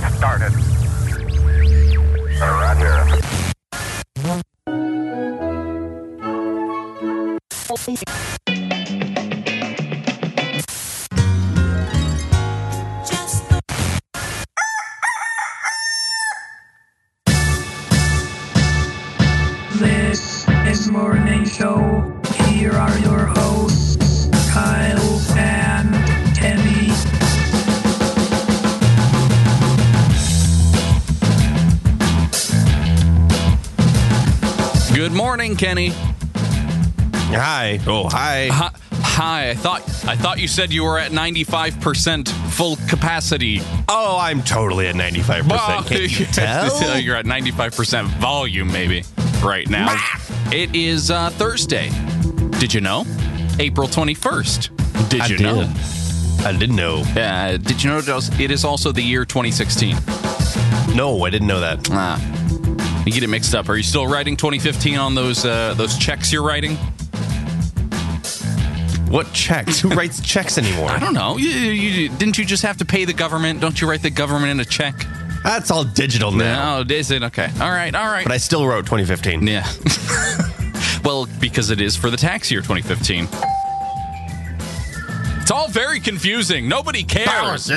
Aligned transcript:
has 0.00 0.14
started. 0.14 0.81
Kenny. 35.62 35.90
Hi. 37.30 37.78
Oh, 37.86 38.08
hi. 38.08 38.48
Hi, 38.48 38.70
hi. 38.90 39.50
I 39.50 39.54
thought 39.54 39.82
I 40.08 40.16
thought 40.16 40.40
you 40.40 40.48
said 40.48 40.72
you 40.72 40.82
were 40.82 40.98
at 40.98 41.12
95% 41.12 42.28
full 42.50 42.74
capacity. 42.88 43.60
Oh, 43.88 44.18
I'm 44.20 44.42
totally 44.42 44.88
at 44.88 44.96
95%. 44.96 45.48
Well, 45.48 45.84
Can't 45.84 46.18
you 46.18 46.26
tell? 46.32 46.98
You're 46.98 47.14
at 47.14 47.26
95% 47.26 48.06
volume 48.18 48.72
maybe 48.72 49.04
right 49.40 49.70
now. 49.70 49.94
it 50.50 50.74
is 50.74 51.12
uh, 51.12 51.30
Thursday. 51.30 51.90
Did 52.58 52.74
you 52.74 52.80
know? 52.80 53.04
April 53.60 53.86
21st. 53.86 55.08
Did 55.10 55.20
I 55.20 55.26
you 55.28 55.36
did. 55.36 55.44
know? 55.44 55.72
I 56.44 56.56
didn't 56.58 56.74
know. 56.74 57.04
Uh, 57.16 57.56
did 57.56 57.84
you 57.84 57.88
know 57.90 57.98
it 57.98 58.50
is 58.50 58.64
also 58.64 58.90
the 58.90 59.00
year 59.02 59.24
2016? 59.24 59.94
No, 60.96 61.22
I 61.24 61.30
didn't 61.30 61.46
know 61.46 61.60
that. 61.60 61.88
Ah. 61.92 62.41
You 63.04 63.12
get 63.12 63.22
it 63.22 63.28
mixed 63.28 63.54
up. 63.54 63.68
Are 63.68 63.76
you 63.76 63.82
still 63.82 64.06
writing 64.06 64.36
2015 64.36 64.96
on 64.96 65.14
those 65.14 65.44
uh, 65.44 65.74
those 65.74 65.98
checks 65.98 66.32
you're 66.32 66.44
writing? 66.44 66.76
What 69.12 69.32
checks? 69.34 69.80
Who 69.80 69.90
writes 69.90 70.20
checks 70.22 70.56
anymore? 70.56 70.88
I 70.88 70.98
don't 70.98 71.12
know. 71.12 71.36
You, 71.36 71.48
you, 71.48 72.08
didn't 72.08 72.38
you 72.38 72.46
just 72.46 72.62
have 72.62 72.78
to 72.78 72.86
pay 72.86 73.04
the 73.04 73.12
government? 73.12 73.60
Don't 73.60 73.78
you 73.78 73.88
write 73.88 74.02
the 74.02 74.10
government 74.10 74.52
in 74.52 74.60
a 74.60 74.64
check? 74.64 75.04
That's 75.42 75.70
all 75.70 75.84
digital 75.84 76.30
now. 76.30 76.82
No, 76.82 76.94
is 76.94 77.10
it? 77.10 77.22
Okay. 77.22 77.50
All 77.60 77.70
right. 77.70 77.94
All 77.94 78.06
right. 78.06 78.24
But 78.24 78.32
I 78.32 78.38
still 78.38 78.66
wrote 78.66 78.86
2015. 78.86 79.46
yeah. 79.46 79.70
well, 81.04 81.26
because 81.40 81.70
it 81.70 81.80
is 81.80 81.96
for 81.96 82.08
the 82.08 82.16
tax 82.16 82.50
year 82.50 82.60
2015. 82.60 83.28
All 85.52 85.68
very 85.68 86.00
confusing. 86.00 86.66
Nobody 86.66 87.04
cares. 87.04 87.68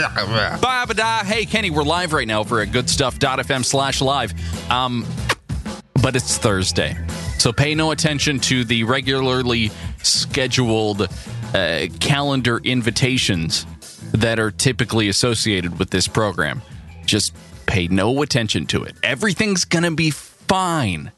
Ba-ba-da. 0.61 1.23
Hey, 1.25 1.45
Kenny, 1.45 1.69
we're 1.69 1.83
live 1.83 2.13
right 2.13 2.27
now 2.27 2.39
over 2.39 2.61
at 2.61 2.71
goodstuff.fm 2.71 3.65
slash 3.65 4.01
live. 4.01 4.33
Um, 4.71 5.05
but 6.01 6.15
it's 6.15 6.37
Thursday. 6.37 6.97
So 7.37 7.51
pay 7.51 7.75
no 7.75 7.91
attention 7.91 8.39
to 8.41 8.63
the 8.63 8.85
regularly 8.85 9.71
scheduled 10.01 11.01
uh, 11.53 11.87
calendar 11.99 12.59
invitations 12.59 13.65
that 14.13 14.39
are 14.39 14.51
typically 14.51 15.09
associated 15.09 15.77
with 15.77 15.89
this 15.89 16.07
program. 16.07 16.61
Just 17.05 17.35
pay 17.65 17.87
no 17.87 18.21
attention 18.21 18.67
to 18.67 18.83
it. 18.83 18.95
Everything's 19.03 19.65
going 19.65 19.83
to 19.83 19.91
be 19.91 20.11
fine. 20.11 21.11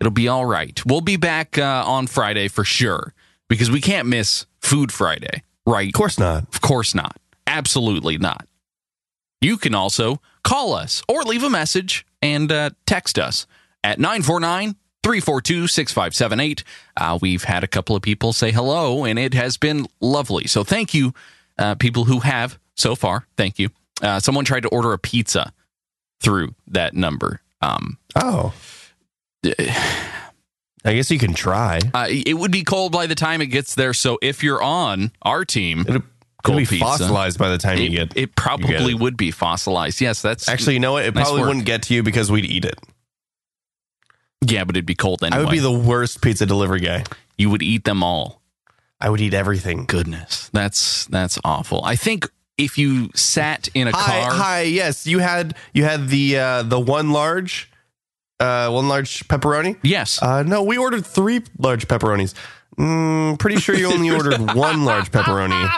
It'll 0.00 0.12
be 0.12 0.28
all 0.28 0.46
right. 0.46 0.80
We'll 0.86 1.00
be 1.00 1.16
back 1.16 1.58
uh, 1.58 1.82
on 1.84 2.06
Friday 2.06 2.46
for 2.48 2.62
sure 2.62 3.14
because 3.48 3.70
we 3.70 3.80
can't 3.80 4.06
miss 4.06 4.46
Food 4.60 4.92
Friday, 4.92 5.42
right? 5.70 5.88
Of 5.88 5.94
course 5.94 6.18
not. 6.18 6.44
Of 6.54 6.60
course 6.60 6.94
not. 6.94 7.16
Absolutely 7.46 8.18
not. 8.18 8.46
You 9.40 9.56
can 9.56 9.74
also 9.74 10.20
call 10.42 10.72
us 10.74 11.02
or 11.08 11.22
leave 11.22 11.42
a 11.44 11.50
message 11.50 12.06
and 12.20 12.50
uh, 12.50 12.70
text 12.86 13.18
us 13.18 13.46
at 13.84 13.98
949 13.98 14.74
342 15.04 15.68
6578. 15.68 16.64
Uh, 16.96 17.18
We've 17.22 17.44
had 17.44 17.62
a 17.64 17.68
couple 17.68 17.94
of 17.96 18.02
people 18.02 18.32
say 18.32 18.50
hello, 18.50 19.04
and 19.04 19.18
it 19.18 19.34
has 19.34 19.56
been 19.56 19.86
lovely. 20.00 20.46
So 20.48 20.64
thank 20.64 20.92
you, 20.92 21.14
uh, 21.58 21.76
people 21.76 22.04
who 22.04 22.20
have 22.20 22.58
so 22.74 22.94
far. 22.96 23.26
Thank 23.36 23.58
you. 23.58 23.68
Uh, 24.02 24.18
someone 24.20 24.44
tried 24.44 24.64
to 24.64 24.68
order 24.68 24.92
a 24.92 24.98
pizza 24.98 25.52
through 26.20 26.54
that 26.66 26.94
number. 26.94 27.40
Um, 27.60 27.98
Oh. 28.16 28.52
I 30.84 30.94
guess 30.94 31.10
you 31.10 31.18
can 31.18 31.34
try. 31.34 31.80
uh, 31.94 32.06
it 32.08 32.34
would 32.38 32.52
be 32.52 32.62
cold 32.64 32.92
by 32.92 33.06
the 33.06 33.14
time 33.14 33.40
it 33.42 33.46
gets 33.46 33.74
there. 33.74 33.92
So 33.94 34.18
if 34.22 34.42
you're 34.42 34.62
on 34.62 35.10
our 35.22 35.44
team, 35.44 35.80
It'll, 35.80 36.02
it'll 36.44 36.56
be 36.56 36.66
pizza. 36.66 36.84
fossilized 36.84 37.38
by 37.38 37.48
the 37.48 37.58
time 37.58 37.78
you 37.78 37.90
get 37.90 38.16
it 38.16 38.34
probably 38.36 38.92
it. 38.92 38.98
would 39.00 39.16
be 39.16 39.30
fossilized. 39.30 40.00
Yes, 40.00 40.22
that's 40.22 40.48
Actually, 40.48 40.74
you 40.74 40.80
know 40.80 40.92
what? 40.92 41.04
It 41.04 41.14
Nice 41.14 41.24
probably 41.24 41.40
work. 41.42 41.48
wouldn't 41.48 41.66
get 41.66 41.82
to 41.84 41.94
you 41.94 42.02
because 42.02 42.30
we'd 42.30 42.44
eat 42.46 42.64
it. 42.64 42.78
yeah, 44.44 44.64
but 44.64 44.76
it'd 44.76 44.86
be 44.86 44.94
cold 44.94 45.22
anyway. 45.24 45.40
I 45.40 45.44
would 45.44 45.50
be 45.50 45.58
the 45.58 45.72
worst 45.72 46.22
pizza 46.22 46.46
delivery 46.46 46.80
guy. 46.80 47.04
you 47.36 47.50
would 47.50 47.62
eat 47.62 47.84
them 47.84 48.02
all. 48.02 48.40
I 49.00 49.10
would 49.10 49.20
eat 49.20 49.34
everything. 49.34 49.84
Goodness, 49.86 50.48
that's 50.52 51.06
that's 51.06 51.38
awful. 51.44 51.84
I 51.84 51.94
think 51.96 52.28
if 52.56 52.78
you 52.78 53.10
sat 53.14 53.68
in 53.74 53.86
a 53.86 53.92
Hi, 53.94 54.20
car, 54.22 54.30
hi. 54.32 54.60
Yes, 54.62 55.06
you 55.06 55.20
had 55.20 55.54
you 55.72 55.84
had 55.84 56.08
the 56.08 56.38
uh, 56.38 56.62
the 56.64 56.80
one 56.80 57.10
large, 57.12 57.70
uh, 58.40 58.70
one 58.70 58.88
large 58.88 59.26
pepperoni. 59.28 59.76
yes, 59.82 60.22
Uh, 60.22 60.42
no, 60.42 60.62
we 60.62 60.78
ordered 60.78 61.04
three 61.06 61.42
large 61.58 61.88
pepperonis. 61.88 62.34
Mm, 62.76 63.38
pretty 63.38 63.56
sure 63.56 63.74
you 63.74 63.92
only 63.92 64.10
ordered 64.10 64.38
one 64.54 64.84
large 64.84 65.10
pepperoni 65.10 65.68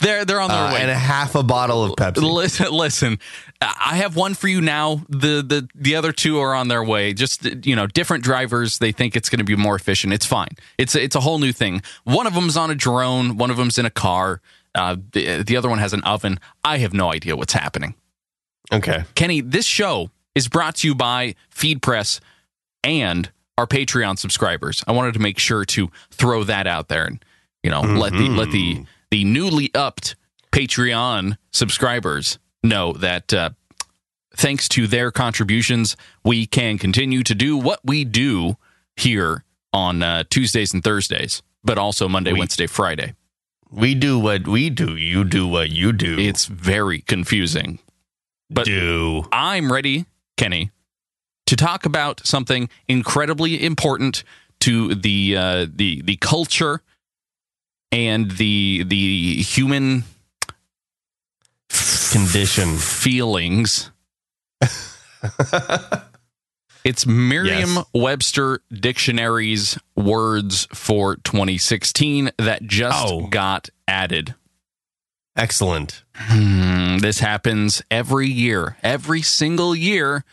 they're 0.00 0.24
they're 0.24 0.40
on 0.40 0.48
their 0.50 0.58
uh, 0.58 0.74
way. 0.74 0.82
and 0.82 0.90
a 0.90 0.94
half 0.94 1.34
a 1.34 1.42
bottle 1.42 1.82
of 1.82 1.92
Pepsi. 1.92 2.22
Listen, 2.22 2.70
listen. 2.72 3.18
I 3.60 3.96
have 3.96 4.16
one 4.16 4.34
for 4.34 4.48
you 4.48 4.60
now. 4.60 5.00
The 5.08 5.42
the 5.42 5.68
the 5.74 5.96
other 5.96 6.12
two 6.12 6.38
are 6.40 6.54
on 6.54 6.68
their 6.68 6.84
way. 6.84 7.14
Just 7.14 7.44
you 7.66 7.74
know, 7.74 7.86
different 7.86 8.22
drivers. 8.22 8.78
They 8.78 8.92
think 8.92 9.16
it's 9.16 9.30
going 9.30 9.38
to 9.38 9.44
be 9.44 9.56
more 9.56 9.74
efficient. 9.74 10.12
It's 10.12 10.26
fine. 10.26 10.50
It's 10.76 10.94
it's 10.94 11.16
a 11.16 11.20
whole 11.20 11.38
new 11.38 11.52
thing. 11.52 11.82
One 12.04 12.26
of 12.26 12.34
them's 12.34 12.56
on 12.56 12.70
a 12.70 12.74
drone. 12.74 13.38
One 13.38 13.50
of 13.50 13.56
them's 13.56 13.78
in 13.78 13.86
a 13.86 13.90
car. 13.90 14.42
Uh, 14.74 14.96
the, 15.12 15.42
the 15.42 15.56
other 15.56 15.68
one 15.70 15.78
has 15.78 15.92
an 15.94 16.02
oven. 16.04 16.38
I 16.64 16.78
have 16.78 16.92
no 16.92 17.10
idea 17.12 17.34
what's 17.36 17.52
happening. 17.54 17.94
Okay. 18.72 19.04
Kenny, 19.14 19.40
this 19.40 19.66
show 19.66 20.10
is 20.34 20.48
brought 20.48 20.76
to 20.76 20.88
you 20.88 20.94
by 20.94 21.34
FeedPress 21.54 22.20
and 22.84 23.30
our 23.58 23.66
Patreon 23.66 24.18
subscribers. 24.18 24.82
I 24.86 24.92
wanted 24.92 25.14
to 25.14 25.20
make 25.20 25.38
sure 25.38 25.64
to 25.66 25.90
throw 26.10 26.44
that 26.44 26.66
out 26.66 26.88
there 26.88 27.04
and 27.04 27.24
you 27.62 27.70
know 27.70 27.80
let 27.82 28.12
the 28.12 28.28
let 28.28 28.50
the 28.50 28.84
the 29.10 29.24
newly 29.24 29.70
upped 29.74 30.16
Patreon 30.52 31.36
subscribers 31.52 32.38
know 32.62 32.92
that 32.94 33.32
uh, 33.32 33.50
thanks 34.36 34.68
to 34.70 34.86
their 34.86 35.10
contributions, 35.10 35.96
we 36.24 36.46
can 36.46 36.78
continue 36.78 37.22
to 37.22 37.34
do 37.34 37.56
what 37.56 37.80
we 37.84 38.04
do 38.04 38.56
here 38.96 39.44
on 39.72 40.02
uh, 40.02 40.24
Tuesdays 40.30 40.72
and 40.74 40.82
Thursdays, 40.84 41.42
but 41.64 41.78
also 41.78 42.08
Monday, 42.08 42.32
We- 42.32 42.38
Wednesday, 42.40 42.66
Friday. 42.66 43.14
We 43.70 43.94
do 43.94 44.18
what 44.18 44.46
we 44.46 44.68
do. 44.68 44.96
You 44.96 45.24
do 45.24 45.48
what 45.48 45.70
you 45.70 45.92
do. 45.94 46.18
It's 46.18 46.44
very 46.44 47.00
confusing. 47.00 47.78
but- 48.50 48.66
do. 48.66 49.24
I'm 49.32 49.72
ready, 49.72 50.04
Kenny, 50.42 50.70
to 51.46 51.54
talk 51.56 51.86
about 51.86 52.26
something 52.26 52.68
incredibly 52.88 53.64
important 53.64 54.24
to 54.60 54.94
the 54.94 55.36
uh, 55.36 55.66
the 55.72 56.02
the 56.02 56.16
culture 56.16 56.82
and 57.92 58.32
the 58.32 58.82
the 58.86 59.42
human 59.42 60.04
Condition. 62.10 62.76
feelings. 62.76 63.90
It's 66.84 67.06
Merriam-Webster 67.06 68.60
Dictionary's 68.72 69.78
words 69.94 70.66
for 70.74 71.14
2016 71.14 72.32
that 72.38 72.64
just 72.64 73.04
Oh. 73.06 73.28
got 73.28 73.68
added. 73.86 74.34
Excellent. 75.36 76.04
Hmm, 76.14 76.98
this 76.98 77.20
happens 77.20 77.82
every 77.90 78.28
year. 78.28 78.76
Every 78.82 79.22
single 79.22 79.74
year, 79.74 80.24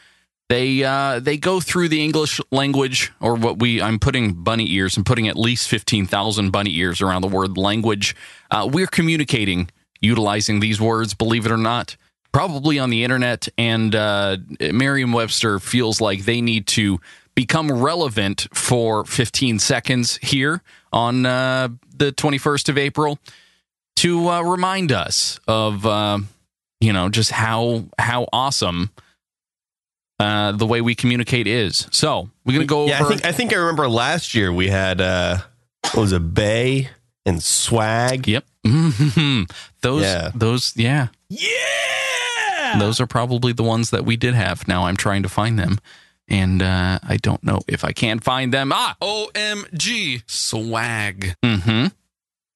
they 0.50 0.84
uh, 0.84 1.20
they 1.20 1.38
go 1.38 1.62
through 1.62 1.88
the 1.88 2.04
English 2.04 2.42
language, 2.52 3.12
or 3.22 3.36
what 3.36 3.60
we 3.60 3.82
I'm 3.82 4.00
putting 4.00 4.34
bunny 4.34 4.70
ears. 4.72 4.98
I'm 4.98 5.06
putting 5.06 5.28
at 5.28 5.38
least 5.38 5.70
fifteen 5.70 6.06
thousand 6.06 6.52
bunny 6.52 6.76
ears 6.76 7.02
around 7.02 7.22
the 7.22 7.28
word 7.30 7.58
language. 7.58 8.16
Uh, 8.52 8.68
we're 8.72 8.88
communicating 8.88 9.70
utilizing 10.02 10.60
these 10.60 10.82
words. 10.82 11.14
Believe 11.14 11.46
it 11.46 11.52
or 11.52 11.58
not, 11.58 11.96
probably 12.32 12.80
on 12.80 12.90
the 12.90 13.04
internet. 13.04 13.48
And 13.58 13.96
uh, 13.96 14.38
Merriam-Webster 14.60 15.60
feels 15.60 16.02
like 16.02 16.26
they 16.26 16.42
need 16.42 16.68
to 16.68 17.00
become 17.36 17.72
relevant 17.72 18.48
for 18.54 19.06
15 19.06 19.60
seconds 19.60 20.18
here 20.18 20.62
on 20.92 21.26
uh, 21.26 21.70
the 21.96 22.12
21st 22.12 22.70
of 22.70 22.78
April 22.78 23.20
to 24.00 24.30
uh, 24.30 24.42
remind 24.42 24.92
us 24.92 25.40
of 25.48 25.86
uh, 25.86 26.20
you 26.82 26.92
know 26.94 27.10
just 27.10 27.32
how 27.32 27.86
how 27.98 28.28
awesome 28.34 28.90
uh, 30.20 30.52
the 30.52 30.66
way 30.66 30.82
we 30.82 30.96
communicate 30.96 31.48
is. 31.48 31.88
So 31.92 32.30
we're 32.46 32.54
gonna 32.54 32.66
go 32.66 32.88
Yeah, 32.88 33.04
I 33.04 33.08
think 33.08 33.26
I 33.26 33.32
think 33.32 33.54
I 33.54 33.58
remember 33.58 33.88
last 33.88 34.34
year 34.36 34.52
we 34.52 34.68
had 34.68 35.00
uh 35.02 35.38
what 35.94 35.96
was 36.02 36.12
it, 36.14 36.34
Bae 36.34 36.90
and 37.26 37.42
Swag. 37.42 38.28
yep, 38.28 38.46
those 38.64 40.02
Yeah. 40.04 40.32
those 40.36 40.74
yeah. 40.76 41.08
Yeah. 41.30 42.80
those 42.80 43.00
are 43.00 43.08
probably 43.08 43.54
the 43.54 43.64
ones 43.64 43.90
that 43.92 44.06
we 44.06 44.16
did 44.18 44.34
have. 44.36 44.68
Now 44.68 44.86
I'm 44.86 44.96
trying 44.98 45.24
to 45.24 45.30
find 45.30 45.58
them, 45.58 45.80
and 46.28 46.62
uh, 46.62 47.00
I 47.08 47.18
don't 47.18 47.44
know 47.44 47.60
if 47.68 47.84
I 47.84 47.92
can 47.94 48.20
find 48.20 48.54
them. 48.54 48.72
Ah, 48.74 48.96
OMG 49.02 50.24
swag. 50.28 51.36
hmm 51.44 51.88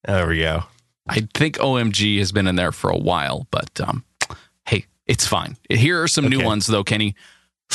There 0.06 0.28
we 0.28 0.40
go. 0.40 0.64
I 1.08 1.28
think 1.34 1.58
OMG 1.58 2.18
has 2.20 2.32
been 2.32 2.48
in 2.48 2.56
there 2.56 2.72
for 2.72 2.90
a 2.90 2.98
while, 2.98 3.48
but 3.52 3.82
um, 3.82 4.06
hey, 4.66 4.86
it's 5.06 5.28
fine. 5.28 5.58
Here 5.70 6.02
are 6.02 6.08
some 6.08 6.28
new 6.28 6.44
ones 6.44 6.68
though, 6.68 6.84
Kenny. 6.84 7.16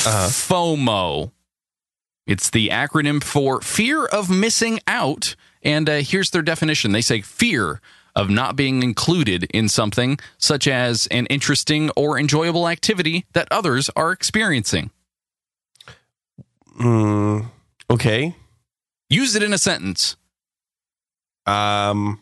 Uh-huh. 0.07 0.29
FOMO. 0.29 1.33
It's 2.27 2.51
the 2.51 2.69
acronym 2.69 3.23
for 3.23 3.61
fear 3.61 4.05
of 4.05 4.31
missing 4.31 4.81
out. 4.87 5.35
And 5.63 5.89
uh, 5.89 5.97
here's 5.99 6.31
their 6.31 6.43
definition 6.43 6.93
they 6.93 7.01
say 7.01 7.21
fear 7.21 7.81
of 8.15 8.31
not 8.31 8.57
being 8.57 8.83
included 8.83 9.45
in 9.55 9.69
something, 9.69 10.19
such 10.39 10.67
as 10.67 11.07
an 11.09 11.27
interesting 11.27 11.91
or 11.97 12.19
enjoyable 12.19 12.69
activity 12.69 13.25
that 13.33 13.49
others 13.51 13.91
are 13.97 14.13
experiencing. 14.13 14.91
Mm, 16.81 17.47
okay. 17.91 18.35
Use 19.09 19.35
it 19.35 19.43
in 19.43 19.53
a 19.53 19.59
sentence. 19.59 20.17
Um, 21.47 22.21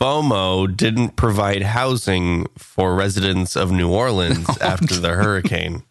FOMO 0.00 0.74
didn't 0.76 1.16
provide 1.16 1.62
housing 1.62 2.46
for 2.56 2.94
residents 2.94 3.54
of 3.54 3.70
New 3.70 3.90
Orleans 3.92 4.48
after 4.60 4.96
the 4.96 5.10
hurricane. 5.10 5.82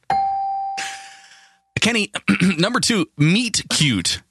Kenny, 1.80 2.12
number 2.58 2.80
two, 2.80 3.08
meet 3.18 3.64
cute. 3.70 4.22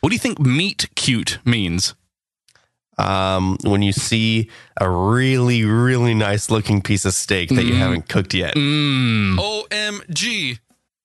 What 0.00 0.10
do 0.10 0.14
you 0.14 0.18
think 0.18 0.40
meet 0.40 0.88
cute 0.96 1.38
means? 1.44 1.94
Um, 2.98 3.58
when 3.62 3.80
you 3.82 3.92
see 3.92 4.50
a 4.80 4.90
really, 4.90 5.64
really 5.64 6.14
nice 6.14 6.50
looking 6.50 6.82
piece 6.82 7.04
of 7.04 7.14
steak 7.14 7.48
that 7.50 7.64
you 7.64 7.74
Mm. 7.74 7.78
haven't 7.78 8.08
cooked 8.08 8.34
yet. 8.34 8.56
Mm. 8.56 9.36
OMG. 9.38 10.58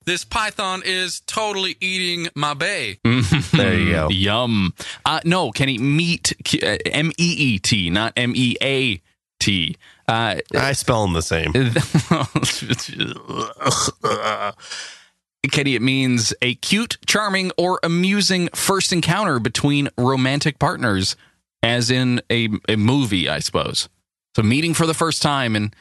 This 0.05 0.25
python 0.25 0.81
is 0.85 1.21
totally 1.21 1.75
eating 1.79 2.29
my 2.35 2.53
bae. 2.53 2.97
There 3.53 3.77
you 3.77 3.91
go. 3.91 4.07
Yum. 4.09 4.73
Uh, 5.05 5.19
no, 5.25 5.51
Kenny, 5.51 5.77
meat, 5.77 6.33
M 6.63 7.11
E 7.11 7.35
E 7.37 7.59
T, 7.59 7.89
not 7.89 8.13
M 8.17 8.33
E 8.35 8.55
A 8.61 9.01
T. 9.39 9.75
Uh, 10.07 10.35
I 10.55 10.73
spell 10.73 11.03
them 11.03 11.13
the 11.13 11.21
same. 11.21 11.53
Kenny, 15.51 15.75
it 15.75 15.81
means 15.81 16.33
a 16.41 16.55
cute, 16.55 16.97
charming, 17.05 17.51
or 17.57 17.79
amusing 17.83 18.49
first 18.53 18.93
encounter 18.93 19.39
between 19.39 19.89
romantic 19.97 20.57
partners, 20.57 21.15
as 21.61 21.91
in 21.91 22.21
a, 22.31 22.49
a 22.67 22.75
movie, 22.75 23.29
I 23.29 23.39
suppose. 23.39 23.89
So, 24.35 24.41
meeting 24.41 24.73
for 24.73 24.87
the 24.87 24.93
first 24.93 25.21
time 25.21 25.55
and 25.55 25.75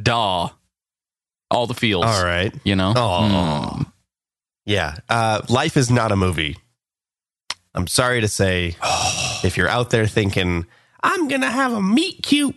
daw, 0.00 0.52
all 1.50 1.66
the 1.66 1.74
feels. 1.74 2.04
All 2.04 2.24
right. 2.24 2.54
You 2.64 2.76
know? 2.76 2.92
Oh. 2.96 3.78
Mm. 3.78 3.92
Yeah. 4.66 4.96
Uh, 5.08 5.42
life 5.48 5.76
is 5.76 5.90
not 5.90 6.12
a 6.12 6.16
movie. 6.16 6.56
I'm 7.74 7.86
sorry 7.86 8.20
to 8.20 8.28
say, 8.28 8.76
if 9.44 9.56
you're 9.56 9.68
out 9.68 9.90
there 9.90 10.06
thinking, 10.06 10.66
I'm 11.02 11.28
going 11.28 11.40
to 11.40 11.50
have 11.50 11.72
a 11.72 11.82
meet 11.82 12.22
cute, 12.22 12.56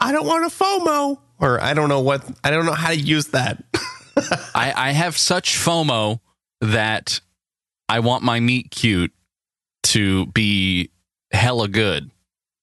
I 0.00 0.12
don't 0.12 0.26
want 0.26 0.44
a 0.44 0.48
FOMO, 0.48 1.18
or 1.38 1.60
I 1.62 1.74
don't 1.74 1.88
know 1.88 2.00
what, 2.00 2.24
I 2.44 2.50
don't 2.50 2.66
know 2.66 2.72
how 2.72 2.90
to 2.90 2.96
use 2.96 3.28
that. 3.28 3.62
I, 4.54 4.72
I 4.76 4.90
have 4.92 5.16
such 5.16 5.56
FOMO 5.56 6.20
that 6.60 7.20
I 7.88 8.00
want 8.00 8.22
my 8.22 8.40
meet 8.40 8.70
cute 8.70 9.12
to 9.84 10.26
be 10.26 10.90
hella 11.32 11.68
good. 11.68 12.10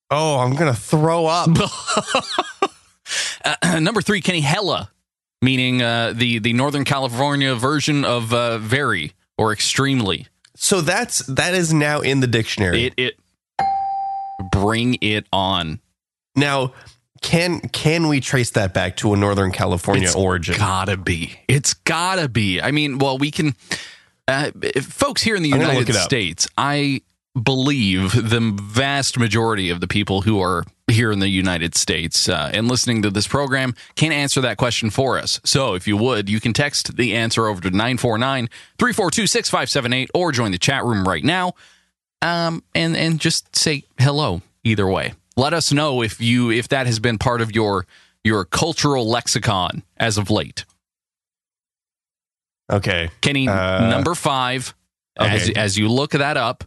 Oh, 0.09 0.39
I'm 0.39 0.55
going 0.55 0.71
to 0.71 0.79
throw 0.79 1.25
up. 1.25 1.49
Uh, 3.43 3.79
number 3.79 4.01
three, 4.01 4.21
Kenny 4.21 4.41
Hella, 4.41 4.91
meaning 5.43 5.81
uh, 5.81 6.13
the 6.15 6.39
the 6.39 6.53
Northern 6.53 6.85
California 6.85 7.53
version 7.53 8.05
of 8.05 8.33
uh, 8.33 8.57
very 8.57 9.11
or 9.37 9.51
extremely. 9.51 10.27
So 10.55 10.81
that's, 10.81 11.19
that 11.27 11.53
is 11.53 11.73
now 11.73 11.99
in 12.01 12.21
the 12.21 12.27
dictionary. 12.27 12.85
It 12.85 12.93
it 12.97 13.13
bring 14.51 14.97
it 15.01 15.27
on. 15.33 15.79
now, 16.35 16.73
can, 17.21 17.61
can 17.61 18.09
we 18.09 18.19
trace 18.19 18.51
that 18.51 18.73
back 18.73 18.97
to 18.97 19.13
a 19.13 19.17
Northern 19.17 19.51
California 19.51 20.07
It's 20.07 20.15
origin? 20.15 20.55
Gotta 20.57 20.97
be. 20.97 21.39
It's 21.47 21.73
gotta 21.73 22.27
be. 22.27 22.61
I 22.61 22.71
mean, 22.71 22.97
well, 22.97 23.17
we 23.17 23.31
can. 23.31 23.55
Uh, 24.27 24.51
folks 24.81 25.21
here 25.21 25.35
in 25.35 25.43
the 25.43 25.53
I'm 25.53 25.61
United. 25.61 25.93
States, 25.95 26.47
I 26.57 27.01
believe 27.41 28.11
the 28.13 28.57
vast 28.61 29.17
majority 29.17 29.69
of 29.69 29.79
the 29.79 29.87
people 29.87 30.21
who 30.21 30.39
are 30.41 30.63
here 30.87 31.11
in 31.11 31.19
the 31.19 31.29
United 31.29 31.75
States 31.75 32.29
uh, 32.29 32.51
and 32.53 32.67
listening 32.67 33.01
to 33.01 33.09
this 33.09 33.27
program 33.27 33.73
can 33.95 34.11
answer 34.11 34.41
that 34.41 34.57
question 34.57 34.89
for 34.89 35.17
us. 35.17 35.39
So 35.43 35.73
if 35.73 35.87
you 35.87 35.97
would, 35.97 36.29
you 36.29 36.39
can 36.39 36.53
text 36.53 36.95
the 36.95 37.15
answer 37.15 37.47
over 37.47 37.61
to 37.61 37.71
949 37.71 38.49
342 38.77 39.27
6578 39.27 40.11
or 40.13 40.31
join 40.31 40.51
the 40.51 40.57
chat 40.59 40.83
room 40.83 41.07
right 41.07 41.23
now 41.23 41.53
um, 42.21 42.63
and, 42.75 42.95
and 42.95 43.19
just 43.19 43.55
say 43.55 43.83
hello 43.97 44.41
either 44.63 44.87
way. 44.87 45.13
Let 45.35 45.53
us 45.53 45.71
know 45.73 46.03
if 46.03 46.21
you 46.21 46.51
if 46.51 46.67
that 46.67 46.85
has 46.85 46.99
been 46.99 47.17
part 47.17 47.41
of 47.41 47.55
your 47.55 47.87
your 48.23 48.45
cultural 48.45 49.09
lexicon 49.09 49.81
as 49.97 50.19
of 50.19 50.29
late. 50.29 50.63
Okay. 52.71 53.09
Kenny, 53.21 53.47
Uh, 53.47 53.89
number 53.89 54.15
five, 54.15 54.73
as, 55.17 55.49
okay. 55.49 55.59
as 55.59 55.77
you 55.77 55.89
look 55.89 56.11
that 56.11 56.37
up, 56.37 56.63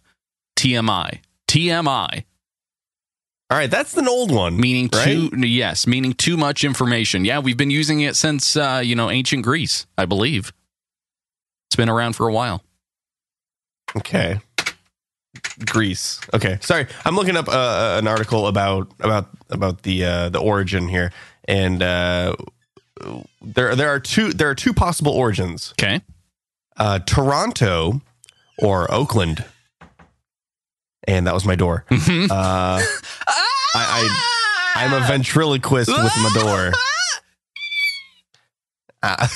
TMI. 0.57 1.21
TMI, 1.49 2.25
All 3.51 3.57
right. 3.57 3.71
That's 3.71 3.97
an 3.97 4.09
old 4.09 4.33
one. 4.33 4.59
meaning 4.59 4.91
right? 4.93 5.31
too, 5.31 5.31
yes, 5.47 5.87
meaning 5.87 6.13
too 6.13 6.37
much 6.37 6.65
information. 6.65 7.25
Yeah, 7.25 7.39
we've 7.39 7.57
been 7.57 7.71
using 7.71 8.01
it 8.01 8.17
since, 8.17 8.57
uh, 8.57 8.83
you 8.85 8.97
know, 8.97 9.09
ancient 9.11 9.45
Greece, 9.45 9.87
I 9.97 10.07
believe. 10.07 10.53
It's 11.69 11.77
been 11.77 11.89
around 11.89 12.15
for 12.17 12.27
a 12.27 12.33
while. 12.33 12.63
Okay. 13.97 14.41
Greece. 15.65 16.21
Okay. 16.35 16.59
Sorry. 16.61 16.87
I'm 17.05 17.15
looking 17.15 17.37
up 17.37 17.49
uh, 17.49 17.97
an 17.99 18.09
article 18.09 18.49
about 18.49 18.91
about 19.01 19.29
about 19.51 19.83
the 19.83 20.05
uh, 20.05 20.29
the 20.31 20.41
origin 20.41 20.89
here 20.89 21.13
and 21.47 21.83
uh, 21.83 22.35
there 23.43 23.75
there 23.77 23.91
are 23.91 24.01
two 24.01 24.33
there 24.33 24.51
are 24.51 24.55
two 24.55 24.73
possible 24.73 25.13
origins. 25.13 25.73
Okay. 25.73 26.01
Uh, 26.77 26.99
Toronto 27.01 28.01
or 28.59 28.93
Oakland. 28.93 29.45
And 31.07 31.27
that 31.27 31.35
was 31.35 31.45
my 31.45 31.55
door. 31.55 31.85
Mhm. 31.91 32.31
Uh, 32.31 32.81
I, 32.81 32.83
I 33.75 34.83
I'm 34.85 34.93
a 34.93 35.07
ventriloquist 35.07 35.89
with 35.89 36.13
my 36.23 36.31
door. 36.35 36.73
Uh, 39.03 39.29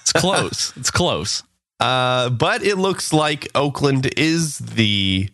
It's 0.00 0.12
close. 0.12 0.72
it's 0.76 0.90
close. 0.90 1.42
Uh, 1.80 2.30
but 2.30 2.62
it 2.62 2.78
looks 2.78 3.12
like 3.12 3.48
Oakland 3.54 4.08
is 4.16 4.58
the 4.58 5.28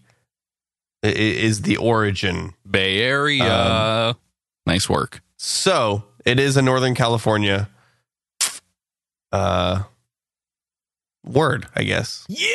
is 1.03 1.63
the 1.63 1.77
origin. 1.77 2.55
Bay 2.69 3.01
Area. 3.03 4.09
Um, 4.09 4.17
nice 4.67 4.89
work. 4.89 5.21
So 5.37 6.05
it 6.25 6.41
is 6.41 6.57
a 6.57 6.63
Northern 6.63 6.95
California 6.95 7.69
uh 9.31 9.83
word, 11.25 11.67
I 11.77 11.85
guess. 11.85 12.25
Yeah. 12.29 12.49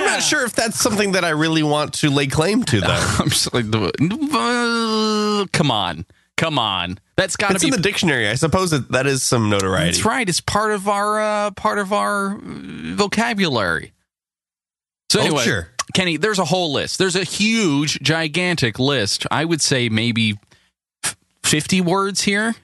I'm 0.00 0.06
not 0.06 0.22
sure 0.22 0.44
if 0.44 0.54
that's 0.54 0.78
something 0.80 1.12
that 1.12 1.24
I 1.24 1.30
really 1.30 1.62
want 1.62 1.94
to 1.94 2.10
lay 2.10 2.26
claim 2.26 2.64
to, 2.64 2.80
though. 2.80 2.88
I'm 3.18 3.28
just 3.28 3.52
like, 3.54 3.66
uh, 3.72 5.46
come 5.52 5.70
on. 5.70 6.04
Come 6.36 6.58
on. 6.58 6.98
That's 7.16 7.36
got 7.36 7.52
to 7.52 7.58
be 7.58 7.66
in 7.66 7.72
the 7.72 7.78
dictionary. 7.80 8.26
I 8.28 8.34
suppose 8.34 8.72
it, 8.72 8.90
that 8.92 9.06
is 9.06 9.22
some 9.22 9.50
notoriety. 9.50 9.90
That's 9.92 10.04
right. 10.06 10.26
It's 10.26 10.40
part 10.40 10.72
of 10.72 10.88
our 10.88 11.20
uh, 11.20 11.50
part 11.50 11.78
of 11.78 11.92
our 11.92 12.38
vocabulary. 12.42 13.92
So 15.10 15.20
Oh, 15.20 15.24
anyway, 15.24 15.42
sure. 15.42 15.68
Kenny, 15.92 16.16
there's 16.16 16.38
a 16.38 16.44
whole 16.44 16.72
list. 16.72 16.98
There's 16.98 17.16
a 17.16 17.24
huge, 17.24 18.00
gigantic 18.00 18.78
list. 18.78 19.26
I 19.30 19.44
would 19.44 19.60
say 19.60 19.88
maybe 19.88 20.38
f- 21.04 21.16
50 21.42 21.80
words 21.82 22.22
here. 22.22 22.54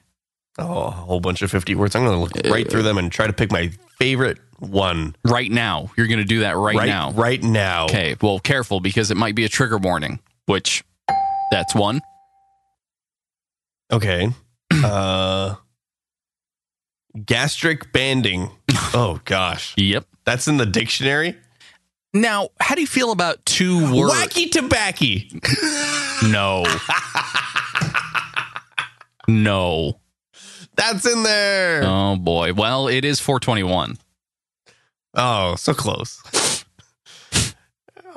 Oh, 0.59 0.87
a 0.87 0.91
whole 0.91 1.19
bunch 1.19 1.41
of 1.41 1.51
50 1.51 1.75
words. 1.75 1.95
I'm 1.95 2.03
going 2.03 2.15
to 2.15 2.21
look 2.21 2.51
right 2.51 2.69
through 2.69 2.83
them 2.83 2.97
and 2.97 3.11
try 3.11 3.27
to 3.27 3.33
pick 3.33 3.51
my 3.51 3.71
favorite 3.99 4.39
one 4.59 5.15
Right 5.23 5.51
now, 5.51 5.91
you're 5.95 6.07
going 6.07 6.19
to 6.19 6.25
do 6.25 6.39
that 6.39 6.57
right, 6.57 6.75
right 6.75 6.87
now. 6.87 7.11
Right 7.11 7.41
now. 7.41 7.85
Okay. 7.85 8.15
Well, 8.21 8.39
careful 8.39 8.79
because 8.79 9.11
it 9.11 9.17
might 9.17 9.35
be 9.35 9.45
a 9.45 9.49
trigger 9.49 9.77
warning. 9.77 10.19
Which 10.47 10.83
that's 11.51 11.75
one. 11.75 12.01
Okay. 13.91 14.29
Uh 14.83 15.55
gastric 17.25 17.91
banding. 17.93 18.51
Oh 18.93 19.19
gosh. 19.25 19.73
Yep. 19.77 20.05
That's 20.25 20.47
in 20.47 20.57
the 20.57 20.65
dictionary. 20.65 21.35
Now, 22.13 22.49
how 22.59 22.73
do 22.75 22.81
you 22.81 22.87
feel 22.87 23.11
about 23.11 23.45
two 23.45 23.79
words? 23.93 24.13
Wacky 24.13 24.49
tobacco. 24.51 25.05
No. 26.31 26.65
no. 29.27 29.99
That's 30.77 31.11
in 31.11 31.23
there. 31.23 31.81
Oh 31.83 32.15
boy. 32.15 32.53
Well, 32.53 32.87
it 32.87 33.03
is 33.03 33.19
421. 33.19 33.97
Oh, 35.15 35.55
so 35.55 35.73
close. 35.73 36.21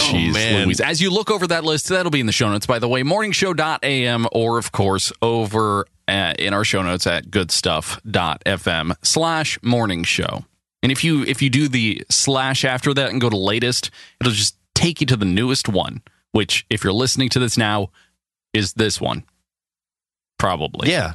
Jeez, 0.00 0.31
oh, 0.31 0.33
man. 0.33 0.67
Louise. 0.67 0.81
As 0.81 1.00
you 1.00 1.11
look 1.11 1.31
over 1.31 1.47
that 1.47 1.64
list, 1.64 1.88
that'll 1.88 2.11
be 2.11 2.21
in 2.21 2.26
the 2.26 2.33
show 2.33 2.50
notes, 2.50 2.67
by 2.67 2.79
the 2.79 2.88
way, 2.88 3.02
morningshow.am 3.02 4.26
or, 4.33 4.59
of 4.59 4.73
course, 4.73 5.12
over 5.23 5.87
uh, 6.09 6.35
in 6.38 6.55
our 6.55 6.64
show 6.64 6.83
notes 6.83 7.07
at 7.07 7.31
goodstuff.fm 7.31 8.95
slash 9.02 9.59
morning 9.62 10.05
show. 10.05 10.45
And 10.83 10.90
if 10.90 11.05
you 11.05 11.23
if 11.25 11.43
you 11.43 11.50
do 11.50 11.69
the 11.69 12.02
slash 12.09 12.64
after 12.64 12.95
that 12.95 13.11
and 13.11 13.21
go 13.21 13.29
to 13.29 13.37
latest, 13.37 13.90
it'll 14.21 14.33
just 14.33 14.57
take 14.75 15.00
you 15.00 15.07
to 15.09 15.17
the 15.17 15.26
newest 15.26 15.69
one, 15.69 16.02
which 16.33 16.64
if 16.71 16.83
you're 16.83 16.93
listening 16.93 17.29
to 17.31 17.38
this 17.38 17.59
now, 17.59 17.90
is 18.55 18.73
this 18.75 19.00
one. 19.00 19.25
Probably. 20.38 20.90
Yeah. 20.90 21.14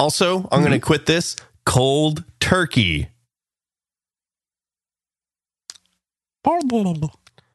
Also, 0.00 0.48
I'm 0.50 0.60
going 0.60 0.72
to 0.72 0.78
quit 0.80 1.04
this 1.06 1.36
cold 1.66 2.24
turkey. 2.40 3.08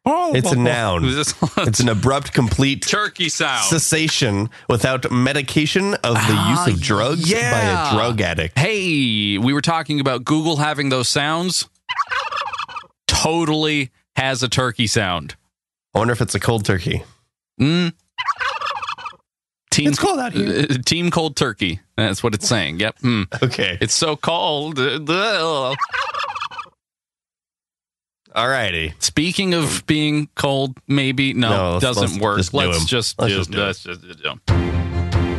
It's 0.08 0.52
a 0.52 0.56
noun. 0.56 1.04
It's 1.06 1.80
an 1.80 1.90
abrupt, 1.90 2.32
complete 2.34 2.84
Turkey 2.86 3.30
sound. 3.30 3.64
cessation 3.66 4.52
without 4.70 5.10
medication 5.12 5.96
of 5.96 6.14
the 6.14 6.36
Ah, 6.38 6.66
use 6.68 6.76
of 6.76 6.80
drugs 6.82 7.32
by 7.34 7.38
a 7.40 7.92
drug 7.96 8.22
addict. 8.22 8.60
Hey, 8.60 9.40
we 9.40 9.52
were 9.52 9.62
talking 9.62 10.00
about 10.00 10.24
Google 10.24 10.58
having 10.58 10.90
those 10.90 11.10
sounds. 11.10 11.68
Totally 13.08 13.90
has 14.16 14.44
a 14.44 14.48
turkey 14.50 14.86
sound. 14.86 15.36
I 15.96 16.00
wonder 16.00 16.12
if 16.14 16.22
it's 16.22 16.36
a 16.36 16.40
cold 16.40 16.66
turkey. 16.66 17.04
Mm. 17.60 17.94
Team, 19.76 19.90
It's 19.90 20.00
cold 20.00 20.20
out 20.20 20.32
here. 20.32 20.66
uh, 20.70 20.74
Team 20.86 21.12
Cold 21.12 21.36
Turkey. 21.36 21.82
That's 21.98 22.24
what 22.24 22.34
it's 22.34 22.48
saying. 22.48 22.80
Yep. 22.80 23.00
Mm. 23.00 23.44
Okay. 23.44 23.78
It's 23.82 23.94
so 23.94 24.16
cold. 24.16 24.80
Ugh. 25.10 25.76
Alrighty. 28.34 28.94
Speaking 29.04 29.54
of 29.54 29.86
being 29.86 30.30
cold, 30.36 30.78
maybe 30.88 31.34
no, 31.34 31.50
No, 31.50 31.72
let's- 31.74 31.82
doesn't 31.84 32.04
let's 32.12 32.20
work. 32.22 32.38
just 32.38 32.54
let's 32.54 32.78
him. 32.78 32.86
just 32.88 33.20
Let's 33.20 33.34
do, 33.34 33.38
just 33.38 33.52
do 33.52 33.58
let's 33.60 33.84
just 33.84 34.02
do. 34.24 35.36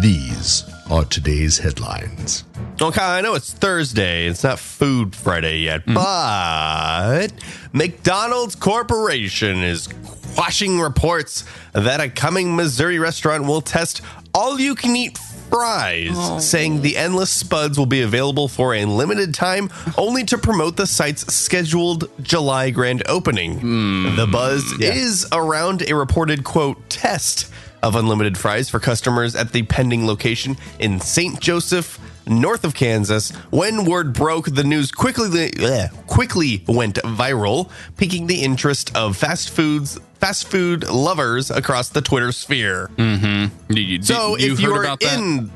These 0.00 0.64
are 0.90 1.04
today's 1.04 1.56
headlines. 1.58 2.44
Okay, 2.80 3.00
I 3.00 3.20
know 3.20 3.34
it's 3.34 3.52
Thursday. 3.52 4.26
It's 4.26 4.42
not 4.42 4.58
Food 4.58 5.14
Friday 5.14 5.60
yet, 5.60 5.86
mm-hmm. 5.86 5.94
but 5.94 7.32
McDonald's 7.72 8.56
Corporation 8.56 9.62
is 9.62 9.88
quashing 10.34 10.80
reports 10.80 11.44
that 11.72 12.00
a 12.00 12.08
coming 12.08 12.56
Missouri 12.56 12.98
restaurant 12.98 13.44
will 13.44 13.60
test 13.60 14.00
all 14.34 14.58
you 14.58 14.74
can 14.74 14.96
eat 14.96 15.16
fries, 15.50 16.10
oh. 16.14 16.40
saying 16.40 16.82
the 16.82 16.96
endless 16.96 17.30
spuds 17.30 17.78
will 17.78 17.86
be 17.86 18.02
available 18.02 18.48
for 18.48 18.74
a 18.74 18.84
limited 18.86 19.32
time 19.34 19.70
only 19.96 20.24
to 20.24 20.36
promote 20.36 20.76
the 20.76 20.86
site's 20.86 21.32
scheduled 21.32 22.10
July 22.22 22.70
grand 22.70 23.04
opening. 23.06 23.60
Hmm. 23.60 24.16
The 24.16 24.26
buzz 24.26 24.64
is 24.80 25.28
around 25.30 25.88
a 25.88 25.94
reported 25.94 26.42
quote 26.42 26.90
test 26.90 27.52
of 27.84 27.94
unlimited 27.94 28.36
fries 28.36 28.68
for 28.68 28.80
customers 28.80 29.36
at 29.36 29.52
the 29.52 29.62
pending 29.62 30.06
location 30.06 30.56
in 30.80 30.98
St. 30.98 31.38
Joseph, 31.38 32.00
north 32.26 32.64
of 32.64 32.74
Kansas. 32.74 33.30
When 33.50 33.84
word 33.84 34.12
broke, 34.12 34.46
the 34.46 34.64
news 34.64 34.90
quickly 34.92 35.50
eh, 35.58 35.88
quickly 36.06 36.64
went 36.68 36.96
viral, 36.96 37.70
piquing 37.96 38.26
the 38.26 38.42
interest 38.42 38.94
of 38.96 39.16
fast 39.16 39.50
foods 39.50 39.98
fast 40.20 40.48
food 40.48 40.88
lovers 40.88 41.50
across 41.50 41.90
the 41.90 42.00
Twitter 42.00 42.32
sphere. 42.32 42.90
You, 42.96 43.50
you- 43.68 44.02
So 44.02 44.36
you 44.38 44.52
if 44.54 44.58
heard 44.58 44.60
you're 44.60 44.82
about 44.82 45.00
that? 45.00 45.18
in, 45.18 45.50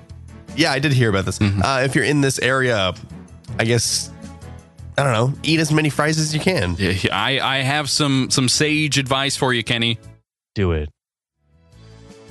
yeah, 0.57 0.73
I 0.73 0.79
did 0.79 0.93
hear 0.93 1.09
about 1.09 1.25
this. 1.25 1.41
Uh, 1.41 1.83
if 1.85 1.95
you're 1.95 2.05
in 2.05 2.21
this 2.21 2.39
area, 2.39 2.93
I 3.59 3.65
guess 3.65 4.11
I 4.99 5.05
don't 5.05 5.13
know, 5.13 5.33
eat 5.43 5.61
as 5.61 5.71
many 5.73 5.89
fries 5.91 6.19
as 6.19 6.35
you 6.35 6.41
can. 6.41 6.75
Yeah, 6.79 6.93
I, 7.13 7.39
I 7.41 7.57
have 7.63 7.89
some 7.89 8.31
some 8.31 8.49
sage 8.49 8.99
advice 8.99 9.37
for 9.37 9.55
you, 9.55 9.63
Kenny. 9.65 9.99
Do 10.55 10.73
it. 10.73 10.91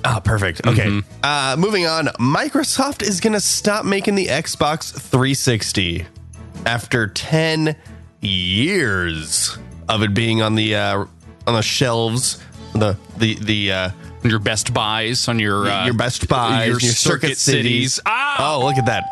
Ah, 0.04 0.20
perfect. 0.20 0.66
Okay. 0.66 0.86
Mm-hmm. 0.86 1.10
Uh, 1.24 1.56
moving 1.58 1.86
on. 1.86 2.08
Microsoft 2.20 3.02
is 3.02 3.20
going 3.20 3.34
to 3.34 3.42
stop 3.42 3.86
making 3.86 4.16
the 4.16 4.28
Xbox 4.28 4.94
360 4.94 6.06
after 6.66 7.08
10 7.08 7.76
years 8.22 9.58
of 9.90 10.04
it 10.04 10.14
being 10.14 10.42
on 10.42 10.56
the 10.56 10.76
uh, 10.76 11.06
on 11.46 11.54
the 11.54 11.62
shelves, 11.62 12.44
the 12.74 12.98
the 13.18 13.36
the 13.36 13.72
uh, 13.72 13.90
Your 14.24 14.40
best 14.40 14.74
buys 14.74 15.28
on 15.28 15.40
your 15.40 15.68
uh, 15.68 15.86
your 15.86 15.94
Best 15.94 16.28
Buys, 16.28 16.68
your 16.68 16.80
your, 16.80 16.92
circuit 16.92 17.38
cities. 17.38 18.00
Ah! 18.06 18.56
Oh, 18.56 18.66
look 18.66 18.78
at 18.78 18.86
that. 18.86 19.06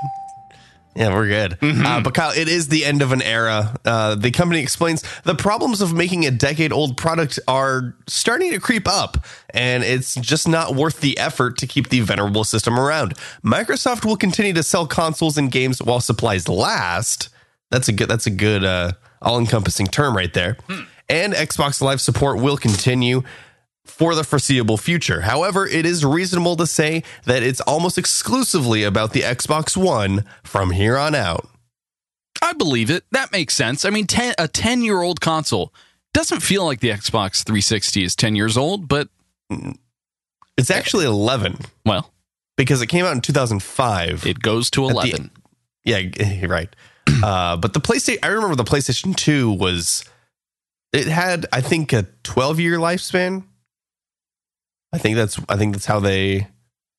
Yeah, 0.95 1.13
we're 1.13 1.27
good. 1.27 1.59
Mm-hmm. 1.59 1.85
Uh, 1.85 2.01
but 2.01 2.13
Kyle, 2.13 2.31
it 2.31 2.47
is 2.47 2.69
the 2.69 2.85
end 2.85 3.01
of 3.01 3.11
an 3.11 3.21
era. 3.21 3.75
Uh, 3.83 4.15
the 4.15 4.31
company 4.31 4.61
explains 4.61 5.03
the 5.23 5.35
problems 5.35 5.81
of 5.81 5.93
making 5.93 6.25
a 6.25 6.31
decade 6.31 6.71
old 6.71 6.95
product 6.95 7.37
are 7.49 7.95
starting 8.07 8.51
to 8.51 8.61
creep 8.61 8.87
up, 8.87 9.25
and 9.49 9.83
it's 9.83 10.15
just 10.15 10.47
not 10.47 10.73
worth 10.73 11.01
the 11.01 11.17
effort 11.17 11.57
to 11.57 11.67
keep 11.67 11.89
the 11.89 11.99
venerable 11.99 12.45
system 12.45 12.79
around. 12.79 13.13
Microsoft 13.43 14.05
will 14.05 14.15
continue 14.15 14.53
to 14.53 14.63
sell 14.63 14.87
consoles 14.87 15.37
and 15.37 15.51
games 15.51 15.81
while 15.81 15.99
supplies 15.99 16.47
last. 16.47 17.27
That's 17.71 17.89
a 17.89 17.91
good. 17.91 18.07
That's 18.07 18.25
a 18.25 18.31
good 18.31 18.63
uh, 18.63 18.93
all-encompassing 19.21 19.87
term 19.87 20.15
right 20.15 20.33
there. 20.33 20.55
And 21.09 21.33
Xbox 21.33 21.81
Live 21.81 21.99
support 21.99 22.39
will 22.39 22.57
continue 22.57 23.23
for 23.85 24.15
the 24.15 24.23
foreseeable 24.23 24.77
future. 24.77 25.21
However, 25.21 25.65
it 25.65 25.85
is 25.85 26.03
reasonable 26.03 26.55
to 26.57 26.67
say 26.67 27.03
that 27.25 27.43
it's 27.43 27.61
almost 27.61 27.97
exclusively 27.97 28.83
about 28.83 29.13
the 29.13 29.21
Xbox 29.21 29.77
One 29.77 30.25
from 30.43 30.71
here 30.71 30.97
on 30.97 31.15
out. 31.15 31.47
I 32.41 32.53
believe 32.53 32.89
it. 32.89 33.03
That 33.11 33.31
makes 33.31 33.53
sense. 33.53 33.85
I 33.85 33.89
mean, 33.91 34.07
10, 34.07 34.35
a 34.37 34.47
10 34.47 34.81
year 34.81 35.01
old 35.01 35.21
console 35.21 35.73
doesn't 36.13 36.41
feel 36.41 36.65
like 36.65 36.79
the 36.81 36.89
Xbox 36.89 37.43
360 37.43 38.03
is 38.03 38.15
10 38.15 38.35
years 38.35 38.57
old, 38.57 38.87
but 38.87 39.07
It's 40.57 40.71
actually 40.71 41.05
11 41.05 41.57
well, 41.85 42.11
because 42.57 42.81
it 42.81 42.87
came 42.87 43.05
out 43.05 43.13
in 43.13 43.21
2005. 43.21 44.25
it 44.25 44.39
goes 44.39 44.69
to 44.71 44.81
the- 44.81 44.93
11. 44.93 45.31
yeah, 45.83 46.01
right. 46.47 46.69
Uh, 47.23 47.55
but 47.55 47.73
the 47.73 47.79
PlayStation, 47.79 48.17
I 48.23 48.27
remember 48.27 48.55
the 48.55 48.63
PlayStation 48.63 49.15
2 49.15 49.51
was, 49.51 50.03
it 50.91 51.05
had, 51.07 51.45
I 51.53 51.61
think, 51.61 51.93
a 51.93 52.07
12 52.23 52.59
year 52.59 52.77
lifespan. 52.79 53.43
I 54.95 54.97
think 54.97 55.15
that's, 55.17 55.39
I 55.49 55.57
think 55.57 55.73
that's 55.73 55.85
how 55.85 55.99
they, 55.99 56.47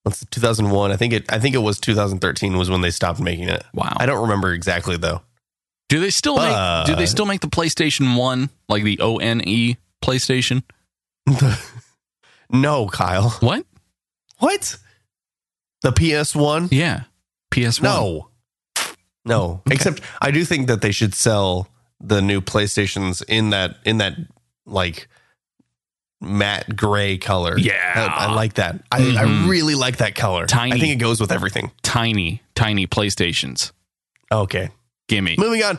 what's 0.02 0.24
2001? 0.26 0.92
I 0.92 0.96
think 0.96 1.12
it, 1.12 1.32
I 1.32 1.38
think 1.38 1.54
it 1.54 1.58
was 1.58 1.80
2013 1.80 2.56
was 2.56 2.70
when 2.70 2.80
they 2.82 2.90
stopped 2.90 3.20
making 3.20 3.48
it. 3.48 3.64
wow. 3.74 3.92
I 3.96 4.06
don't 4.06 4.22
remember 4.22 4.52
exactly 4.52 4.96
though. 4.96 5.22
do 5.88 6.00
they 6.00 6.10
still 6.10 6.36
make 6.36 6.86
do 6.86 6.94
they 6.94 7.06
still 7.06 7.26
make 7.26 7.40
the 7.40 7.48
PlayStation 7.48 8.16
1 8.16 8.50
like 8.68 8.82
the 8.84 8.98
O 9.00 9.16
N 9.16 9.40
E 9.46 9.76
PlayStation? 10.02 10.62
no, 12.50 12.86
Kyle. 12.88 13.30
What? 13.40 13.66
What? 14.38 14.76
The 15.82 15.92
PS1? 15.92 16.68
Yeah. 16.70 17.02
PS1. 17.52 17.82
No. 17.82 18.28
No. 19.24 19.62
Except 19.70 20.00
I 20.20 20.30
do 20.30 20.44
think 20.44 20.68
that 20.68 20.82
they 20.82 20.92
should 20.92 21.14
sell 21.14 21.68
the 22.00 22.20
new 22.20 22.40
PlayStations 22.40 23.22
in 23.28 23.50
that 23.50 23.78
in 23.84 23.98
that 23.98 24.14
like 24.66 25.08
matte 26.20 26.75
gray 26.75 27.18
color. 27.18 27.58
Yeah. 27.58 28.12
I, 28.16 28.26
I 28.26 28.35
like 28.35 28.54
that. 28.54 28.82
I, 28.90 29.00
Mhm. 29.00 29.16
I 29.16 29.49
really 29.49 29.75
like 29.75 29.99
that 29.99 30.14
color. 30.14 30.46
Tiny. 30.46 30.75
I 30.75 30.78
think 30.78 30.92
it 30.92 30.96
goes 30.96 31.20
with 31.20 31.32
everything. 31.32 31.70
Tiny, 31.82 32.42
tiny 32.54 32.87
PlayStations. 32.87 33.73
Okay. 34.32 34.70
Gimme. 35.08 35.37
Moving 35.38 35.62
on. 35.62 35.78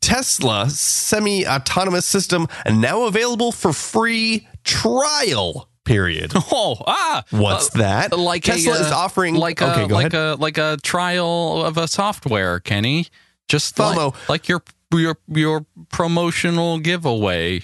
Tesla 0.00 0.68
semi 0.68 1.46
autonomous 1.46 2.04
system 2.04 2.46
and 2.64 2.80
now 2.80 3.04
available 3.04 3.52
for 3.52 3.72
free 3.72 4.46
trial 4.64 5.68
period. 5.84 6.32
Oh, 6.52 6.76
ah. 6.86 7.24
What's 7.30 7.74
uh, 7.74 7.78
that? 7.78 8.18
Like 8.18 8.44
Tesla 8.44 8.72
a, 8.74 8.76
uh, 8.76 8.80
is 8.80 8.92
offering 8.92 9.34
like 9.34 9.60
a 9.60 9.72
okay, 9.72 9.92
like 9.92 10.12
ahead. 10.12 10.38
a 10.38 10.40
like 10.40 10.58
a 10.58 10.76
trial 10.82 11.64
of 11.64 11.78
a 11.78 11.88
software, 11.88 12.60
Kenny. 12.60 13.06
Just 13.48 13.78
like, 13.78 14.28
like 14.28 14.48
your 14.48 14.62
your 14.92 15.16
your 15.28 15.66
promotional 15.90 16.78
giveaway. 16.78 17.62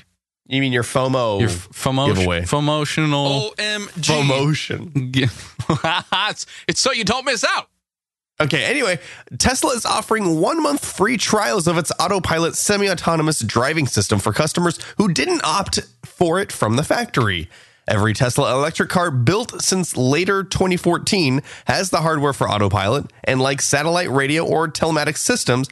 You 0.51 0.61
mean 0.61 0.73
your 0.73 0.83
FOMO 0.83 1.41
Your 1.41 1.49
FOMO 1.49 2.15
giveaway. 2.15 2.45
promotional 2.45 3.53
OMG. 3.59 4.07
promotion? 4.19 5.13
gi- 5.13 5.29
it's, 5.69 6.47
it's 6.69 6.81
so 6.81 6.93
you 6.93 7.05
don't 7.05 7.25
miss 7.25 7.45
out. 7.45 7.69
Okay, 8.41 8.65
anyway, 8.65 8.99
Tesla 9.39 9.73
is 9.75 9.85
offering 9.85 10.41
one 10.41 10.63
month 10.63 10.83
free 10.85 11.19
trials 11.19 11.67
of 11.69 11.77
its 11.77 11.93
autopilot 12.01 12.57
semi 12.57 12.89
autonomous 12.89 13.41
driving 13.41 13.87
system 13.87 14.19
for 14.19 14.33
customers 14.33 14.79
who 14.97 15.13
didn't 15.13 15.45
opt 15.45 15.81
for 16.07 16.41
it 16.41 16.51
from 16.51 16.77
the 16.77 16.83
factory. 16.83 17.51
Every 17.87 18.15
Tesla 18.15 18.55
electric 18.57 18.89
car 18.89 19.11
built 19.11 19.61
since 19.61 19.95
later 19.97 20.43
2014 20.45 21.43
has 21.67 21.91
the 21.91 21.99
hardware 21.99 22.33
for 22.33 22.49
autopilot, 22.49 23.13
and 23.25 23.41
like 23.43 23.61
satellite 23.61 24.09
radio 24.11 24.47
or 24.47 24.69
telematics 24.69 25.19
systems, 25.19 25.69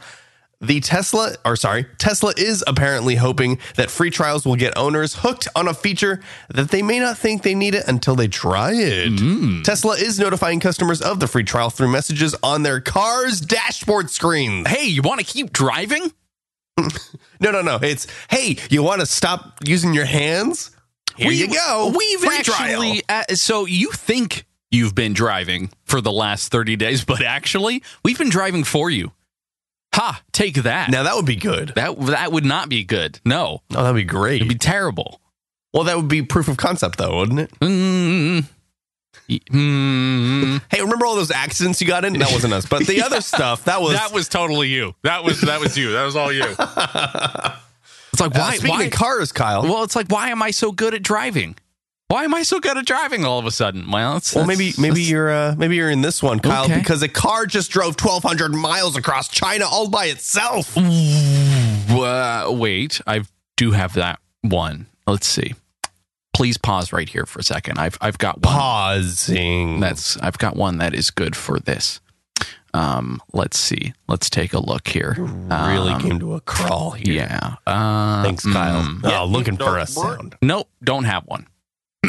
the 0.61 0.81
Tesla, 0.81 1.35
or 1.45 1.55
sorry, 1.55 1.87
Tesla 1.99 2.33
is 2.37 2.65
apparently 2.67 3.15
hoping 3.15 3.59
that 3.77 3.91
free 3.91 4.11
trials 4.11 4.45
will 4.45 4.57
get 4.57 4.77
owners 4.77 5.15
hooked 5.15 5.47
on 5.55 5.69
a 5.69 5.75
feature 5.75 6.21
that 6.49 6.71
they 6.71 6.83
may 6.83 6.99
not 6.99 7.17
think 7.17 7.43
they 7.43 7.55
need 7.55 7.75
it 7.77 7.87
until 7.87 8.17
they 8.17 8.27
try 8.27 8.73
it. 8.75 9.65
Tesla 9.65 9.95
is 9.95 10.19
notifying 10.19 10.59
customers 10.59 11.01
of 11.01 11.21
the 11.21 11.29
free 11.29 11.45
trial 11.45 11.71
through 11.71 11.89
messages 11.93 12.35
on 12.43 12.65
their 12.65 12.81
car's 12.81 13.41
dashboard 13.41 14.11
screens. 14.11 14.67
Hey, 14.67 14.87
you 14.87 15.01
want 15.03 15.21
to 15.21 15.27
keep 15.27 15.53
driving? 15.53 16.13
No, 17.41 17.53
no, 17.53 17.63
no. 17.63 17.79
It's 17.81 18.09
hey, 18.29 18.57
you 18.69 18.83
want 18.83 19.01
to 19.01 19.07
stop 19.07 19.59
using 19.65 19.95
your 19.95 20.05
hands? 20.07 20.73
Here 21.17 21.31
you 21.31 21.47
go. 21.47 21.93
We've 21.97 22.19
Free 22.21 22.43
trial. 22.43 22.83
actually. 22.83 23.03
Uh, 23.09 23.23
so 23.35 23.65
you 23.65 23.91
think 23.93 24.45
you've 24.73 24.95
been 24.97 25.13
driving 25.13 25.71
for 25.85 26.01
the 26.01 26.11
last 26.11 26.51
30 26.51 26.75
days, 26.75 27.05
but 27.07 27.23
actually, 27.23 27.83
we've 28.05 28.19
been 28.19 28.29
driving 28.29 28.65
for 28.65 28.91
you. 28.91 29.13
Ha, 29.99 30.23
take 30.33 30.55
that. 30.63 30.91
Now 30.91 31.03
that 31.03 31.17
would 31.17 31.27
be 31.27 31.35
good. 31.37 31.73
That 31.75 31.99
that 32.07 32.31
would 32.31 32.45
not 32.45 32.69
be 32.69 32.85
good. 32.85 33.19
No, 33.25 33.63
Oh, 33.75 33.83
that'd 33.83 33.97
be 33.97 34.05
great. 34.05 34.37
it'd 34.37 34.49
be 34.49 34.55
terrible. 34.55 35.21
well, 35.75 35.85
that 35.85 35.97
would 35.97 36.07
be 36.09 36.23
proof 36.23 36.47
of 36.49 36.57
concept, 36.57 36.99
though, 36.99 37.17
wouldn't 37.19 37.41
it? 37.41 37.51
Mm, 37.61 38.45
mm, 39.29 40.63
Hey, 40.71 40.81
remember 40.81 41.05
all 41.07 41.17
those 41.17 41.31
accidents 41.31 41.81
you 41.81 41.87
got 41.87 42.05
in? 42.05 42.13
That 42.19 42.31
wasn't 42.33 42.53
us, 42.55 42.67
but 42.67 42.87
the 42.87 43.03
other 43.07 43.21
stuff 43.21 43.65
that 43.65 43.81
was. 43.81 43.93
that 43.95 44.13
was 44.13 44.29
totally 44.29 44.69
you. 44.69 44.95
That 45.03 45.25
was 45.25 45.41
that 45.43 45.61
was 45.61 45.77
you. 45.77 45.93
That 45.93 46.05
was 46.05 46.17
all 46.17 46.33
you. 46.33 46.45
it's 46.49 46.59
like 48.21 48.35
Uh, 48.35 48.39
why? 48.39 48.57
speaking 48.57 48.71
why? 48.79 48.85
of 48.85 48.93
cars, 48.93 49.33
Kyle. 49.33 49.63
Well, 49.65 49.83
it's 49.83 49.97
like 49.97 50.09
why 50.09 50.31
am 50.31 50.43
I 50.43 50.51
so 50.53 50.73
good 50.73 50.95
at 50.95 51.03
driving? 51.03 51.57
Why 52.11 52.25
am 52.25 52.35
I 52.35 52.43
so 52.43 52.59
good 52.59 52.79
at 52.79 52.87
driving 52.87 53.27
all 53.27 53.39
of 53.39 53.45
a 53.45 53.51
sudden? 53.51 53.91
Well, 53.91 54.17
it's, 54.17 54.35
maybe 54.35 54.71
that's- 54.71 54.79
maybe 54.79 55.03
you're 55.03 55.31
uh, 55.31 55.55
maybe 55.59 55.77
you're 55.77 55.91
in 55.91 56.01
this 56.01 56.23
one, 56.23 56.41
Kyle, 56.41 56.65
Okay. 56.65 56.79
because 56.79 57.03
a 57.03 57.09
car 57.09 57.45
just 57.45 57.71
drove 57.71 58.01
1,200 58.01 58.55
miles 58.55 58.97
across 58.97 59.29
China 59.29 59.67
all 59.71 59.89
by 59.91 60.07
itself. 60.07 60.75
Uh, 60.79 62.47
wait, 62.51 63.01
I 63.07 63.23
do 63.59 63.73
have 63.73 63.93
that 63.95 64.21
one. 64.41 64.87
Let's 65.07 65.27
see. 65.27 65.55
Please 66.33 66.57
pause 66.57 66.93
right 66.95 67.09
here 67.09 67.27
for 67.27 67.41
a 67.41 67.43
second. 67.43 67.79
I've 67.79 67.99
I've 68.01 68.17
got 68.17 68.37
one. 68.43 68.55
Pausing. 68.55 69.81
That's 69.81 70.17
I've 70.19 70.39
got 70.39 70.57
one 70.57 70.79
that 70.79 70.95
is 70.95 71.11
good 71.11 71.37
for 71.37 71.59
this. 71.61 72.01
Um, 72.73 73.21
let's 73.35 73.59
see. 73.59 73.93
Let's 74.07 74.31
take 74.31 74.55
a 74.55 74.61
look 74.61 74.89
here. 74.89 75.15
really 75.19 75.93
Um, 75.93 76.01
came 76.01 76.19
to 76.21 76.35
a 76.35 76.41
crawl 76.41 76.93
here. 76.93 77.15
Yeah. 77.15 77.57
Uh, 77.67 78.23
Thanks, 78.23 78.45
Kyle. 78.45 78.83
mm, 78.83 79.01
oh, 79.05 79.25
looking 79.27 79.57
for 79.59 79.77
a 79.79 79.87
sound. 79.87 80.37
Nope, 80.41 80.69
don't 80.83 81.05
have 81.05 81.25
one. 81.25 81.47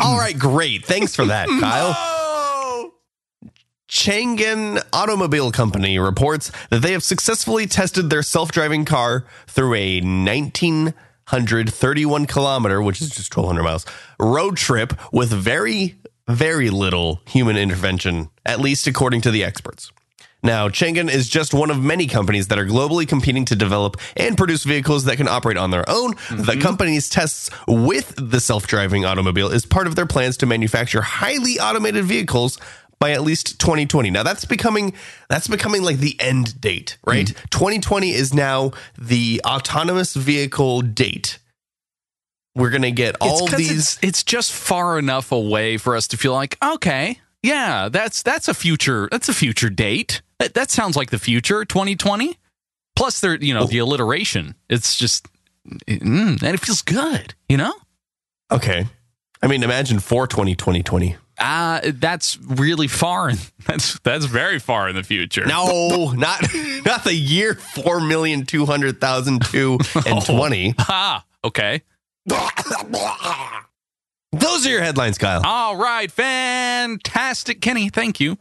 All 0.01 0.17
right, 0.17 0.37
great. 0.37 0.85
Thanks 0.85 1.15
for 1.15 1.25
that, 1.25 1.47
Kyle. 1.59 2.93
Changan 3.89 4.81
Automobile 4.93 5.51
Company 5.51 5.97
reports 5.97 6.51
that 6.69 6.83
they 6.83 6.91
have 6.91 7.01
successfully 7.03 7.65
tested 7.65 8.11
their 8.11 8.21
self-driving 8.21 8.85
car 8.85 9.25
through 9.47 9.73
a 9.73 9.99
1931 9.99 12.25
kilometer, 12.27 12.83
which 12.83 13.01
is 13.01 13.09
just 13.09 13.35
1200 13.35 13.63
miles, 13.63 13.87
road 14.19 14.57
trip 14.57 14.93
with 15.11 15.31
very, 15.31 15.95
very 16.27 16.69
little 16.69 17.21
human 17.27 17.57
intervention, 17.57 18.29
at 18.45 18.59
least 18.59 18.85
according 18.85 19.21
to 19.21 19.31
the 19.31 19.43
experts. 19.43 19.91
Now, 20.41 20.69
Changan 20.69 21.11
is 21.11 21.27
just 21.27 21.53
one 21.53 21.69
of 21.69 21.83
many 21.83 22.07
companies 22.07 22.47
that 22.47 22.57
are 22.57 22.65
globally 22.65 23.07
competing 23.07 23.45
to 23.45 23.55
develop 23.55 23.97
and 24.15 24.37
produce 24.37 24.63
vehicles 24.63 25.03
that 25.05 25.17
can 25.17 25.27
operate 25.27 25.57
on 25.57 25.71
their 25.71 25.83
own. 25.89 26.11
The 26.29 26.35
mm-hmm. 26.35 26.61
company's 26.61 27.09
tests 27.09 27.49
with 27.67 28.13
the 28.17 28.39
self 28.39 28.65
driving 28.65 29.05
automobile 29.05 29.49
is 29.49 29.65
part 29.65 29.87
of 29.87 29.95
their 29.95 30.05
plans 30.05 30.37
to 30.37 30.45
manufacture 30.45 31.01
highly 31.01 31.59
automated 31.59 32.05
vehicles 32.05 32.57
by 32.99 33.11
at 33.11 33.21
least 33.21 33.59
2020. 33.59 34.11
Now 34.11 34.23
that's 34.23 34.45
becoming 34.45 34.93
that's 35.29 35.47
becoming 35.47 35.83
like 35.83 35.97
the 35.97 36.19
end 36.19 36.59
date, 36.59 36.97
right? 37.05 37.27
Mm. 37.27 37.49
2020 37.49 38.11
is 38.11 38.33
now 38.33 38.71
the 38.97 39.41
autonomous 39.45 40.13
vehicle 40.13 40.81
date. 40.81 41.39
We're 42.55 42.71
going 42.71 42.81
to 42.81 42.91
get 42.91 43.15
all 43.21 43.47
these 43.47 43.71
It's, 43.71 43.99
it's 44.01 44.23
just 44.23 44.51
far 44.51 44.99
enough 44.99 45.31
away 45.31 45.77
for 45.77 45.95
us 45.95 46.07
to 46.09 46.17
feel 46.17 46.33
like, 46.33 46.57
okay, 46.61 47.19
yeah, 47.41 47.87
that's 47.89 48.21
that's 48.21 48.47
a 48.47 48.53
future. 48.53 49.07
That's 49.11 49.29
a 49.29 49.33
future 49.33 49.69
date. 49.69 50.21
That, 50.39 50.53
that 50.53 50.71
sounds 50.71 50.95
like 50.95 51.09
the 51.09 51.19
future, 51.19 51.65
2020. 51.65 52.37
Plus, 52.95 53.19
there, 53.19 53.35
you 53.35 53.53
know, 53.53 53.65
the 53.65 53.77
alliteration. 53.77 54.55
It's 54.69 54.95
just, 54.97 55.27
mm, 55.65 56.41
and 56.41 56.43
it 56.43 56.59
feels 56.59 56.81
good. 56.81 57.33
You 57.47 57.57
know. 57.57 57.73
Okay. 58.51 58.87
I 59.41 59.47
mean, 59.47 59.63
imagine 59.63 59.99
420 59.99 60.55
2020. 60.55 61.15
Uh, 61.39 61.79
that's 61.93 62.37
really 62.39 62.87
far. 62.87 63.29
In, 63.29 63.37
that's 63.65 63.97
that's 63.99 64.25
very 64.25 64.59
far 64.59 64.89
in 64.89 64.95
the 64.95 65.03
future. 65.03 65.45
No, 65.45 66.11
not 66.17 66.41
not 66.85 67.03
the 67.05 67.13
year 67.13 67.55
four 67.55 68.01
million 68.01 68.45
two 68.45 68.65
hundred 68.65 68.99
thousand 68.99 69.45
two 69.45 69.79
and 70.05 70.25
twenty. 70.25 70.75
Ah, 70.77 71.23
okay. 71.43 71.81
Those 74.31 74.67
are 74.67 74.69
your 74.69 74.81
headlines, 74.81 75.17
Kyle. 75.17 75.41
All 75.43 75.77
right, 75.77 76.11
fantastic, 76.11 77.61
Kenny. 77.61 77.89
Thank 77.89 78.19
you. 78.19 78.37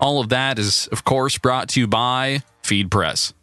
All 0.00 0.20
of 0.20 0.30
that 0.30 0.58
is, 0.58 0.86
of 0.88 1.04
course, 1.04 1.36
brought 1.36 1.68
to 1.70 1.80
you 1.80 1.86
by 1.86 2.42
FeedPress. 2.62 3.34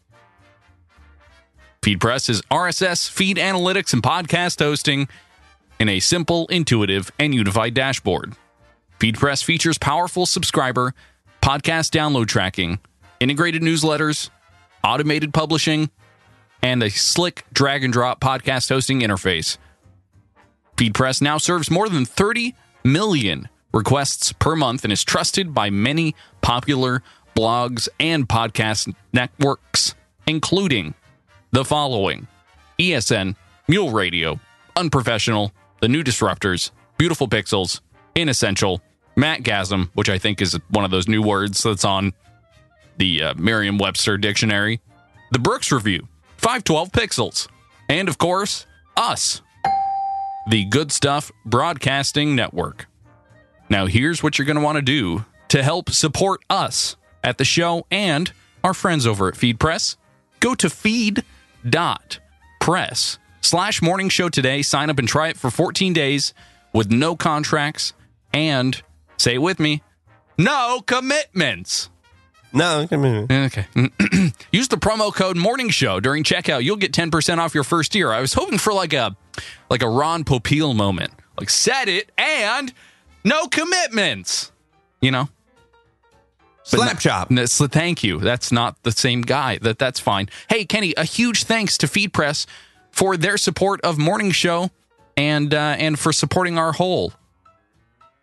FeedPress 1.82 2.30
is 2.30 2.41
RSS, 2.43 3.10
feed 3.10 3.38
analytics, 3.38 3.93
and 3.93 4.02
podcast 4.02 4.60
hosting 4.60 5.08
in 5.80 5.88
a 5.88 6.00
simple, 6.00 6.48
intuitive, 6.48 7.12
and 7.20 7.34
unified 7.34 7.74
dashboard. 7.74 8.34
FeedPress 9.00 9.43
features 9.43 9.78
powerful 9.78 10.26
subscriber, 10.26 10.93
podcast 11.41 11.91
download 11.91 12.28
tracking, 12.28 12.80
integrated 13.20 13.62
newsletters, 13.62 14.32
automated 14.84 15.34
publishing, 15.34 15.91
and 16.63 16.82
a 16.82 16.89
slick 16.89 17.46
drag 17.54 17.84
and 17.84 17.93
drop 17.93 18.20
podcast 18.20 18.70
hosting 18.70 19.02
interface. 19.02 19.58
FeedPress 20.76 21.22
now 21.22 21.38
serves 21.38 21.70
more 21.70 21.88
than 21.89 22.06
30 22.06 22.56
million 22.84 23.48
requests 23.73 24.34
per 24.34 24.56
month 24.56 24.84
and 24.84 24.93
is 24.93 25.03
trusted 25.03 25.53
by 25.53 25.69
many 25.69 26.15
popular 26.41 27.03
blogs 27.36 27.88
and 27.99 28.27
podcast 28.27 28.93
networks, 29.13 29.93
including 30.25 30.93
the 31.51 31.63
following 31.63 32.27
ESN, 32.80 33.36
Mule 33.67 33.91
Radio, 33.91 34.39
Unprofessional, 34.75 35.51
The 35.82 35.88
New 35.88 36.03
Disruptors, 36.03 36.71
Beautiful 36.97 37.27
Pixels, 37.27 37.82
Inessential, 38.15 38.82
Macgasm, 39.15 39.89
which 39.93 40.10
I 40.10 40.17
think 40.17 40.41
is 40.41 40.60
one 40.69 40.86
of 40.86 40.91
those 40.91 41.08
new 41.08 41.21
words 41.21 41.63
that's 41.63 41.86
on 41.86 42.13
the 42.97 43.23
uh, 43.23 43.34
Merriam 43.36 43.77
Webster 43.77 44.17
dictionary, 44.17 44.82
The 45.32 45.39
Brooks 45.39 45.71
Review, 45.71 46.08
512 46.38 46.91
Pixels, 46.91 47.47
and 47.89 48.10
of 48.10 48.17
course, 48.17 48.65
us 48.95 49.41
the 50.49 50.65
Good 50.65 50.91
Stuff 50.91 51.32
Broadcasting 51.45 52.36
Network. 52.36 52.88
Now, 53.69 53.86
here's 53.86 54.23
what 54.23 54.38
you're 54.38 54.45
going 54.45 54.58
to 54.58 54.63
want 54.63 54.77
to 54.77 54.82
do 54.82 55.25
to 55.49 55.63
help 55.63 55.89
support 55.89 56.41
us 56.49 56.95
at 57.23 57.38
the 57.38 57.45
show 57.45 57.86
and 57.91 58.32
our 58.63 58.73
friends 58.73 59.06
over 59.06 59.27
at 59.27 59.34
FeedPress. 59.36 59.97
Go 60.39 60.56
to 60.56 60.69
feed.press 60.69 61.25
slash 63.41 63.82
morning 63.82 64.10
show 64.10 64.30
today. 64.30 64.62
Sign 64.62 64.89
up 64.89 64.99
and 64.99 65.08
try 65.08 65.30
it 65.30 65.38
for 65.38 65.49
14 65.49 65.93
days 65.93 66.34
with 66.73 66.91
no 66.91 67.15
contracts 67.15 67.93
and 68.34 68.82
say 69.17 69.36
it 69.36 69.41
with 69.41 69.60
me 69.60 69.82
no 70.38 70.82
commitments. 70.86 71.89
No, 72.53 72.88
I 72.89 72.95
mean, 72.95 73.25
eh, 73.30 73.45
Okay. 73.45 73.65
Use 74.51 74.67
the 74.67 74.77
promo 74.77 75.13
code 75.13 75.36
Morning 75.36 75.69
Show 75.69 75.99
during 75.99 76.23
checkout. 76.23 76.63
You'll 76.63 76.77
get 76.77 76.93
10% 76.93 77.39
off 77.39 77.53
your 77.53 77.63
first 77.63 77.93
year. 77.95 78.12
I 78.12 78.21
was 78.21 78.34
hoping 78.34 78.58
for 78.58 78.71
like 78.73 78.93
a 78.93 79.15
like 79.69 79.82
a 79.82 79.89
Ron 79.89 80.23
Popeil 80.23 80.75
moment. 80.75 81.12
Like 81.38 81.49
set 81.49 81.89
it 81.89 82.12
and 82.17 82.73
no 83.27 83.47
commitments. 83.47 84.51
You 85.01 85.11
know? 85.11 85.29
But 86.69 86.79
slap 86.79 86.99
chop. 86.99 87.31
no, 87.31 87.45
so 87.45 87.67
thank 87.67 88.03
you. 88.03 88.19
That's 88.19 88.51
not 88.51 88.83
the 88.83 88.91
same 88.91 89.21
guy. 89.21 89.57
That 89.59 89.79
that's 89.79 89.99
fine. 89.99 90.27
Hey 90.49 90.65
Kenny, 90.65 90.93
a 90.97 91.05
huge 91.05 91.45
thanks 91.45 91.77
to 91.77 91.87
FeedPress 91.87 92.45
for 92.91 93.15
their 93.15 93.37
support 93.37 93.79
of 93.81 93.97
Morning 93.97 94.31
Show 94.31 94.71
and 95.15 95.53
uh, 95.53 95.75
and 95.77 95.97
for 95.97 96.11
supporting 96.11 96.57
our 96.57 96.73
whole 96.73 97.13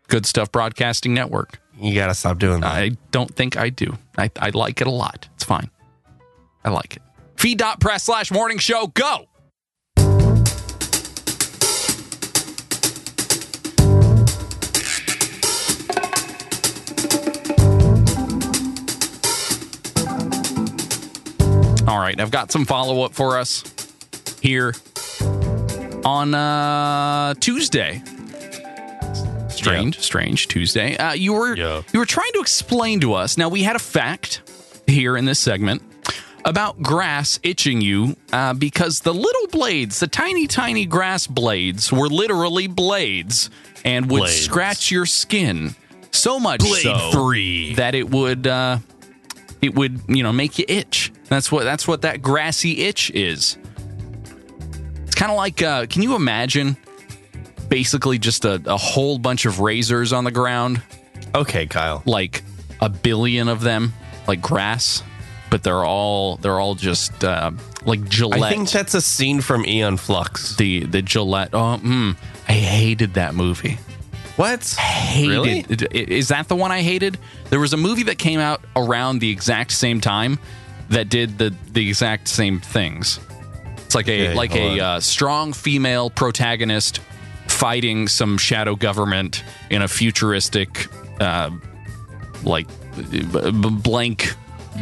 Good 0.09 0.27
Stuff 0.27 0.53
Broadcasting 0.53 1.15
Network. 1.15 1.59
You 1.81 1.95
gotta 1.95 2.15
stop 2.15 2.39
doing 2.39 2.61
that. 2.61 2.71
I 2.71 2.91
don't 3.11 3.35
think 3.35 3.57
I 3.57 3.71
do. 3.71 3.97
I, 4.19 4.31
I 4.39 4.51
like 4.51 4.81
it 4.81 4.87
a 4.87 4.91
lot. 4.91 5.29
It's 5.35 5.45
fine. 5.45 5.71
I 6.65 6.71
like 6.71 6.97
it. 6.97 7.03
Feed.press 7.37 8.05
slash 8.05 8.31
morning 8.31 8.59
show. 8.59 8.89
Go. 8.89 9.27
All 21.95 22.01
right, 22.01 22.19
I've 22.19 22.33
got 22.33 22.51
some 22.51 22.65
follow 22.65 23.03
up 23.05 23.13
for 23.15 23.39
us 23.39 23.63
here 24.43 24.75
on 26.05 26.35
uh, 26.35 27.35
Tuesday. 27.35 28.03
Strange, 29.49 30.01
strange 30.01 30.49
Tuesday. 30.49 30.97
Uh, 30.97 31.13
you 31.13 31.35
were 31.35 31.55
Yeah. 31.57 31.83
you 31.93 32.01
were 32.01 32.05
trying 32.05 32.33
to 32.33 32.41
explain 32.41 32.99
to 33.03 33.15
us. 33.15 33.39
Now 33.39 33.49
we 33.49 33.63
had 33.63 33.77
a 33.77 33.79
fact 33.79 34.43
here 34.89 35.17
in 35.17 35.25
this 35.25 35.39
segment 35.39 35.83
about 36.45 36.83
grass 36.83 37.39
itching 37.45 37.81
you 37.81 38.17
uh, 38.33 38.55
because 38.55 38.99
the 39.01 39.15
little 39.15 39.47
blades, 39.53 40.01
the 40.01 40.09
tiny 40.09 40.49
tiny 40.49 40.87
grass 40.87 41.29
blades, 41.29 41.93
were 41.93 42.09
literally 42.09 42.67
blades 42.67 43.51
and 43.85 44.11
would 44.11 44.19
Blades. 44.19 44.41
scratch 44.45 44.91
your 44.91 45.07
skin 45.07 45.77
so 46.11 46.41
much 46.41 46.59
Blade 46.59 46.83
so 46.83 47.11
three. 47.13 47.75
that 47.75 47.95
it 47.95 48.11
would 48.11 48.49
uh, 48.49 48.79
it 49.63 49.77
would 49.77 50.01
you 50.09 50.25
know 50.25 50.33
make 50.33 50.59
you 50.59 50.65
itch. 50.67 51.13
That's 51.29 51.51
what 51.51 51.65
that's 51.65 51.89
what 51.89 52.03
that 52.03 52.23
grassy 52.23 52.83
itch 52.83 53.11
is. 53.11 53.57
It's 55.07 55.15
kind 55.15 55.31
of 55.31 55.37
like 55.37 55.63
uh, 55.63 55.87
can 55.87 56.03
you 56.03 56.15
imagine 56.17 56.77
basically 57.69 58.19
just 58.19 58.45
a, 58.45 58.61
a 58.67 58.77
whole 58.77 59.19
bunch 59.19 59.47
of 59.47 59.61
razors 59.61 60.13
on 60.13 60.25
the 60.25 60.31
ground, 60.31 60.83
Okay, 61.35 61.67
Kyle. 61.67 62.03
like 62.07 62.43
a 62.81 62.89
billion 62.89 63.49
of 63.49 63.61
them, 63.63 63.93
like 64.29 64.41
grass, 64.43 65.03
but 65.51 65.63
they're 65.63 65.85
all 65.85 66.37
they're 66.37 66.61
all 66.61 66.75
just 66.75 67.25
uh, 67.25 67.51
like 67.85 68.09
Gillette. 68.09 68.43
I 68.43 68.51
think 68.51 68.71
that's 68.71 68.95
a 68.95 69.01
scene 69.01 69.41
from 69.41 69.65
Aeon 69.65 69.97
Flux. 69.97 70.57
the 70.57 70.85
the 70.85 71.01
Gillette. 71.03 71.51
Oh, 71.55 71.79
mm, 71.83 72.17
I 72.49 72.53
hated 72.53 73.15
that 73.15 73.35
movie. 73.35 73.79
What? 74.37 74.65
hated. 74.67 75.29
Really? 75.29 75.61
Is 75.93 76.29
that 76.29 76.49
the 76.49 76.57
one 76.57 76.73
I 76.73 76.83
hated? 76.83 77.19
There 77.51 77.61
was 77.61 77.73
a 77.73 77.77
movie 77.77 78.03
that 78.05 78.19
came 78.19 78.41
out 78.41 78.63
around 78.75 79.21
the 79.21 79.31
exact 79.31 79.71
same 79.71 80.01
time 80.01 80.41
that 80.91 81.09
did 81.09 81.39
the 81.39 81.55
the 81.73 81.87
exact 81.89 82.29
same 82.29 82.61
things. 82.61 83.21
It's 83.87 83.95
like 83.95 84.09
a 84.09 84.29
Okay, 84.29 84.35
like 84.35 84.55
a 84.55 84.81
uh, 84.81 85.01
strong 85.01 85.53
female 85.53 86.11
protagonist 86.11 87.01
fighting 87.49 88.09
some 88.09 88.39
shadow 88.39 88.75
government 88.75 89.45
in 89.71 89.83
a 89.83 89.89
futuristic, 89.89 90.89
uh, 91.21 91.51
like 92.43 92.67
b- 93.11 93.23
blank 93.71 94.35
uh, 94.77 94.81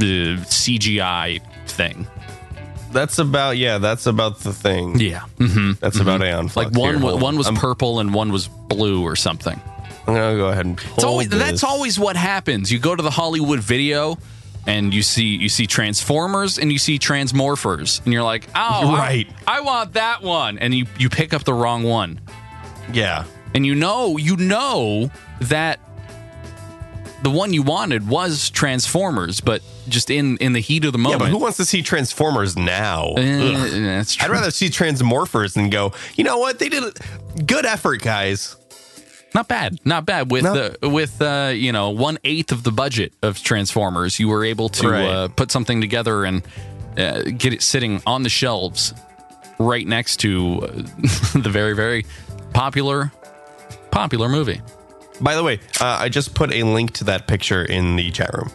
CGI 0.48 1.40
thing. 1.66 2.06
That's 2.92 3.18
about 3.18 3.56
yeah. 3.56 3.78
That's 3.78 4.06
about 4.06 4.40
the 4.40 4.52
thing. 4.52 5.00
Yeah, 5.00 5.20
hmm 5.38 5.72
That's 5.80 5.98
about 5.98 6.22
Aeon 6.22 6.48
Flux. 6.48 6.70
like 6.72 6.78
one 6.78 7.00
Here, 7.00 7.16
one 7.16 7.38
was 7.38 7.46
I'm, 7.46 7.56
purple 7.56 8.00
and 8.00 8.12
one 8.12 8.32
was 8.32 8.48
blue 8.48 9.02
or 9.02 9.16
something. 9.16 9.60
I'm 10.06 10.14
gonna 10.14 10.36
go 10.36 10.48
ahead 10.48 10.66
and. 10.66 10.78
It's 10.94 11.04
always, 11.04 11.28
that's 11.28 11.64
always 11.64 11.98
what 11.98 12.16
happens. 12.16 12.70
You 12.72 12.78
go 12.78 12.94
to 12.94 13.02
the 13.02 13.10
Hollywood 13.10 13.60
video 13.60 14.18
and 14.66 14.92
you 14.94 15.02
see 15.02 15.24
you 15.36 15.48
see 15.48 15.66
Transformers 15.66 16.58
and 16.58 16.70
you 16.72 16.78
see 16.78 16.98
Transmorphers 16.98 18.02
and 18.04 18.12
you're 18.12 18.22
like, 18.22 18.48
"Oh, 18.54 18.92
Right. 18.96 19.28
I, 19.46 19.60
want 19.60 19.94
that 19.94 20.22
one." 20.22 20.58
And 20.58 20.72
you 20.74 20.86
you 20.98 21.08
pick 21.08 21.32
up 21.34 21.44
the 21.44 21.54
wrong 21.54 21.82
one. 21.82 22.20
Yeah. 22.92 23.24
And 23.54 23.66
you 23.66 23.74
know, 23.74 24.16
you 24.16 24.36
know 24.36 25.10
that 25.42 25.78
the 27.22 27.30
one 27.30 27.52
you 27.52 27.62
wanted 27.62 28.08
was 28.08 28.50
Transformers, 28.50 29.40
but 29.40 29.62
just 29.88 30.10
in 30.10 30.36
in 30.38 30.52
the 30.54 30.60
heat 30.60 30.84
of 30.84 30.92
the 30.92 30.98
Yeah, 30.98 31.02
moment. 31.04 31.20
but 31.20 31.28
who 31.28 31.38
wants 31.38 31.56
to 31.58 31.64
see 31.64 31.82
Transformers 31.82 32.56
now? 32.56 33.14
Eh, 33.16 33.54
Ugh. 33.54 33.70
that's 33.82 34.14
true. 34.16 34.24
I'd 34.26 34.30
rather 34.32 34.50
see 34.50 34.68
Transmorphers 34.68 35.56
and 35.56 35.70
go. 35.70 35.92
You 36.16 36.24
know 36.24 36.38
what? 36.38 36.58
They 36.58 36.68
did 36.68 36.82
a 36.84 37.42
good 37.42 37.64
effort, 37.64 38.02
guys. 38.02 38.56
Not 39.34 39.48
bad, 39.48 39.78
not 39.84 40.04
bad. 40.04 40.30
With 40.30 40.44
No. 40.44 40.54
the 40.54 40.88
with 40.88 41.20
uh, 41.22 41.52
you 41.54 41.72
know 41.72 41.90
one 41.90 42.18
eighth 42.24 42.52
of 42.52 42.62
the 42.64 42.72
budget 42.72 43.12
of 43.22 43.42
Transformers, 43.42 44.18
you 44.18 44.28
were 44.28 44.44
able 44.44 44.68
to 44.70 44.88
Right. 44.90 45.06
uh, 45.06 45.28
put 45.28 45.50
something 45.50 45.80
together 45.80 46.24
and 46.24 46.42
uh, 46.98 47.22
get 47.22 47.52
it 47.54 47.62
sitting 47.62 48.02
on 48.06 48.22
the 48.24 48.28
shelves 48.28 48.92
right 49.58 49.86
next 49.86 50.18
to 50.18 50.60
uh, 50.62 50.66
the 51.38 51.48
very 51.50 51.74
very 51.74 52.04
popular 52.52 53.10
popular 53.90 54.28
movie. 54.28 54.60
By 55.20 55.34
the 55.34 55.42
way, 55.44 55.60
uh, 55.80 55.96
I 56.00 56.08
just 56.08 56.34
put 56.34 56.52
a 56.52 56.62
link 56.64 56.92
to 56.94 57.04
that 57.04 57.26
picture 57.26 57.62
in 57.64 57.96
the 57.96 58.10
chat 58.10 58.34
room. 58.34 58.50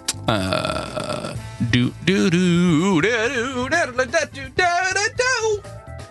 Do 1.71 1.93
do 2.05 2.29
do 2.29 3.01
do 3.01 3.01
do 3.01 3.69
do 3.69 3.95
do 3.95 4.49
do 4.53 5.07
do. 5.17 5.63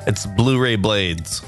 It's 0.06 0.24
Blu-ray 0.26 0.76
Blades. 0.76 1.42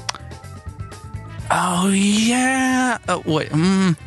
Oh 1.51 1.89
yeah. 1.89 2.97
Uh, 3.07 3.21
wait. 3.25 3.49
Mm. 3.49 3.97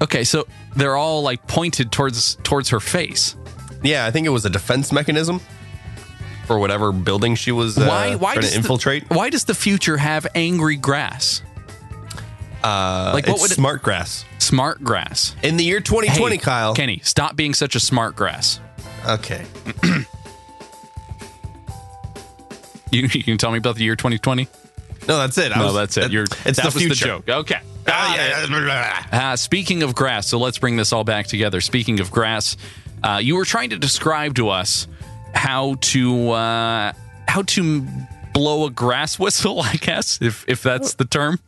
Okay, 0.00 0.24
so 0.24 0.46
they're 0.76 0.96
all 0.96 1.22
like 1.22 1.46
pointed 1.46 1.90
towards 1.92 2.36
towards 2.42 2.68
her 2.70 2.80
face. 2.80 3.36
Yeah, 3.82 4.06
I 4.06 4.10
think 4.10 4.26
it 4.26 4.30
was 4.30 4.44
a 4.44 4.50
defense 4.50 4.92
mechanism 4.92 5.40
for 6.46 6.58
whatever 6.58 6.92
building 6.92 7.34
she 7.34 7.50
was 7.52 7.76
uh, 7.78 7.86
why 7.86 8.14
why 8.16 8.34
trying 8.34 8.46
to 8.50 8.56
infiltrate. 8.56 9.08
The, 9.08 9.14
why 9.16 9.30
does 9.30 9.44
the 9.44 9.54
future 9.54 9.96
have 9.96 10.26
angry 10.34 10.76
grass? 10.76 11.42
uh, 12.64 13.10
like, 13.14 13.26
what 13.26 13.40
would 13.40 13.50
it- 13.50 13.54
smart 13.54 13.82
grass 13.82 14.24
Smart 14.38 14.82
grass. 14.84 15.34
in 15.42 15.56
the 15.56 15.64
year 15.64 15.80
2020, 15.80 16.36
Hey, 16.36 16.40
Kyle. 16.42 16.74
Kenny, 16.74 17.00
stop 17.02 17.34
being 17.36 17.54
such 17.54 17.74
a 17.76 17.80
smart 17.80 18.14
grass. 18.16 18.60
okay, 19.08 19.44
You, 22.90 23.08
you 23.12 23.22
can 23.24 23.38
tell 23.38 23.50
me 23.50 23.58
about 23.58 23.76
the 23.76 23.84
year 23.84 23.96
2020? 23.96 24.48
No, 25.08 25.18
that's 25.18 25.38
it. 25.38 25.52
I 25.54 25.58
No, 25.58 25.66
was- 25.66 25.74
that's 25.74 25.96
it. 25.96 26.10
You're, 26.12 26.24
it's 26.24 26.40
that 26.42 26.56
the 26.56 26.66
was 26.66 26.74
future. 26.76 26.94
the 26.94 27.06
joke. 27.06 27.28
Okay. 27.28 27.60
Ah. 27.88 29.32
Uh, 29.32 29.36
speaking 29.36 29.82
of 29.82 29.94
grass, 29.94 30.28
so 30.28 30.38
let's 30.38 30.58
bring 30.58 30.76
this 30.76 30.92
all 30.92 31.04
back 31.04 31.26
together. 31.26 31.60
Speaking 31.60 32.00
of 32.00 32.10
grass, 32.10 32.56
uh, 33.02 33.18
you 33.22 33.34
were 33.36 33.44
trying 33.44 33.70
to 33.70 33.78
describe 33.78 34.34
to 34.36 34.48
us 34.50 34.86
how 35.34 35.74
to 35.80 36.30
uh, 36.30 36.92
how 37.26 37.42
to 37.42 37.86
blow 38.32 38.66
a 38.66 38.70
grass 38.70 39.18
whistle, 39.18 39.60
I 39.60 39.74
guess, 39.74 40.18
if 40.22 40.44
if 40.48 40.62
that's 40.62 40.94
the 40.94 41.04
term. 41.04 41.40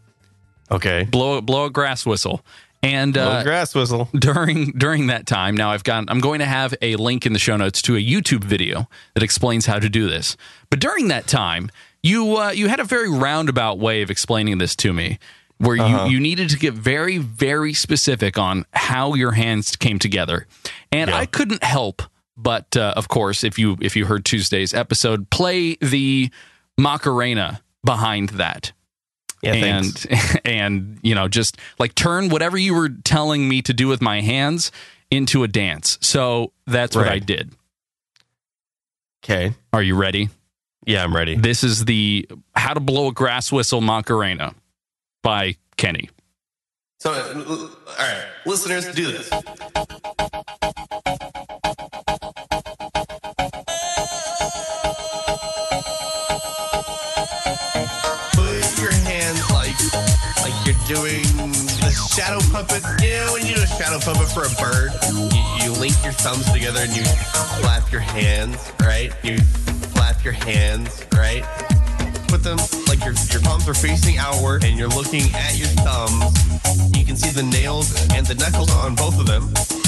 Okay, 0.70 1.04
Blow 1.04 1.40
blow 1.40 1.66
a 1.66 1.70
grass 1.70 2.04
whistle. 2.04 2.44
And 2.82 3.16
uh, 3.16 3.42
grass 3.44 3.74
whistle. 3.74 4.08
during 4.18 4.72
during 4.72 5.06
that 5.06 5.24
time 5.26 5.56
now 5.56 5.70
i've 5.70 5.84
got 5.84 6.04
i'm 6.08 6.20
going 6.20 6.40
to 6.40 6.44
have 6.44 6.74
a 6.82 6.96
link 6.96 7.24
in 7.24 7.32
the 7.32 7.38
show 7.38 7.56
notes 7.56 7.80
to 7.80 7.96
a 7.96 7.98
youtube 7.98 8.44
video 8.44 8.86
that 9.14 9.22
explains 9.22 9.64
how 9.64 9.78
to 9.78 9.88
do 9.88 10.06
this 10.06 10.36
but 10.68 10.80
during 10.80 11.08
that 11.08 11.26
time 11.26 11.70
you 12.04 12.36
uh, 12.36 12.50
you 12.50 12.68
had 12.68 12.78
a 12.78 12.84
very 12.84 13.10
roundabout 13.10 13.78
way 13.78 14.02
of 14.02 14.10
explaining 14.10 14.58
this 14.58 14.76
to 14.76 14.92
me 14.92 15.18
where 15.58 15.76
you, 15.76 16.06
you 16.06 16.20
needed 16.20 16.50
to 16.50 16.58
get 16.58 16.74
very 16.74 17.16
very 17.16 17.72
specific 17.72 18.36
on 18.36 18.66
how 18.72 19.14
your 19.14 19.32
hands 19.32 19.74
came 19.76 19.98
together. 19.98 20.46
And 20.92 21.10
i 21.10 21.26
couldn't 21.26 21.64
help 21.64 22.02
but 22.36 22.76
uh, 22.76 22.94
of 22.96 23.08
course 23.08 23.44
if 23.44 23.58
you 23.58 23.76
if 23.80 23.96
you 23.96 24.06
heard 24.06 24.24
tuesday's 24.24 24.74
episode 24.74 25.30
play 25.30 25.76
the 25.76 26.30
macarena 26.76 27.62
behind 27.84 28.30
that. 28.30 28.72
Yeah, 29.42 29.52
thanks. 29.52 30.06
and 30.06 30.40
and 30.44 30.98
you 31.02 31.14
know 31.14 31.28
just 31.28 31.58
like 31.78 31.94
turn 31.94 32.28
whatever 32.28 32.56
you 32.56 32.74
were 32.74 32.88
telling 32.88 33.48
me 33.48 33.62
to 33.62 33.72
do 33.72 33.88
with 33.88 34.00
my 34.00 34.20
hands 34.20 34.72
into 35.10 35.42
a 35.44 35.48
dance. 35.48 35.98
So 36.00 36.52
that's 36.66 36.96
what 36.96 37.08
i 37.08 37.18
did. 37.18 37.52
Okay, 39.24 39.54
are 39.72 39.82
you 39.82 39.96
ready 39.96 40.28
yeah, 40.86 41.02
I'm 41.02 41.14
ready. 41.14 41.36
this 41.36 41.64
is 41.64 41.84
the 41.84 42.28
how 42.54 42.74
to 42.74 42.80
blow 42.80 43.08
a 43.08 43.12
grass 43.12 43.50
whistle 43.52 43.80
macarena 43.80 44.54
by 45.22 45.56
kenny 45.76 46.08
So, 47.00 47.10
all 47.12 47.68
right, 47.98 48.24
listeners, 48.46 48.86
do 48.94 49.10
this. 49.12 49.28
Put 58.34 58.78
your 58.80 58.92
hands 58.92 59.50
like 59.50 59.76
like 60.42 60.54
you're 60.64 60.80
doing 60.86 61.22
the 61.82 61.90
shadow 62.14 62.40
puppet. 62.52 62.82
You 63.02 63.10
know, 63.18 63.32
when 63.34 63.46
you 63.46 63.54
do 63.54 63.62
a 63.62 63.66
shadow 63.66 63.98
puppet 63.98 64.28
for 64.28 64.44
a 64.44 64.52
bird, 64.60 64.92
you, 65.10 65.64
you 65.64 65.72
link 65.80 65.94
your 66.04 66.12
thumbs 66.12 66.50
together 66.52 66.80
and 66.80 66.96
you 66.96 67.04
flap 67.60 67.90
your 67.90 68.00
hands, 68.00 68.72
right? 68.80 69.12
You 69.22 69.38
flap 69.38 69.63
your 70.24 70.32
hands, 70.32 71.04
right? 71.14 71.44
put 72.34 72.42
them 72.42 72.58
like 72.88 72.98
your 73.04 73.14
your 73.30 73.40
palms 73.42 73.68
are 73.68 73.74
facing 73.74 74.18
outward 74.18 74.64
and 74.64 74.76
you're 74.76 74.88
looking 74.88 75.32
at 75.34 75.56
your 75.56 75.68
thumbs. 75.86 76.34
You 76.98 77.04
can 77.04 77.16
see 77.16 77.30
the 77.30 77.44
nails 77.44 77.94
and 78.10 78.26
the 78.26 78.34
knuckles 78.34 78.72
on 78.72 78.96
both 78.96 79.20
of 79.20 79.26
them. 79.26 79.83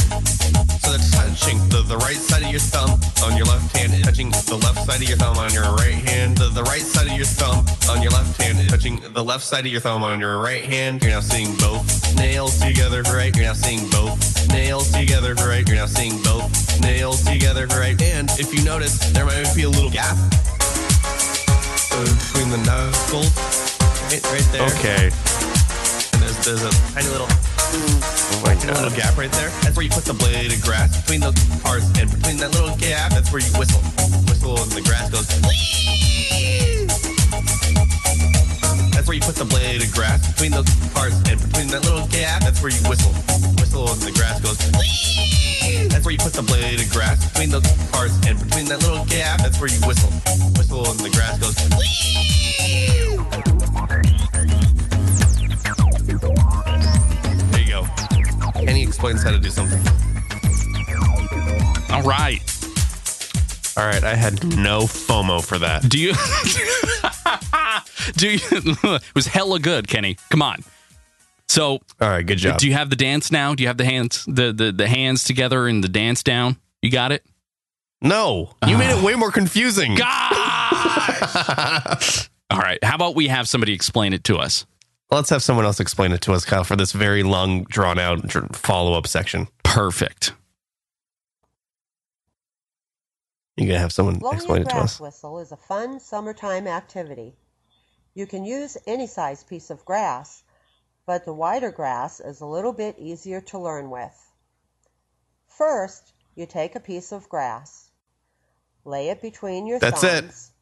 So 0.86 0.94
touching 1.18 1.58
the, 1.68 1.82
the 1.82 1.96
right 1.98 2.14
side 2.14 2.44
of 2.44 2.50
your 2.50 2.60
thumb 2.60 3.00
on 3.24 3.36
your 3.36 3.46
left 3.46 3.76
hand, 3.76 3.90
touching 4.04 4.30
the 4.30 4.56
left 4.62 4.86
side 4.86 5.02
of 5.02 5.08
your 5.08 5.18
thumb 5.18 5.36
on 5.36 5.52
your 5.52 5.64
right 5.74 5.98
hand. 5.98 6.38
The, 6.38 6.48
the 6.48 6.62
right 6.62 6.80
side 6.80 7.08
of 7.08 7.16
your 7.16 7.26
thumb 7.26 7.66
on 7.90 8.02
your 8.02 8.12
left 8.12 8.40
hand, 8.40 8.68
touching 8.70 9.00
the 9.12 9.24
left 9.24 9.42
side 9.42 9.66
of 9.66 9.72
your 9.72 9.80
thumb 9.80 10.04
on 10.04 10.20
your 10.20 10.38
right 10.38 10.64
hand. 10.64 11.02
You're 11.02 11.10
now 11.10 11.20
seeing 11.20 11.56
both 11.56 11.82
nails 12.16 12.60
together, 12.60 13.02
right? 13.02 13.34
You're 13.34 13.46
now 13.46 13.52
seeing 13.52 13.90
both 13.90 14.14
nails 14.48 14.92
together, 14.92 15.34
right? 15.34 15.66
You're 15.66 15.76
now 15.76 15.86
seeing 15.86 16.22
both 16.22 16.80
nails 16.80 17.24
together, 17.24 17.66
right? 17.66 18.00
And 18.00 18.30
if 18.38 18.54
you 18.54 18.64
notice, 18.64 18.98
there 19.10 19.26
might 19.26 19.52
be 19.56 19.64
a 19.64 19.68
little 19.68 19.90
gap 19.90 20.16
between 21.90 22.50
the 22.54 22.62
knuckles, 22.62 23.34
right, 24.06 24.22
right 24.30 24.48
there. 24.52 24.70
okay 24.70 25.10
And 26.14 26.22
there's, 26.22 26.38
there's 26.44 26.62
a 26.62 26.70
tiny 26.94 27.08
little, 27.08 27.26
oh 27.74 28.42
my 28.44 28.54
God. 28.54 28.82
little 28.82 28.96
gap 28.96 29.16
right 29.16 29.32
there. 29.32 29.50
That's 29.62 29.76
where 29.76 29.84
you 29.84 29.90
put 29.90 30.04
the 30.04 30.14
blade 30.14 30.52
of 30.52 30.62
grass 30.62 31.00
between 31.00 31.20
those 31.20 31.38
parts, 31.62 31.86
and 31.98 32.10
between 32.10 32.36
that 32.38 32.52
little 32.52 32.76
gap, 32.76 33.10
that's 33.10 33.32
where 33.32 33.40
you 33.40 33.52
whistle. 33.58 33.80
Whistle, 34.28 34.58
and 34.58 34.70
the 34.72 34.82
grass 34.82 35.10
goes. 35.10 35.26
That's 38.92 39.06
where 39.06 39.16
you 39.16 39.22
put 39.22 39.36
the 39.36 39.44
blade 39.44 39.82
of 39.82 39.92
grass 39.92 40.26
between 40.32 40.52
those 40.52 40.70
parts, 40.94 41.16
and 41.28 41.38
between 41.40 41.68
that 41.68 41.84
little 41.84 42.06
gap, 42.08 42.42
that's 42.42 42.62
where 42.62 42.70
you 42.70 42.82
whistle. 42.88 43.12
Whistle, 43.58 43.88
and 43.90 44.02
the 44.02 44.12
grass 44.12 44.40
goes. 44.40 44.58
That's 45.90 46.04
where 46.04 46.12
you 46.12 46.18
put 46.18 46.32
the 46.32 46.42
blade 46.42 46.80
of 46.80 46.90
grass 46.90 47.30
between 47.30 47.50
those 47.50 47.66
parts, 47.90 48.14
and 48.26 48.38
between 48.38 48.66
that 48.66 48.82
little 48.82 49.04
gap, 49.06 49.40
that's 49.42 49.60
where 49.60 49.70
you 49.70 49.80
whistle. 49.86 50.10
Whistle, 50.58 50.86
and 50.90 51.00
the 51.00 51.10
grass 51.10 51.38
goes. 51.38 51.54
There 54.32 54.35
explains 58.96 59.22
how 59.22 59.30
to 59.30 59.38
do 59.38 59.50
something. 59.50 59.78
all 61.92 62.00
right 62.00 62.40
All 63.76 63.84
right, 63.84 64.02
I 64.02 64.14
had 64.14 64.42
no 64.56 64.84
FOMO 64.84 65.44
for 65.44 65.58
that. 65.58 65.86
Do 65.86 65.98
you? 65.98 66.14
do 68.16 68.30
you? 68.30 68.38
it 68.94 69.14
was 69.14 69.26
hella 69.26 69.58
good, 69.58 69.86
Kenny. 69.86 70.16
Come 70.30 70.40
on. 70.40 70.64
So, 71.46 71.72
All 71.72 72.08
right, 72.08 72.24
good 72.24 72.38
job. 72.38 72.58
do 72.58 72.66
you 72.66 72.72
have 72.72 72.88
the 72.88 72.96
dance 72.96 73.30
now? 73.30 73.54
Do 73.54 73.62
you 73.62 73.66
have 73.68 73.76
the 73.76 73.84
hands, 73.84 74.24
the 74.24 74.50
the, 74.50 74.72
the 74.72 74.88
hands 74.88 75.24
together 75.24 75.68
and 75.68 75.84
the 75.84 75.90
dance 75.90 76.22
down? 76.22 76.56
You 76.80 76.90
got 76.90 77.12
it. 77.12 77.22
no, 78.00 78.54
you 78.66 78.78
made 78.78 78.88
it 78.88 78.96
ah. 78.98 79.04
way 79.04 79.14
more 79.14 79.30
confusing. 79.30 79.94
Gosh! 79.94 80.30
All 82.50 82.60
right. 82.60 82.82
How 82.82 82.94
about 82.94 83.14
we 83.14 83.28
have 83.28 83.46
somebody 83.46 83.74
explain 83.74 84.14
it 84.14 84.24
to 84.24 84.38
us? 84.38 84.64
Let's 85.10 85.30
have 85.30 85.42
someone 85.42 85.64
else 85.66 85.80
explain 85.80 86.12
it 86.12 86.20
to 86.22 86.32
us, 86.34 86.44
Kyle, 86.44 86.64
for 86.64 86.76
this 86.76 86.92
very 86.92 87.22
long, 87.22 87.64
drawn 87.64 87.98
out 87.98 88.32
follow 88.56 88.94
up 88.94 89.06
section. 89.06 89.48
Perfect. 89.64 90.34
You're 93.56 93.68
gonna 93.68 93.80
have 93.80 93.92
someone 93.92 94.20
Blowing 94.20 94.36
explain 94.36 94.62
it 94.62 94.70
to 94.70 94.74
grass 94.74 94.82
us? 94.82 95.00
whistle 95.00 95.38
is 95.40 95.52
a 95.52 95.56
fun 95.56 96.00
summertime 96.00 96.66
activity. 96.66 97.36
You 98.14 98.26
can 98.26 98.44
use 98.44 98.78
any 98.86 99.06
size 99.06 99.44
piece 99.44 99.70
of 99.70 99.84
grass, 99.84 100.44
but 101.06 101.24
the 101.24 101.34
wider 101.34 101.72
grass 101.72 102.20
is 102.20 102.40
a 102.40 102.46
little 102.46 102.72
bit 102.72 102.98
easier 102.98 103.40
to 103.42 103.58
learn 103.58 103.90
with. 103.90 104.32
First, 105.48 106.14
you 106.36 106.46
take 106.46 106.76
a 106.76 106.80
piece 106.80 107.12
of 107.12 107.28
grass, 107.28 107.90
lay 108.84 109.10
it 109.10 109.22
between 109.22 109.66
your 109.66 109.80
That's 109.80 110.04
it. 110.04 110.24
thumbs. 110.24 110.52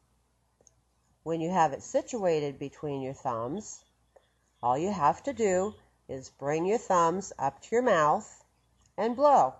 When 1.23 1.41
you 1.41 1.51
have 1.51 1.73
it 1.73 1.83
situated 1.83 2.59
between 2.59 3.01
your 3.01 3.13
thumbs, 3.15 3.84
all 4.65 4.79
you 4.79 4.91
have 4.91 5.21
to 5.21 5.31
do 5.31 5.75
is 6.09 6.31
bring 6.39 6.65
your 6.65 6.79
thumbs 6.79 7.31
up 7.37 7.61
to 7.61 7.67
your 7.71 7.83
mouth 7.83 8.43
and 8.97 9.15
blow. 9.15 9.53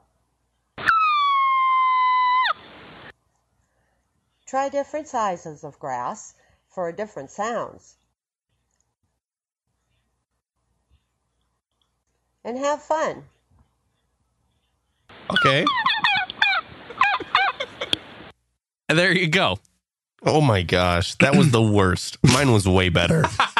Try 4.47 4.69
different 4.69 5.07
sizes 5.07 5.63
of 5.63 5.77
grass 5.77 6.33
for 6.69 6.91
different 6.91 7.29
sounds. 7.29 7.97
And 12.43 12.57
have 12.57 12.81
fun. 12.81 13.25
Okay. 15.29 15.65
And 18.89 18.97
there 18.97 19.11
you 19.11 19.27
go. 19.27 19.59
Oh 20.23 20.41
my 20.41 20.63
gosh, 20.63 21.13
that 21.15 21.35
was 21.35 21.51
the 21.51 21.61
worst. 21.61 22.17
Mine 22.23 22.51
was 22.51 22.67
way 22.67 22.89
better. 22.89 23.25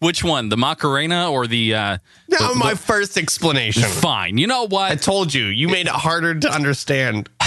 Which 0.00 0.22
one, 0.24 0.48
the 0.48 0.56
Macarena 0.56 1.30
or 1.30 1.46
the? 1.46 1.74
uh 1.74 1.98
Now, 2.28 2.48
the- 2.48 2.54
my 2.56 2.74
first 2.74 3.16
explanation. 3.16 3.82
Fine. 3.84 4.38
You 4.38 4.46
know 4.46 4.66
what? 4.66 4.90
I 4.90 4.96
told 4.96 5.32
you, 5.34 5.46
you 5.46 5.68
made 5.68 5.86
it 5.86 5.92
harder 5.92 6.34
to 6.34 6.50
understand. 6.52 7.28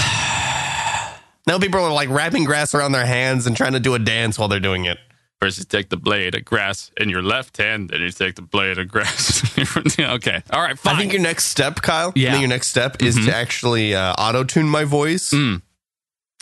Now 1.45 1.57
people 1.60 1.79
are 1.79 1.93
like 1.93 2.10
wrapping 2.10 2.43
grass 2.43 2.75
around 2.75 2.91
their 2.91 3.05
hands 3.05 3.47
and 3.47 3.55
trying 3.55 3.71
to 3.71 3.79
do 3.79 3.93
a 3.95 3.99
dance 3.99 4.38
while 4.38 4.49
they're 4.49 4.60
doing 4.60 4.83
it. 4.83 4.97
First, 5.41 5.60
you 5.60 5.63
take 5.63 5.88
the 5.89 5.95
blade 5.95 6.36
of 6.36 6.43
grass 6.43 6.91
in 6.97 7.07
your 7.10 7.21
left 7.21 7.55
hand, 7.57 7.89
then 7.91 8.01
you 8.01 8.10
take 8.12 8.36
the 8.36 8.41
blade 8.41 8.77
of 8.77 8.89
grass. 8.89 9.43
okay. 9.99 10.43
All 10.51 10.62
right. 10.62 10.77
Fine. 10.77 10.95
I 10.95 10.97
think 10.99 11.13
your 11.13 11.21
next 11.21 11.45
step, 11.45 11.81
Kyle. 11.81 12.12
Yeah. 12.15 12.29
I 12.29 12.31
think 12.33 12.41
your 12.41 12.49
next 12.49 12.67
step 12.67 13.01
is 13.01 13.15
to 13.25 13.33
actually 13.33 13.95
uh, 13.95 14.13
auto 14.17 14.43
tune 14.43 14.67
my 14.67 14.83
voice 14.83 15.31
Mm. 15.31 15.62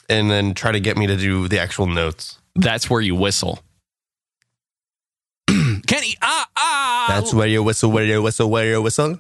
and 0.10 0.32
then 0.32 0.54
try 0.56 0.72
to 0.72 0.80
get 0.80 0.98
me 0.98 1.06
to 1.08 1.18
do 1.18 1.48
the 1.48 1.60
actual 1.60 1.86
notes. 1.88 2.40
That's 2.56 2.90
where 2.90 3.02
you 3.02 3.14
whistle. 3.16 3.60
Kenny, 6.06 6.18
ah, 6.22 6.48
ah. 6.58 7.06
That's 7.10 7.34
where 7.34 7.48
you 7.48 7.64
whistle, 7.64 7.92
where 7.92 8.06
you 8.06 8.22
whistle, 8.22 8.50
where 8.50 8.66
you 8.70 8.82
whistle. 8.82 9.20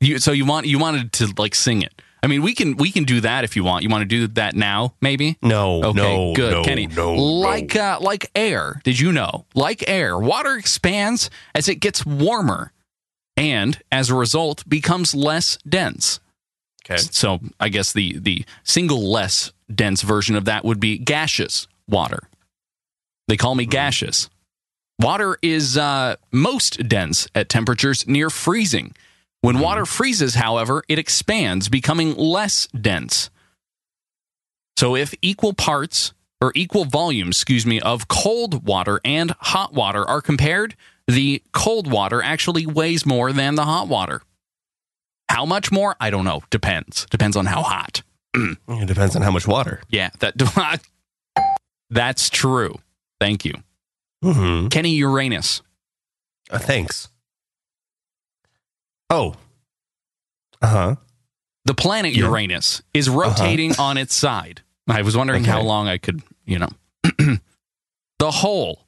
You, 0.00 0.18
so 0.18 0.32
you 0.32 0.44
want 0.44 0.66
you 0.66 0.78
wanted 0.78 1.12
to 1.14 1.32
like 1.38 1.54
sing 1.54 1.82
it. 1.82 2.02
I 2.22 2.28
mean, 2.28 2.42
we 2.42 2.54
can 2.54 2.76
we 2.76 2.90
can 2.90 3.04
do 3.04 3.20
that 3.20 3.44
if 3.44 3.56
you 3.56 3.64
want. 3.64 3.82
You 3.82 3.88
want 3.88 4.02
to 4.02 4.06
do 4.06 4.26
that 4.34 4.54
now, 4.54 4.94
maybe? 5.00 5.38
No, 5.42 5.82
Okay, 5.84 5.96
no, 6.02 6.34
good, 6.34 6.52
no, 6.52 6.62
Kenny. 6.64 6.86
no, 6.88 7.14
like 7.14 7.74
no. 7.74 7.80
Uh, 7.82 7.98
like 8.00 8.30
air. 8.34 8.80
Did 8.84 8.98
you 8.98 9.12
know? 9.12 9.46
Like 9.54 9.88
air, 9.88 10.18
water 10.18 10.54
expands 10.56 11.30
as 11.54 11.68
it 11.68 11.76
gets 11.76 12.04
warmer, 12.04 12.72
and 13.36 13.80
as 13.92 14.10
a 14.10 14.14
result, 14.14 14.68
becomes 14.68 15.14
less 15.14 15.56
dense. 15.68 16.20
Okay. 16.84 16.96
So 16.98 17.40
I 17.60 17.68
guess 17.68 17.92
the 17.92 18.18
the 18.18 18.44
single 18.64 19.10
less 19.10 19.52
dense 19.72 20.02
version 20.02 20.36
of 20.36 20.44
that 20.46 20.64
would 20.64 20.80
be 20.80 20.98
gaseous 20.98 21.68
water. 21.88 22.28
They 23.28 23.36
call 23.36 23.54
me 23.54 23.64
Hmm. 23.64 23.70
gaseous. 23.70 24.28
Water 24.98 25.36
is 25.42 25.76
uh, 25.76 26.16
most 26.32 26.88
dense 26.88 27.28
at 27.34 27.48
temperatures 27.48 28.06
near 28.06 28.30
freezing. 28.30 28.94
When 29.42 29.58
water 29.60 29.84
freezes, 29.86 30.34
however, 30.34 30.82
it 30.88 30.98
expands, 30.98 31.68
becoming 31.68 32.14
less 32.16 32.66
dense. 32.68 33.30
So 34.78 34.96
if 34.96 35.14
equal 35.22 35.52
parts 35.52 36.12
or 36.40 36.52
equal 36.54 36.84
volumes, 36.84 37.36
excuse 37.36 37.64
me, 37.66 37.80
of 37.80 38.08
cold 38.08 38.66
water 38.66 39.00
and 39.04 39.32
hot 39.38 39.72
water 39.72 40.04
are 40.08 40.20
compared, 40.20 40.74
the 41.06 41.42
cold 41.52 41.90
water 41.90 42.22
actually 42.22 42.66
weighs 42.66 43.06
more 43.06 43.32
than 43.32 43.54
the 43.54 43.64
hot 43.64 43.88
water. 43.88 44.22
How 45.28 45.44
much 45.44 45.70
more? 45.70 45.96
I 46.00 46.10
don't 46.10 46.24
know. 46.24 46.42
Depends. 46.50 47.06
Depends 47.10 47.36
on 47.36 47.46
how 47.46 47.62
hot. 47.62 48.02
It 48.68 48.86
depends 48.88 49.16
on 49.16 49.22
how 49.22 49.30
much 49.30 49.46
water. 49.46 49.80
Yeah, 49.88 50.10
that 50.18 50.34
that's 51.90 52.28
true. 52.28 52.78
Thank 53.20 53.44
you. 53.44 53.54
Mm-hmm. 54.24 54.68
Kenny 54.68 54.90
Uranus. 54.94 55.62
Uh, 56.50 56.58
thanks. 56.58 57.08
Oh. 59.10 59.34
Uh 60.62 60.66
huh. 60.66 60.96
The 61.64 61.74
planet 61.74 62.12
Yeah. 62.14 62.24
Uranus 62.26 62.82
is 62.94 63.08
rotating 63.10 63.74
on 63.78 63.96
its 63.98 64.14
side. 64.14 64.62
I 64.88 65.02
was 65.02 65.16
wondering 65.16 65.42
Okay. 65.42 65.50
how 65.50 65.62
long 65.62 65.88
I 65.88 65.98
could, 65.98 66.22
you 66.44 66.58
know. 66.60 66.68
the 68.18 68.30
whole 68.30 68.86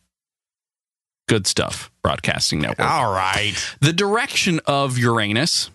good 1.28 1.46
stuff 1.46 1.90
broadcasting 2.02 2.60
network. 2.60 2.88
All 2.88 3.12
right. 3.12 3.54
The 3.80 3.92
direction 3.92 4.60
of 4.66 4.96
Uranus, 4.96 5.70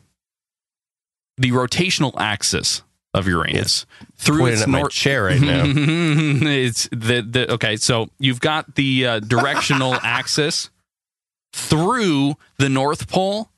the 1.37 1.51
rotational 1.51 2.13
axis 2.17 2.81
of 3.13 3.27
Uranus. 3.27 3.85
Through 4.17 4.47
its 4.47 4.65
north 4.67 4.91
chair 4.91 5.25
right 5.25 5.41
now. 5.41 5.63
it's 5.65 6.89
the, 6.91 7.25
the 7.27 7.51
okay 7.53 7.77
so 7.77 8.09
you've 8.19 8.39
got 8.39 8.75
the 8.75 9.05
uh, 9.05 9.19
directional 9.19 9.93
axis 10.03 10.71
through 11.51 12.35
the 12.57 12.69
north 12.69 13.07
pole 13.07 13.49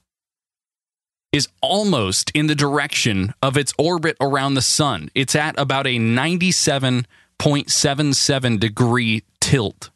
is 1.32 1.48
almost 1.62 2.32
in 2.34 2.48
the 2.48 2.56
direction 2.56 3.34
of 3.42 3.58
its 3.58 3.74
orbit 3.78 4.16
around 4.22 4.54
the 4.54 4.62
sun. 4.62 5.10
It's 5.14 5.36
at 5.36 5.60
about 5.60 5.86
a 5.86 5.98
97.77 5.98 8.60
degree 8.60 9.24
tilt. 9.42 9.90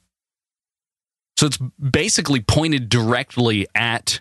So 1.38 1.48
it's 1.48 1.58
basically 1.58 2.42
pointed 2.42 2.90
directly 2.90 3.66
at 3.74 4.20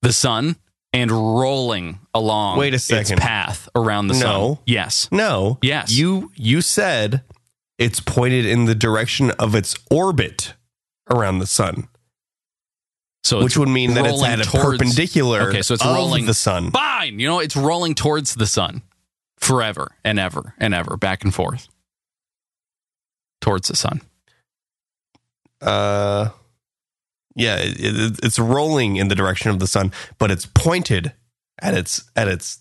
the 0.00 0.14
sun 0.14 0.56
and 0.92 1.10
rolling 1.10 2.00
along 2.14 2.58
Wait 2.58 2.74
a 2.74 2.78
second. 2.78 3.12
its 3.18 3.20
path 3.20 3.68
around 3.74 4.08
the 4.08 4.14
sun 4.14 4.24
No. 4.28 4.58
yes 4.66 5.08
No. 5.12 5.58
Yes. 5.62 5.92
You 5.96 6.32
you 6.34 6.60
said 6.62 7.22
it's 7.78 8.00
pointed 8.00 8.44
in 8.46 8.64
the 8.66 8.74
direction 8.74 9.30
of 9.32 9.54
its 9.54 9.74
orbit 9.90 10.54
around 11.10 11.38
the 11.38 11.46
sun, 11.46 11.88
So 13.24 13.38
which 13.38 13.46
it's 13.52 13.56
would 13.58 13.68
mean 13.68 13.94
that 13.94 14.04
it's 14.04 14.12
rolling 14.12 14.30
at 14.32 14.40
a 14.40 14.44
towards- 14.44 14.78
perpendicular 14.78 15.48
Okay, 15.48 15.62
so 15.62 15.74
it's 15.74 15.84
of 15.84 15.94
rolling 15.94 16.26
the 16.26 16.34
sun. 16.34 16.70
Fine, 16.72 17.18
you 17.20 17.26
know 17.28 17.38
it's 17.40 17.56
rolling 17.56 17.94
towards 17.94 18.34
the 18.34 18.46
sun 18.46 18.82
forever 19.38 19.96
and 20.04 20.18
ever 20.18 20.54
and 20.58 20.74
ever, 20.74 20.96
back 20.96 21.24
and 21.24 21.34
forth 21.34 21.68
towards 23.40 23.68
the 23.68 23.76
sun. 23.76 24.02
Uh, 25.62 26.28
yeah, 27.34 27.56
it, 27.58 27.76
it, 27.78 28.20
it's 28.22 28.38
rolling 28.38 28.96
in 28.96 29.08
the 29.08 29.14
direction 29.14 29.50
of 29.50 29.58
the 29.58 29.66
sun, 29.66 29.92
but 30.18 30.30
it's 30.30 30.46
pointed 30.46 31.12
at 31.60 31.74
its 31.74 32.08
at 32.16 32.28
its 32.28 32.58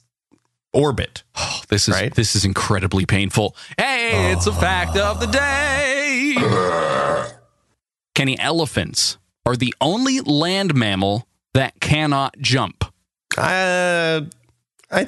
orbit. 0.73 1.23
Oh, 1.35 1.61
this 1.69 1.87
is 1.87 1.95
Right? 1.95 2.13
this 2.13 2.35
is 2.35 2.45
incredibly 2.45 3.05
painful. 3.05 3.55
Hey, 3.77 4.31
it's 4.31 4.47
a 4.47 4.53
fact 4.53 4.97
of 4.97 5.19
the 5.19 5.27
day. 5.27 6.35
Kenny, 8.15 8.37
elephants 8.39 9.17
are 9.45 9.55
the 9.55 9.73
only 9.81 10.19
land 10.21 10.75
mammal 10.75 11.27
that 11.53 11.79
cannot 11.79 12.37
jump. 12.39 12.83
Uh, 13.37 14.21
I 14.91 15.07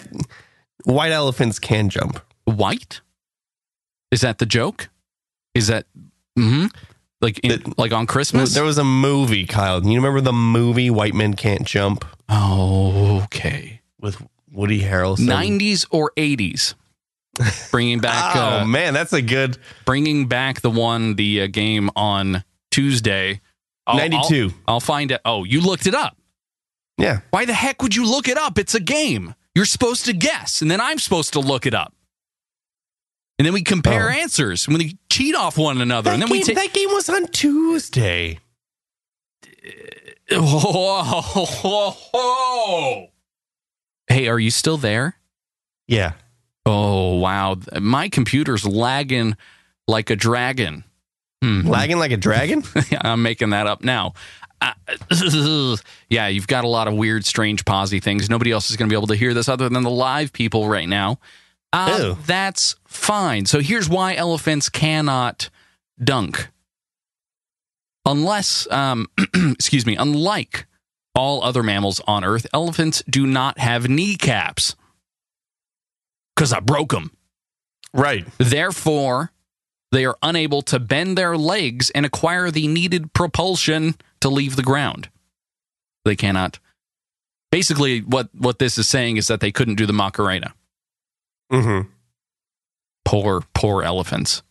white 0.86 1.12
elephants 1.12 1.60
can 1.60 1.90
jump. 1.90 2.20
White? 2.46 3.02
Is 4.12 4.22
that 4.22 4.38
the 4.40 4.46
joke? 4.46 4.90
Is 5.54 5.68
that 5.68 5.86
hmm 6.38 6.68
like 7.22 7.40
in, 7.40 7.62
like 7.78 7.92
on 7.92 8.08
Christmas? 8.08 8.54
There 8.54 8.64
was 8.64 8.78
a 8.78 8.84
movie, 8.84 9.46
Kyle. 9.46 9.82
You 9.84 9.96
remember 9.96 10.22
the 10.22 10.34
movie 10.34 10.90
White 10.90 11.14
Men 11.14 11.34
Can't 11.36 11.66
Jump 11.66 12.06
Oh, 12.30 13.22
okay. 13.26 13.82
with 14.00 14.22
Woody 14.52 14.82
Harrelson? 14.82 15.28
90s 15.28 15.86
or 15.92 16.12
80s? 16.18 16.74
Bringing 17.72 18.00
back, 18.02 18.36
Oh 18.36 18.60
uh, 18.62 18.66
man, 18.66 18.94
that's 18.94 19.14
a 19.14 19.22
good 19.22 19.58
bringing 19.86 20.28
back 20.28 20.62
the 20.62 20.70
one, 20.70 21.16
the 21.16 21.44
uh, 21.44 21.48
game 21.48 21.90
on 21.96 22.44
Tuesday. 22.72 23.42
I'll- 23.88 23.98
92. 23.98 24.52
I'll, 24.68 24.74
I'll 24.76 24.80
find 24.80 25.12
it. 25.12 25.22
Oh, 25.26 25.44
you 25.44 25.62
looked 25.62 25.88
it 25.88 25.96
up. 25.96 26.18
yeah. 26.98 27.22
Why 27.32 27.46
the 27.46 27.54
heck 27.54 27.82
would 27.82 27.96
you 27.96 28.06
look 28.10 28.28
it 28.28 28.38
up? 28.38 28.58
It's 28.60 28.76
a 28.76 28.80
game. 28.80 29.34
You're 29.56 29.66
supposed 29.66 30.06
to 30.06 30.14
guess, 30.14 30.62
and 30.62 30.70
then 30.72 30.80
I'm 30.80 30.98
supposed 31.00 31.34
to 31.34 31.40
look 31.40 31.66
it 31.66 31.74
up. 31.74 31.94
And 33.42 33.46
then 33.48 33.54
we 33.54 33.64
compare 33.64 34.08
Oh. 34.08 34.14
answers 34.14 34.68
when 34.68 34.78
we 34.78 35.00
cheat 35.10 35.34
off 35.34 35.58
one 35.58 35.82
another, 35.82 36.12
That, 36.12 36.14
and 36.14 36.22
then 36.22 36.30
game, 36.30 36.38
we 36.38 36.44
take. 36.44 36.56
that 36.58 36.74
game 36.74 36.90
was 36.92 37.10
on 37.10 37.26
Tuesday. 37.26 38.38
Hey, 44.08 44.28
are 44.28 44.40
you 44.40 44.52
still 44.52 44.78
there? 44.78 45.16
Yeah. 45.88 46.12
Oh 46.68 47.16
wow, 47.16 47.58
my 47.80 48.10
computer's 48.10 48.64
lagging 48.64 49.36
like 49.88 50.12
a 50.12 50.16
dragon. 50.16 50.84
Hmm. 51.42 51.62
Lagging 51.68 51.98
like 51.98 52.12
a 52.12 52.18
dragon? 52.18 52.64
I'm 53.02 53.24
making 53.24 53.50
that 53.50 53.66
up 53.66 53.84
now. 53.84 54.14
Uh, 54.62 54.74
yeah, 56.10 56.28
you've 56.28 56.46
got 56.48 56.64
a 56.64 56.68
lot 56.68 56.88
of 56.88 56.94
weird, 56.94 57.26
strange, 57.26 57.66
posy 57.66 58.00
things. 58.00 58.30
Nobody 58.30 58.52
else 58.52 58.70
is 58.70 58.78
going 58.78 58.88
to 58.88 58.94
be 58.94 58.98
able 58.98 59.08
to 59.08 59.16
hear 59.16 59.34
this 59.34 59.50
other 59.50 59.68
than 59.70 59.82
the 59.82 59.90
live 59.90 60.32
people 60.32 60.68
right 60.70 60.88
now. 60.88 61.18
Uh, 61.74 62.16
that's 62.26 62.76
fine. 62.86 63.46
So 63.46 63.60
here's 63.60 63.88
why 63.90 64.16
elephants 64.16 64.70
cannot 64.70 65.50
dunk. 66.04 66.50
Unless, 68.06 68.70
um, 68.72 69.08
excuse 69.36 69.86
me, 69.86 69.96
unlike 69.96 70.66
all 71.16 71.44
other 71.44 71.64
mammals 71.64 72.02
on 72.08 72.24
Earth, 72.24 72.48
elephants 72.54 73.04
do 73.10 73.26
not 73.28 73.60
have 73.60 73.88
kneecaps. 73.88 74.76
Because 76.36 76.52
I 76.52 76.60
broke 76.60 76.92
them. 76.92 77.12
right. 77.94 78.26
Therefore, 78.38 79.32
they 79.92 80.06
are 80.06 80.18
unable 80.24 80.62
to 80.64 80.80
bend 80.80 81.18
their 81.18 81.38
legs 81.38 81.90
and 81.92 82.06
acquire 82.06 82.50
the 82.50 82.68
needed 82.68 83.14
propulsion 83.14 83.96
to 84.22 84.30
leave 84.30 84.56
the 84.56 84.64
ground. 84.64 85.10
They 86.06 86.16
cannot. 86.16 86.60
Basically, 87.52 88.00
what, 88.00 88.30
what 88.34 88.58
this 88.60 88.78
is 88.78 88.88
saying 88.88 89.18
is 89.18 89.28
that 89.28 89.42
they 89.42 89.52
couldn't 89.52 89.76
do 89.76 89.86
the 89.86 89.94
Macarena. 89.94 90.54
Mm-hmm. 91.52 91.90
Poor, 93.06 93.44
poor 93.54 93.84
elephants. 93.84 94.42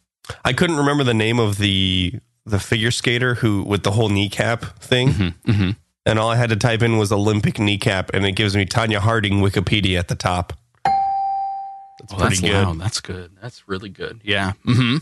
I 0.44 0.52
couldn't 0.52 0.76
remember 0.76 1.02
the 1.04 1.14
name 1.14 1.38
of 1.40 1.58
the 1.58 2.14
the 2.46 2.58
figure 2.58 2.90
skater 2.90 3.34
who 3.36 3.62
with 3.62 3.82
the 3.84 3.90
whole 3.92 4.08
kneecap 4.08 4.62
thing, 4.80 5.12
hmm 5.12 5.28
hmm 5.52 5.70
and 6.06 6.18
all 6.18 6.30
I 6.30 6.36
had 6.36 6.48
to 6.50 6.56
type 6.56 6.82
in 6.82 6.96
was 6.98 7.12
Olympic 7.12 7.58
kneecap, 7.58 8.10
and 8.14 8.24
it 8.26 8.32
gives 8.32 8.56
me 8.56 8.64
Tonya 8.66 8.96
Harding 8.98 9.34
Wikipedia 9.40 9.98
at 9.98 10.08
the 10.08 10.14
top. 10.14 10.54
That's 10.84 12.14
Oh, 12.14 12.16
pretty 12.16 12.36
that's 12.36 12.40
good. 12.40 12.52
loud. 12.52 12.78
That's 12.80 13.00
good. 13.00 13.30
That's 13.40 13.68
really 13.68 13.90
good. 13.90 14.20
Yeah. 14.24 14.52
Mm-hmm. 14.66 14.96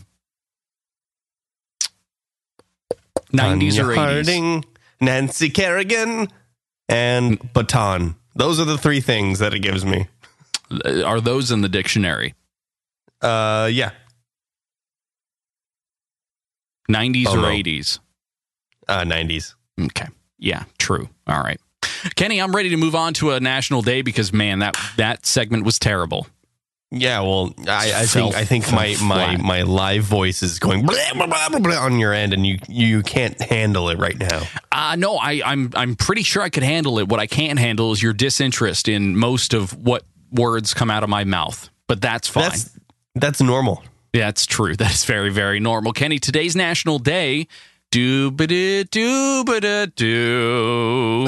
90s 3.35 3.73
Tonya 3.73 3.83
or 3.83 3.87
80s. 3.87 3.95
Harding, 3.95 4.65
Nancy 4.99 5.49
Kerrigan, 5.49 6.27
and 6.87 7.53
baton. 7.53 8.15
Those 8.35 8.59
are 8.59 8.65
the 8.65 8.77
three 8.77 9.01
things 9.01 9.39
that 9.39 9.53
it 9.53 9.59
gives 9.59 9.85
me. 9.85 10.07
Are 11.05 11.19
those 11.21 11.51
in 11.51 11.61
the 11.61 11.69
dictionary? 11.69 12.35
Uh, 13.21 13.69
yeah, 13.71 13.91
90s 16.89 17.25
Oh, 17.27 17.33
or 17.33 17.41
no. 17.41 17.47
80s? 17.49 17.99
uh, 18.87 19.03
nineties. 19.03 19.55
Okay. 19.79 20.07
Yeah, 20.39 20.63
true. 20.79 21.09
All 21.27 21.41
right. 21.41 21.59
Kenny, 22.15 22.41
I'm 22.41 22.55
ready 22.55 22.69
to 22.69 22.77
move 22.77 22.95
on 22.95 23.13
to 23.15 23.31
a 23.31 23.39
national 23.39 23.81
day 23.81 24.01
because 24.01 24.33
man, 24.33 24.59
that 24.59 24.75
that 24.97 25.25
segment 25.25 25.63
was 25.65 25.77
terrible. 25.79 26.27
Yeah, 26.91 27.19
well, 27.21 27.53
I, 27.67 27.91
I 27.95 28.05
think 28.07 28.33
I 28.35 28.45
think 28.45 28.71
my 28.71 28.95
my 29.03 29.37
my 29.37 29.61
live 29.61 30.03
voice 30.05 30.41
is 30.41 30.57
going 30.57 30.85
blah, 30.87 30.95
blah, 31.13 31.27
blah, 31.27 31.49
blah, 31.49 31.59
blah 31.59 31.77
on 31.79 31.99
your 31.99 32.13
end, 32.13 32.33
and 32.33 32.47
you 32.47 32.57
you 32.67 33.03
can't 33.03 33.39
handle 33.39 33.89
it 33.89 33.99
right 33.99 34.17
now. 34.17 34.41
Uh 34.71 34.95
no, 34.97 35.17
I 35.17 35.41
I'm 35.45 35.71
I'm 35.75 35.95
pretty 35.95 36.23
sure 36.23 36.41
I 36.41 36.49
could 36.49 36.63
handle 36.63 36.97
it. 36.97 37.07
What 37.07 37.19
I 37.19 37.27
can't 37.27 37.59
handle 37.59 37.91
is 37.91 38.01
your 38.01 38.13
disinterest 38.13 38.87
in 38.87 39.15
most 39.15 39.53
of 39.53 39.73
what 39.77 40.03
words 40.31 40.73
come 40.73 40.89
out 40.91 41.03
of 41.03 41.09
my 41.09 41.23
mouth. 41.23 41.69
But 41.87 42.01
that's 42.01 42.27
fine. 42.27 42.43
That's 42.49 42.79
that's 43.15 43.41
normal. 43.41 43.83
Yeah, 44.13 44.29
it's 44.29 44.45
true. 44.45 44.75
That 44.77 44.91
is 44.93 45.05
very, 45.05 45.29
very 45.29 45.59
normal. 45.59 45.91
Kenny, 45.93 46.19
today's 46.19 46.55
National 46.55 46.99
Day, 46.99 47.47
doobada 47.91 48.83
doobada 48.85 49.93
doo, 49.95 51.27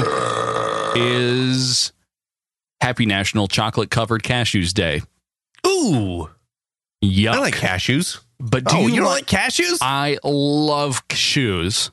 is 0.96 1.92
Happy 2.80 3.06
National 3.06 3.48
Chocolate 3.48 3.90
Covered 3.92 4.24
Cashews 4.24 4.74
Day. 4.74 5.02
Ooh, 5.68 6.30
Yuck. 7.04 7.34
I 7.34 7.40
like 7.40 7.56
cashews. 7.56 8.20
but 8.40 8.64
do 8.66 8.76
oh, 8.76 8.80
you, 8.82 8.88
you 8.90 8.96
don't 8.98 9.06
like? 9.06 9.32
like 9.32 9.42
cashews? 9.44 9.78
I 9.82 10.18
love 10.24 11.08
cashews. 11.08 11.92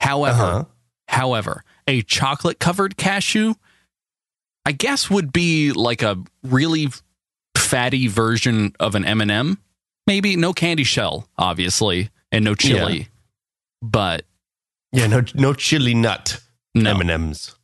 However, 0.00 0.42
Uh-huh. 0.42 0.64
however, 1.08 1.64
a 1.88 2.02
chocolate 2.02 2.58
covered 2.60 2.96
cashew, 2.96 3.54
I 4.68 4.72
guess, 4.72 5.08
would 5.08 5.32
be 5.32 5.72
like 5.72 6.02
a 6.02 6.22
really 6.42 6.88
fatty 7.56 8.06
version 8.06 8.74
of 8.78 8.94
an 8.94 9.06
M 9.06 9.22
and 9.22 9.30
m 9.30 9.58
Maybe 10.06 10.36
no 10.36 10.52
candy 10.52 10.84
shell, 10.84 11.26
obviously, 11.38 12.10
and 12.30 12.44
no 12.44 12.54
chili. 12.54 13.08
But 13.80 14.26
Yeah, 14.92 15.06
no 15.06 15.22
no 15.34 15.54
chili 15.54 15.94
nut 15.94 16.38
no, 16.74 16.90
M 16.90 17.00
and 17.00 17.10
M's. 17.10 17.56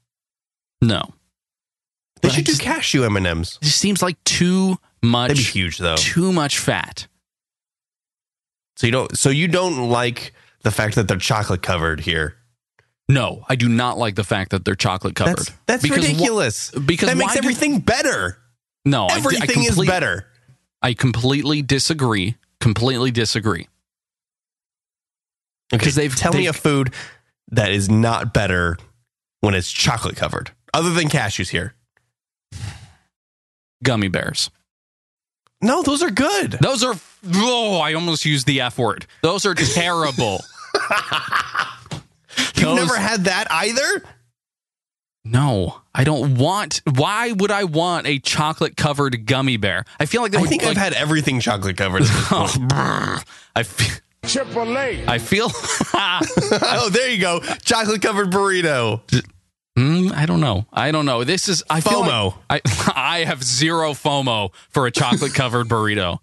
no. 0.81 1.03
They 2.23 2.29
But 2.31 2.33
should 2.37 2.45
do 2.47 2.57
cashew 2.57 3.05
M 3.05 3.19
and 3.19 3.27
M's. 3.27 3.59
It 3.61 3.67
just 3.67 3.79
seems 3.81 4.01
like 4.01 4.17
too 4.25 4.79
much, 5.03 5.29
That'd 5.29 5.45
be 5.45 5.51
huge 5.51 5.77
though. 5.77 5.97
too 5.97 6.33
much 6.33 6.59
fat. 6.59 7.07
So 8.77 8.87
you 8.87 8.93
don't 8.93 9.19
so 9.19 9.29
you 9.29 9.47
don't 9.47 9.91
like 9.91 10.33
the 10.63 10.71
fact 10.71 10.95
that 10.95 11.07
they're 11.07 11.19
chocolate 11.19 11.61
covered 11.61 12.01
here. 12.01 12.37
No, 13.09 13.45
I 13.49 13.57
do 13.57 13.69
not 13.69 13.99
like 13.99 14.15
the 14.15 14.25
fact 14.25 14.51
that 14.53 14.65
they're 14.65 14.75
chocolate 14.75 15.15
covered. 15.15 15.37
That's 15.37 15.53
that's 15.67 15.83
Because 15.83 16.05
wh- 16.07 16.09
ridiculous. 16.13 16.71
because 16.71 17.09
that 17.09 17.17
makes 17.17 17.33
do- 17.35 17.39
everything 17.39 17.81
better. 17.81 18.39
no, 18.85 19.07
I- 19.07 19.15
I 19.15 19.17
Everything 19.19 19.65
is 19.65 19.79
better. 19.87 20.27
I 20.83 20.95
completely 20.95 21.61
disagree. 21.63 22.37
Completely 22.61 23.11
disagree. 23.11 23.69
Okay, 25.73 25.85
'Cause 25.85 25.95
they've- 25.95 26.15
tell 26.15 26.33
me 26.33 26.41
they've- 26.47 26.51
a 26.51 26.53
food 26.59 26.93
that 27.51 27.71
is 27.73 27.89
not 27.91 28.33
better 28.33 28.79
when 29.41 29.55
it's 29.55 29.71
chocolate 29.71 30.17
covered, 30.17 30.53
other 30.73 30.93
than 30.93 31.09
cashews 31.09 31.49
here. 31.51 31.75
Gummy 33.83 34.09
bears. 34.09 34.51
No, 35.61 35.83
those 35.83 36.03
are 36.03 36.11
good. 36.11 36.53
Those 36.61 36.83
are 36.83 36.95
oh, 37.35 37.79
I 37.81 37.93
almost 37.95 38.25
used 38.25 38.47
the 38.47 38.61
F 38.63 38.79
word. 38.79 39.07
Those 39.23 39.45
are 39.47 39.55
terrible. 39.55 40.43
You've 42.55 42.55
Those- 42.65 42.77
never 42.77 42.97
had 42.97 43.25
that 43.25 43.47
either. 43.51 44.03
No, 45.27 45.81
I 45.95 46.05
don't 46.05 46.35
want. 46.37 46.83
Why 46.85 47.33
would 47.33 47.51
I 47.51 47.65
want 47.65 48.07
a 48.07 48.19
chocolate 48.19 48.77
covered 48.77 49.25
gummy 49.25 49.57
bear? 49.57 49.85
I 49.99 50.05
feel 50.05 50.21
like 50.21 50.33
that 50.33 50.39
I 50.39 50.41
would, 50.43 50.51
think 50.51 50.63
like, 50.63 50.73
I've 50.73 50.77
had 50.77 50.93
everything 50.93 51.41
chocolate 51.41 51.79
covered. 51.79 52.03
At 52.03 52.09
this 52.09 52.27
Oh, 52.31 53.23
I 53.57 53.63
feel. 53.63 53.97
I 55.09 55.19
feel. 55.19 55.51
oh, 55.95 56.91
there 56.93 57.11
you 57.11 57.21
go, 57.21 57.41
chocolate 57.65 58.03
covered 58.03 58.31
burrito. 58.31 59.01
Mm, 59.79 60.13
I 60.13 60.27
don't 60.27 60.41
know. 60.41 60.67
I 60.73 60.93
don't 60.93 61.05
know. 61.07 61.25
This 61.25 61.49
is. 61.49 61.63
I 61.69 61.81
feel 61.81 62.03
FOMO. 62.05 62.35
like 62.51 62.63
I 62.67 62.93
I 62.95 63.25
have 63.25 63.43
zero 63.43 63.93
FOMO 63.93 64.53
for 64.71 64.87
a 64.87 64.91
chocolate 64.91 65.35
covered 65.35 65.69
burrito. 65.69 66.19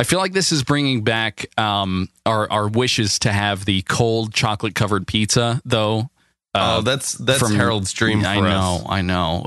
I 0.00 0.04
feel 0.04 0.18
like 0.18 0.32
this 0.32 0.50
is 0.52 0.62
bringing 0.62 1.02
back 1.04 1.46
um, 1.58 2.08
our 2.26 2.50
our 2.50 2.68
wishes 2.68 3.18
to 3.20 3.32
have 3.32 3.64
the 3.64 3.82
cold 3.82 4.34
chocolate 4.34 4.74
covered 4.74 5.06
pizza, 5.06 5.60
though. 5.64 6.10
oh, 6.54 6.80
that's 6.82 7.12
that's 7.12 7.38
from- 7.40 7.54
Harold's 7.54 7.92
dream. 7.92 8.24
I 8.24 8.40
know. 8.40 8.84
I 8.88 9.02
know. 9.02 9.42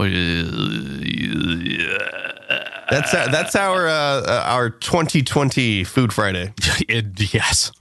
That's 2.90 3.14
our, 3.14 3.28
that's 3.30 3.56
our 3.56 3.88
uh, 3.88 3.92
uh, 3.92 4.44
our 4.48 4.70
2020 4.70 5.84
Food 5.84 6.14
Friday. 6.14 6.54
It- 6.88 7.34
yes. 7.34 7.72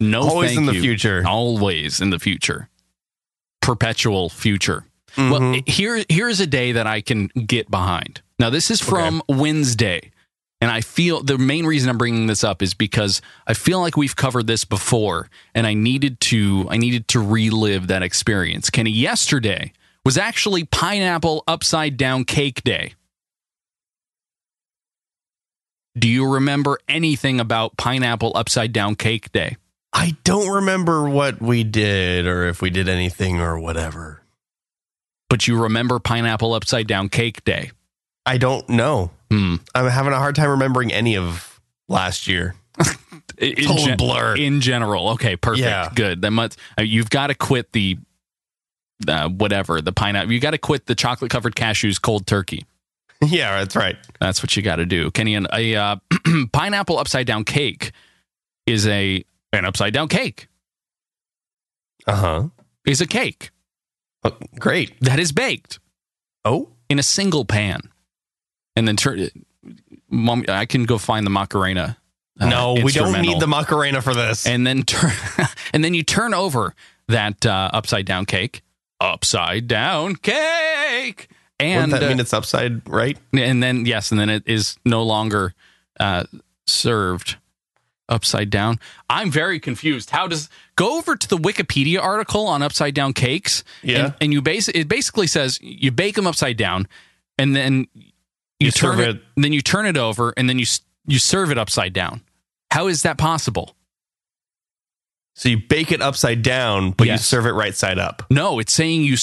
No, 0.00 0.22
Always 0.22 0.56
in 0.56 0.64
the 0.64 0.74
you. 0.74 0.80
future. 0.80 1.22
Always 1.26 2.00
in 2.00 2.08
the 2.08 2.18
future. 2.18 2.68
Perpetual 3.60 4.30
future. 4.30 4.86
Well, 5.18 5.40
Mhm. 5.40 5.68
here 5.68 6.02
here's 6.08 6.40
a 6.40 6.46
day 6.46 6.72
that 6.72 6.86
I 6.86 7.02
can 7.02 7.26
get 7.26 7.70
behind. 7.70 8.22
Now, 8.38 8.48
this 8.48 8.70
is 8.70 8.80
from 8.80 9.22
Wednesday, 9.28 10.12
and 10.60 10.70
I 10.70 10.82
feel 10.82 11.22
the 11.22 11.38
main 11.38 11.64
reason 11.64 11.88
I'm 11.88 11.98
bringing 11.98 12.26
this 12.26 12.44
up 12.44 12.62
is 12.62 12.74
because 12.74 13.22
I 13.46 13.54
feel 13.54 13.80
like 13.80 13.96
we've 13.96 14.16
covered 14.16 14.46
this 14.46 14.64
before, 14.64 15.30
and 15.54 15.66
I 15.66 15.74
needed 15.74 16.20
to 16.20 16.66
I 16.70 16.76
needed 16.76 17.08
to 17.08 17.20
relive 17.20 17.86
that 17.86 18.02
experience. 18.02 18.70
Kenny, 18.70 18.90
yesterday 18.90 19.72
was 20.04 20.18
actually 20.18 20.64
pineapple 20.64 21.44
upside 21.46 21.96
down 21.96 22.24
cake 22.24 22.62
day. 22.62 22.94
Do 25.98 26.08
you 26.08 26.34
remember 26.34 26.78
anything 26.88 27.40
about 27.40 27.76
pineapple 27.76 28.32
upside 28.34 28.72
down 28.72 28.94
cake 28.94 29.32
day? 29.32 29.56
I 29.92 30.16
don't 30.24 30.48
remember 30.48 31.08
what 31.08 31.42
we 31.42 31.64
did 31.64 32.26
or 32.26 32.46
if 32.46 32.62
we 32.62 32.70
did 32.70 32.88
anything 32.88 33.40
or 33.40 33.58
whatever. 33.58 34.22
But 35.28 35.48
you 35.48 35.60
remember 35.60 35.98
pineapple 35.98 36.54
upside 36.54 36.86
down 36.86 37.08
cake 37.08 37.44
day? 37.44 37.72
I 38.30 38.38
don't 38.38 38.68
know. 38.68 39.10
Hmm. 39.30 39.56
I'm 39.74 39.86
having 39.88 40.12
a 40.12 40.18
hard 40.18 40.34
time 40.36 40.50
remembering 40.50 40.92
any 40.92 41.16
of 41.16 41.60
last 41.88 42.26
year. 42.28 42.54
In, 43.38 43.54
Total 43.56 43.84
gen- 43.86 43.96
blur. 43.96 44.36
in 44.36 44.60
general. 44.60 45.08
Okay, 45.10 45.34
perfect. 45.34 45.64
Yeah. 45.64 45.90
Good. 45.94 46.20
That 46.22 46.30
must 46.30 46.58
uh, 46.78 46.82
you've 46.82 47.08
got 47.10 47.28
to 47.28 47.34
quit 47.34 47.72
the 47.72 47.96
uh, 49.08 49.28
whatever 49.30 49.80
the 49.80 49.92
pineapple. 49.92 50.30
You 50.32 50.40
got 50.40 50.50
to 50.50 50.58
quit 50.58 50.84
the 50.86 50.94
chocolate 50.94 51.30
covered 51.30 51.54
cashews 51.54 52.00
cold 52.00 52.26
turkey. 52.26 52.66
Yeah, 53.26 53.58
that's 53.58 53.76
right. 53.76 53.96
That's 54.18 54.42
what 54.42 54.56
you 54.56 54.62
got 54.62 54.76
to 54.76 54.86
do. 54.86 55.10
Kenny, 55.10 55.34
and 55.34 55.46
a 55.52 55.74
uh, 55.76 55.96
pineapple 56.52 56.98
upside 56.98 57.26
down 57.26 57.44
cake 57.44 57.92
is 58.66 58.86
a 58.86 59.22
an 59.52 59.64
upside 59.66 59.92
down 59.92 60.08
cake 60.08 60.48
Uh 62.06 62.16
huh. 62.16 62.48
is 62.86 63.00
a 63.02 63.06
cake 63.06 63.50
Oh, 64.24 64.36
great. 64.58 64.92
that 65.00 65.18
is 65.18 65.32
baked 65.32 65.78
Oh, 66.46 66.68
in 66.88 66.98
a 66.98 67.02
single 67.02 67.44
pan, 67.44 67.80
and 68.80 68.88
then 68.88 68.96
turn. 68.96 69.28
Mom, 70.08 70.44
I 70.48 70.64
can 70.66 70.84
go 70.84 70.96
find 70.98 71.24
the 71.26 71.30
Macarena. 71.30 71.98
uh, 72.40 72.48
no, 72.48 72.74
we 72.82 72.92
don't 72.92 73.20
need 73.20 73.38
the 73.38 73.46
Macarena 73.46 74.00
for 74.00 74.14
this. 74.14 74.46
and 74.46 74.66
then 74.66 74.82
turn 74.84 75.12
and 75.74 75.84
then 75.84 75.92
you 75.94 76.02
turn 76.02 76.32
over 76.34 76.74
that 77.08 77.44
uh, 77.44 77.70
upside 77.72 78.06
down 78.06 78.24
cake 78.24 78.62
upside 79.00 79.66
down 79.68 80.16
cake 80.16 81.28
and 81.58 81.90
Wouldn't 81.92 82.00
that 82.00 82.06
uh, 82.06 82.08
mean 82.10 82.20
it's 82.20 82.32
upside 82.32 82.88
right? 82.88 83.18
and 83.34 83.62
then 83.62 83.84
yes 83.86 84.10
and 84.10 84.18
then 84.20 84.30
it 84.30 84.42
is 84.46 84.76
no 84.84 85.02
longer 85.02 85.54
uh, 85.98 86.24
served 86.66 87.36
upside 88.08 88.50
down 88.50 88.78
i'm 89.08 89.30
very 89.30 89.58
confused 89.60 90.10
how 90.10 90.26
does 90.26 90.48
go 90.76 90.98
over 90.98 91.16
to 91.16 91.28
the 91.28 91.36
wikipedia 91.38 92.00
article 92.02 92.46
on 92.46 92.60
upside 92.62 92.92
down 92.94 93.12
cakes 93.12 93.62
Yeah. 93.82 94.04
and, 94.06 94.14
and 94.20 94.32
you 94.32 94.42
base 94.42 94.68
it 94.68 94.86
basically 94.88 95.26
says 95.28 95.58
you 95.62 95.90
bake 95.92 96.14
them 96.16 96.26
upside 96.26 96.56
down 96.56 96.86
and 97.38 97.54
then 97.56 97.86
you, 98.60 98.70
turn 98.70 98.96
serve 98.98 99.00
it, 99.00 99.16
it- 99.16 99.22
then 99.36 99.52
you 99.52 99.60
turn 99.62 99.86
it 99.86 99.96
over 99.96 100.32
and 100.36 100.48
then 100.48 100.58
you 100.58 100.66
you 101.06 101.18
serve 101.18 101.50
it 101.50 101.58
upside 101.58 101.92
down 101.92 102.20
how 102.70 102.86
is 102.86 103.02
that 103.02 103.18
possible 103.18 103.74
So 105.34 105.48
you 105.48 105.58
bake 105.58 105.90
it 105.92 106.02
upside 106.02 106.42
down, 106.42 106.90
but 106.92 107.06
you 107.06 107.16
serve 107.18 107.46
it 107.46 107.52
right 107.52 107.74
side 107.74 107.98
up. 107.98 108.22
No, 108.30 108.58
it's 108.58 108.72
saying 108.72 109.02
you. 109.04 109.16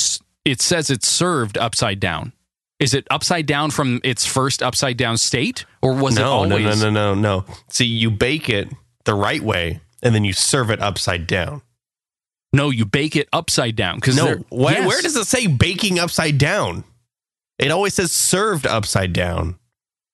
It 0.45 0.61
says 0.61 0.89
it's 0.89 1.07
served 1.07 1.57
upside 1.57 1.99
down. 1.99 2.31
Is 2.79 2.93
it 2.93 3.05
upside 3.11 3.45
down 3.45 3.71
from 3.71 3.99
its 4.03 4.25
first 4.25 4.63
upside 4.63 4.97
down 4.97 5.17
state, 5.17 5.65
or 5.81 5.93
was 5.93 6.17
it 6.17 6.23
always? 6.23 6.63
no, 6.63 6.89
no, 6.89 6.89
no, 6.89 7.13
no, 7.13 7.43
no. 7.45 7.45
See, 7.69 7.85
you 7.85 8.09
bake 8.09 8.49
it 8.49 8.69
the 9.05 9.13
right 9.13 9.41
way, 9.41 9.81
and 10.01 10.15
then 10.15 10.23
you 10.23 10.33
serve 10.33 10.71
it 10.71 10.81
upside 10.81 11.27
down. 11.27 11.61
No, 12.53 12.69
you 12.71 12.85
bake 12.85 13.15
it 13.15 13.27
upside 13.33 13.75
down 13.75 13.95
because 13.97 14.15
No, 14.15 14.37
why, 14.49 14.85
where 14.87 15.01
does 15.01 15.15
it 15.15 15.27
say 15.27 15.47
baking 15.47 15.99
upside 15.99 16.37
down? 16.37 16.83
It 17.59 17.71
always 17.71 17.93
says 17.95 18.11
served 18.11 18.67
upside 18.67 19.13
down. 19.13 19.57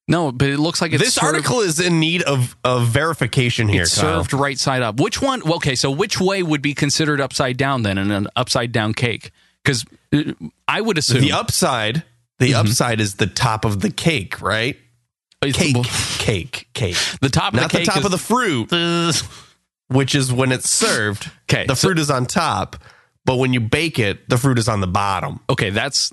no? 0.08 0.32
But 0.32 0.48
it 0.48 0.58
looks 0.58 0.80
like 0.80 0.92
it's 0.92 1.02
this 1.02 1.14
served, 1.14 1.26
article 1.36 1.60
is 1.60 1.78
in 1.80 2.00
need 2.00 2.22
of, 2.22 2.56
of 2.64 2.86
verification 2.88 3.68
here. 3.68 3.82
It's 3.82 3.98
Kyle. 4.00 4.20
served 4.22 4.32
right 4.32 4.58
side 4.58 4.82
up. 4.82 4.98
Which 5.00 5.20
one? 5.20 5.40
well, 5.44 5.54
Okay, 5.56 5.74
so 5.74 5.90
which 5.90 6.20
way 6.20 6.42
would 6.42 6.62
be 6.62 6.74
considered 6.74 7.20
upside 7.20 7.56
down 7.56 7.82
then 7.82 7.98
in 7.98 8.10
an 8.10 8.28
upside 8.36 8.72
down 8.72 8.94
cake? 8.94 9.30
Because 9.62 9.84
I 10.68 10.80
would 10.80 10.98
assume 10.98 11.20
The 11.22 11.32
upside, 11.32 12.02
the 12.38 12.52
Mm-hmm. 12.52 12.60
upside 12.68 13.00
is 13.00 13.14
the 13.16 13.26
top 13.26 13.64
of 13.64 13.80
the 13.80 13.90
cake, 13.90 14.40
right? 14.40 14.76
Cake, 15.42 15.76
cake, 16.18 16.68
cake. 16.72 16.96
the 17.20 17.28
top 17.28 17.52
of 17.52 17.60
Not 17.60 17.70
the 17.70 17.78
the, 17.80 17.84
top 17.84 17.98
is- 17.98 18.04
of 18.06 18.10
the 18.10 18.18
fruit, 18.18 18.70
which 19.88 20.14
is 20.14 20.32
when 20.32 20.52
it's 20.52 20.70
served. 20.70 21.30
Okay, 21.50 21.66
the 21.66 21.74
so- 21.74 21.88
fruit 21.88 21.98
is 21.98 22.10
on 22.10 22.24
top, 22.26 22.76
but 23.26 23.36
when 23.36 23.52
you 23.52 23.60
bake 23.60 23.98
it, 23.98 24.26
the 24.28 24.38
fruit 24.38 24.58
is 24.58 24.68
on 24.68 24.80
the 24.80 24.86
bottom. 24.86 25.40
okay, 25.50 25.68
that's 25.70 26.12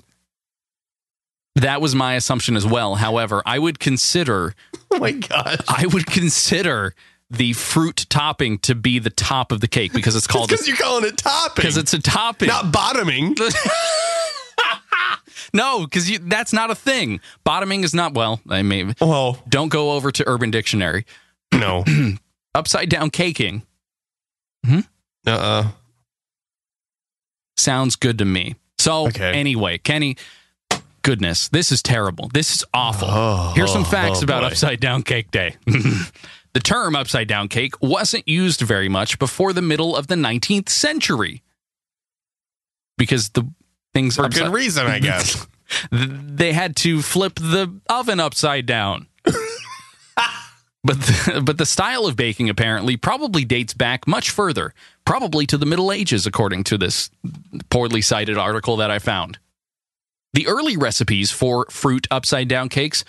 that 1.56 1.80
was 1.80 1.94
my 1.94 2.14
assumption 2.14 2.56
as 2.56 2.66
well. 2.66 2.96
However, 2.96 3.42
I 3.46 3.58
would 3.58 3.78
consider 3.78 4.54
Oh 4.90 4.98
my 4.98 5.12
gosh! 5.12 5.56
I 5.68 5.86
would 5.86 6.06
consider 6.06 6.94
the 7.30 7.54
fruit 7.54 8.04
topping 8.10 8.58
to 8.58 8.74
be 8.74 8.98
the 8.98 9.08
top 9.10 9.52
of 9.52 9.60
the 9.60 9.68
cake 9.68 9.92
because 9.94 10.14
it's 10.14 10.26
called 10.26 10.50
Because 10.50 10.68
you're 10.68 10.76
calling 10.76 11.04
it 11.06 11.16
topping, 11.16 11.62
because 11.62 11.78
it's 11.78 11.94
a 11.94 11.98
topping. 11.98 12.48
not 12.48 12.70
bottoming. 12.72 13.34
no, 15.54 15.84
because 15.86 16.18
that's 16.20 16.52
not 16.52 16.70
a 16.70 16.74
thing. 16.74 17.20
Bottoming 17.44 17.84
is 17.84 17.94
not 17.94 18.12
well. 18.14 18.40
I 18.50 18.60
mean, 18.62 18.94
well, 19.00 19.38
don't 19.48 19.68
go 19.70 19.92
over 19.92 20.10
to 20.12 20.24
Urban 20.28 20.50
Dictionary. 20.50 21.06
no, 21.54 21.84
Upside 22.54 22.90
down 22.90 23.08
caking 23.10 23.62
uh, 25.26 25.70
sounds 27.56 27.96
good 27.96 28.18
to 28.18 28.24
me. 28.26 28.56
So 28.78 29.06
Okay. 29.08 29.32
anyway, 29.32 29.78
Kenny, 29.78 30.16
goodness, 31.02 31.48
this 31.48 31.72
is 31.72 31.82
terrible. 31.82 32.28
This 32.32 32.54
is 32.54 32.64
awful. 32.72 33.08
Oh, 33.10 33.52
Here's 33.54 33.72
some 33.72 33.82
oh, 33.82 33.86
facts 33.86 34.20
oh, 34.20 34.24
about 34.24 34.42
boy. 34.42 34.48
upside 34.48 34.80
down 34.80 35.02
cake 35.02 35.30
day. 35.30 35.56
the 35.66 36.60
term 36.60 36.96
upside 36.96 37.28
down 37.28 37.48
cake 37.48 37.74
wasn't 37.80 38.26
used 38.26 38.60
very 38.60 38.88
much 38.88 39.18
before 39.18 39.52
the 39.52 39.62
middle 39.62 39.96
of 39.96 40.06
the 40.06 40.14
19th 40.14 40.68
century 40.68 41.42
because 42.96 43.30
the 43.30 43.46
things 43.94 44.16
for 44.16 44.24
upside- 44.24 44.44
good 44.44 44.52
reason, 44.52 44.86
I 44.86 44.98
guess. 44.98 45.46
they 45.90 46.52
had 46.52 46.76
to 46.76 47.02
flip 47.02 47.34
the 47.36 47.80
oven 47.88 48.20
upside 48.20 48.66
down. 48.66 49.06
but 49.24 51.00
the, 51.00 51.42
but 51.44 51.58
the 51.58 51.66
style 51.66 52.06
of 52.06 52.16
baking 52.16 52.48
apparently 52.48 52.96
probably 52.96 53.44
dates 53.44 53.74
back 53.74 54.06
much 54.06 54.30
further, 54.30 54.74
probably 55.04 55.46
to 55.46 55.56
the 55.56 55.66
Middle 55.66 55.92
Ages, 55.92 56.26
according 56.26 56.64
to 56.64 56.78
this 56.78 57.10
poorly 57.70 58.02
cited 58.02 58.36
article 58.36 58.76
that 58.76 58.90
I 58.90 58.98
found. 58.98 59.38
The 60.34 60.46
early 60.46 60.76
recipes 60.76 61.30
for 61.30 61.66
fruit 61.70 62.06
upside 62.10 62.48
down 62.48 62.68
cakes 62.68 63.04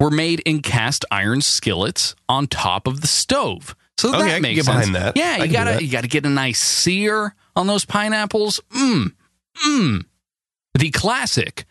were 0.00 0.10
made 0.10 0.40
in 0.40 0.62
cast 0.62 1.04
iron 1.10 1.40
skillets 1.40 2.14
on 2.28 2.46
top 2.46 2.86
of 2.86 3.00
the 3.00 3.06
stove. 3.06 3.74
So 3.98 4.14
Okay, 4.14 4.28
that 4.28 4.42
makes 4.42 4.64
sense. 4.64 4.90
that. 4.90 5.16
Yeah, 5.16 5.42
you 5.42 5.52
gotta 5.52 5.82
you 5.82 5.90
gotta 5.90 6.08
get 6.08 6.26
a 6.26 6.30
nice 6.30 6.60
sear 6.60 7.34
on 7.54 7.66
those 7.66 7.84
pineapples. 7.84 8.60
Mmm, 8.70 9.12
mmm. 9.66 10.04
The 10.74 10.90
classic 10.90 11.64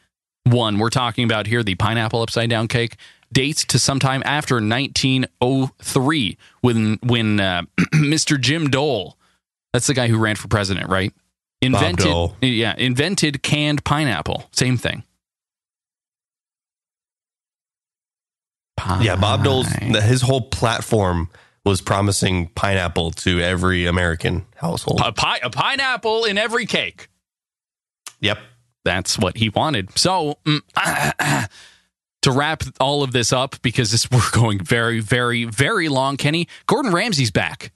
one 0.44 0.80
we're 0.80 0.90
talking 0.90 1.24
about 1.26 1.46
here, 1.48 1.62
the 1.64 1.76
pineapple 1.76 2.22
upside 2.22 2.50
down 2.50 2.68
cake, 2.68 2.96
dates 3.32 3.64
to 3.66 3.78
sometime 3.80 4.24
after 4.26 4.56
1903 4.56 6.38
when 6.62 7.00
when 7.04 7.40
uh, 7.40 7.62
Mr. 7.94 8.40
Jim 8.40 8.70
Dole, 8.70 9.18
that's 9.74 9.88
the 9.88 9.94
guy 9.94 10.08
who 10.08 10.18
ran 10.18 10.36
for 10.36 10.48
president, 10.48 10.90
right? 10.90 11.14
Invented 11.62 12.06
Dole. 12.06 12.36
yeah, 12.42 12.76
invented 12.78 13.42
canned 13.42 13.84
pineapple. 13.84 14.48
Same 14.52 14.78
thing. 14.78 15.04
yeah, 19.02 19.16
Bob 19.16 19.44
Dole's 19.44 19.68
his 19.68 20.22
whole 20.22 20.42
platform 20.42 21.30
was 21.64 21.82
promising 21.82 22.50
pineapple 22.50 23.12
to 23.12 23.42
every 23.42 23.86
American 23.88 24.46
household. 24.56 25.02
a, 25.04 25.12
pi- 25.12 25.40
a 25.42 25.50
pineapple 25.50 26.26
in 26.26 26.38
every 26.38 26.68
cake. 26.68 27.08
Yep. 28.20 28.38
that's 28.84 29.18
what 29.18 29.38
he 29.38 29.50
wanted. 29.50 29.98
So 29.98 30.38
mm, 30.46 30.62
to 32.22 32.32
wrap 32.32 32.64
all 32.80 33.02
of 33.02 33.12
this 33.12 33.34
up, 33.34 33.56
because 33.64 33.92
this 33.92 34.10
we're 34.12 34.30
going 34.32 34.60
very, 34.64 35.00
very, 35.00 35.46
very 35.46 35.90
long, 35.90 36.18
Kenny. 36.18 36.48
Gordon 36.68 36.94
Ramsay's 36.94 37.32
back, 37.32 37.72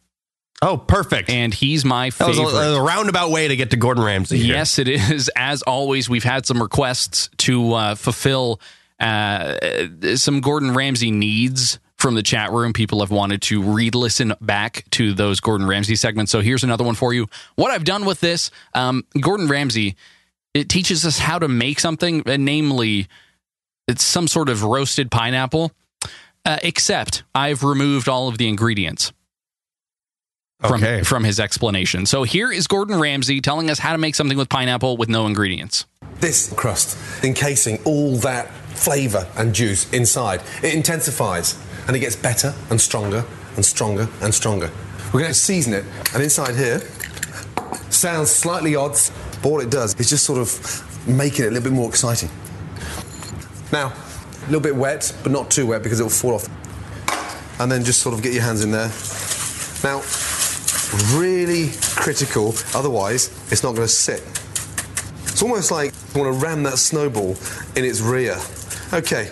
Oh, 0.61 0.77
perfect. 0.77 1.29
and 1.29 1.53
he's 1.53 1.85
my 1.85 2.09
that 2.09 2.27
was 2.27 2.37
favorite. 2.37 2.53
a, 2.53 2.75
a 2.75 2.81
roundabout 2.83 3.31
way 3.31 3.47
to 3.47 3.55
get 3.55 3.71
to 3.71 3.77
Gordon 3.77 4.03
Ramsay. 4.03 4.37
here. 4.39 4.55
Yes, 4.55 4.77
it 4.77 4.87
is. 4.87 5.29
As 5.35 5.61
always, 5.61 6.09
we've 6.09 6.23
had 6.23 6.45
some 6.45 6.61
requests 6.61 7.29
to 7.37 7.73
uh, 7.73 7.95
fulfill 7.95 8.59
uh, 8.99 9.55
some 10.15 10.41
Gordon 10.41 10.73
Ramsay 10.73 11.11
needs 11.11 11.79
from 11.97 12.15
the 12.15 12.23
chat 12.23 12.51
room. 12.51 12.73
People 12.73 12.99
have 12.99 13.11
wanted 13.11 13.41
to 13.43 13.61
re 13.61 13.89
listen 13.89 14.33
back 14.41 14.83
to 14.91 15.13
those 15.13 15.39
Gordon 15.39 15.67
Ramsay 15.67 15.95
segments. 15.95 16.31
So 16.31 16.41
here's 16.41 16.63
another 16.63 16.83
one 16.83 16.95
for 16.95 17.13
you. 17.13 17.27
What 17.55 17.71
I've 17.71 17.85
done 17.85 18.05
with 18.05 18.19
this 18.19 18.51
um, 18.73 19.05
Gordon 19.19 19.47
Ramsay, 19.47 19.95
it 20.53 20.67
teaches 20.67 21.05
us 21.05 21.19
how 21.19 21.39
to 21.39 21.47
make 21.47 21.79
something, 21.79 22.27
uh, 22.27 22.35
namely, 22.37 23.07
it's 23.87 24.03
some 24.03 24.27
sort 24.27 24.49
of 24.49 24.63
roasted 24.63 25.09
pineapple, 25.09 25.71
uh, 26.45 26.57
except 26.63 27.23
I've 27.33 27.63
removed 27.63 28.09
all 28.09 28.27
of 28.27 28.37
the 28.37 28.47
ingredients 28.49 29.13
from 30.61 30.83
Okay. 30.83 31.03
from 31.03 31.23
his 31.23 31.39
explanation. 31.39 32.05
So 32.05 32.23
here 32.23 32.51
is 32.51 32.67
Gordon 32.67 32.99
Ramsay 32.99 33.39
telling 33.41 33.69
us 33.69 33.79
how 33.79 33.93
to 33.93 33.97
make 33.97 34.15
something 34.15 34.37
with 34.37 34.49
pineapple 34.49 34.97
with 34.97 35.09
no 35.09 35.25
ingredients. 35.25 35.85
This 36.19 36.51
crust, 36.53 36.97
encasing 37.23 37.79
all 37.85 38.17
that 38.17 38.49
flavour 38.75 39.25
and 39.37 39.55
juice 39.55 39.89
inside, 39.93 40.41
it 40.61 40.73
intensifies 40.73 41.57
and 41.87 41.95
it 41.95 41.99
gets 41.99 42.15
better 42.17 42.53
and 42.69 42.79
stronger 42.79 43.23
and 43.55 43.65
stronger 43.65 44.09
and 44.21 44.33
stronger. 44.33 44.69
We're 45.13 45.21
going 45.21 45.31
to 45.31 45.39
season 45.39 45.73
it, 45.73 45.85
and 46.13 46.21
inside 46.21 46.55
here 46.55 46.81
sounds 47.89 48.29
slightly 48.29 48.75
odd, 48.75 48.97
but 49.41 49.49
all 49.49 49.59
it 49.61 49.71
does 49.71 49.95
is 49.99 50.09
just 50.09 50.25
sort 50.25 50.39
of 50.39 51.07
making 51.07 51.45
it 51.45 51.47
a 51.47 51.51
little 51.51 51.63
bit 51.63 51.73
more 51.75 51.89
exciting. 51.89 52.29
Now, 53.71 53.93
a 54.43 54.45
little 54.45 54.59
bit 54.61 54.75
wet, 54.75 55.15
but 55.23 55.31
not 55.31 55.49
too 55.49 55.65
wet 55.67 55.83
because 55.83 55.99
it 55.99 56.03
will 56.03 56.09
fall 56.09 56.35
off. 56.35 56.47
And 57.59 57.71
then 57.71 57.83
just 57.83 58.01
sort 58.01 58.13
of 58.13 58.21
get 58.21 58.33
your 58.33 58.43
hands 58.43 58.61
in 58.63 58.71
there. 58.71 58.91
Now, 59.83 60.01
really 61.13 61.69
critical, 61.95 62.53
otherwise, 62.73 63.27
it's 63.51 63.63
not 63.63 63.75
going 63.75 63.87
to 63.87 63.93
sit. 63.93 64.21
It's 65.23 65.41
almost 65.41 65.71
like 65.71 65.93
you 66.13 66.21
want 66.21 66.33
to 66.33 66.45
ram 66.45 66.63
that 66.63 66.77
snowball 66.77 67.37
in 67.75 67.85
its 67.85 68.01
rear. 68.01 68.37
Okay. 68.93 69.31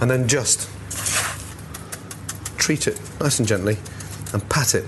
And 0.00 0.10
then 0.10 0.28
just 0.28 0.68
treat 2.56 2.86
it 2.86 3.00
nice 3.20 3.38
and 3.38 3.48
gently 3.48 3.78
and 4.32 4.48
pat 4.48 4.74
it. 4.74 4.84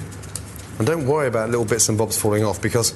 And 0.79 0.87
don't 0.87 1.07
worry 1.07 1.27
about 1.27 1.51
little 1.51 1.65
bits 1.65 1.89
and 1.89 1.99
bobs 1.99 2.17
falling 2.17 2.45
off 2.45 2.63
because 2.63 2.95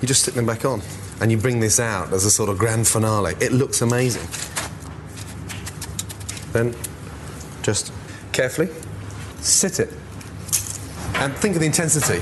you 0.00 0.08
just 0.08 0.22
stick 0.22 0.34
them 0.34 0.46
back 0.46 0.64
on 0.64 0.82
and 1.20 1.30
you 1.30 1.38
bring 1.38 1.60
this 1.60 1.80
out 1.80 2.12
as 2.12 2.24
a 2.24 2.30
sort 2.30 2.48
of 2.48 2.58
grand 2.58 2.86
finale. 2.86 3.34
It 3.40 3.52
looks 3.52 3.82
amazing. 3.82 4.26
Then 6.52 6.74
just 7.62 7.92
carefully 8.32 8.68
sit 9.40 9.80
it. 9.80 9.90
And 11.24 11.34
think 11.36 11.54
of 11.54 11.60
the 11.60 11.66
intensity. 11.66 12.20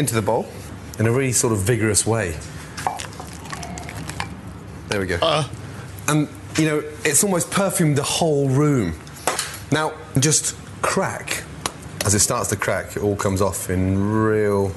Into 0.00 0.14
the 0.14 0.22
bowl 0.22 0.46
in 0.98 1.06
a 1.06 1.12
really 1.12 1.32
sort 1.32 1.52
of 1.52 1.58
vigorous 1.58 2.06
way. 2.06 2.34
There 4.88 4.98
we 4.98 5.06
go. 5.08 5.18
Uh. 5.20 5.46
and, 6.08 6.26
you 6.56 6.64
know, 6.64 6.82
it's 7.04 7.22
almost 7.22 7.50
perfumed 7.50 7.98
the 7.98 8.02
whole 8.02 8.48
room. 8.48 8.98
Now, 9.70 9.92
just 10.18 10.56
crack. 10.80 11.44
As 12.06 12.14
it 12.14 12.20
starts 12.20 12.48
to 12.48 12.56
crack, 12.56 12.96
it 12.96 13.02
all 13.02 13.14
comes 13.14 13.42
off 13.42 13.68
in 13.68 14.22
real 14.22 14.72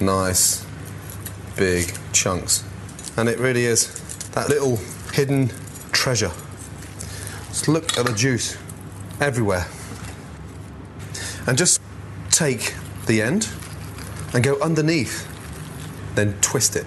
nice, 0.00 0.64
big 1.56 1.92
chunks. 2.12 2.62
And 3.16 3.28
it 3.28 3.40
really 3.40 3.64
is 3.64 3.98
that 4.34 4.48
little 4.48 4.76
hidden 5.12 5.50
treasure. 5.90 6.30
Just 7.48 7.66
look 7.66 7.98
at 7.98 8.06
the 8.06 8.12
juice 8.12 8.61
everywhere. 9.22 9.66
And 11.46 11.56
just 11.56 11.80
take 12.30 12.74
the 13.06 13.22
end 13.22 13.48
and 14.34 14.42
go 14.42 14.58
underneath. 14.60 15.28
Then 16.14 16.34
twist 16.40 16.76
it. 16.76 16.86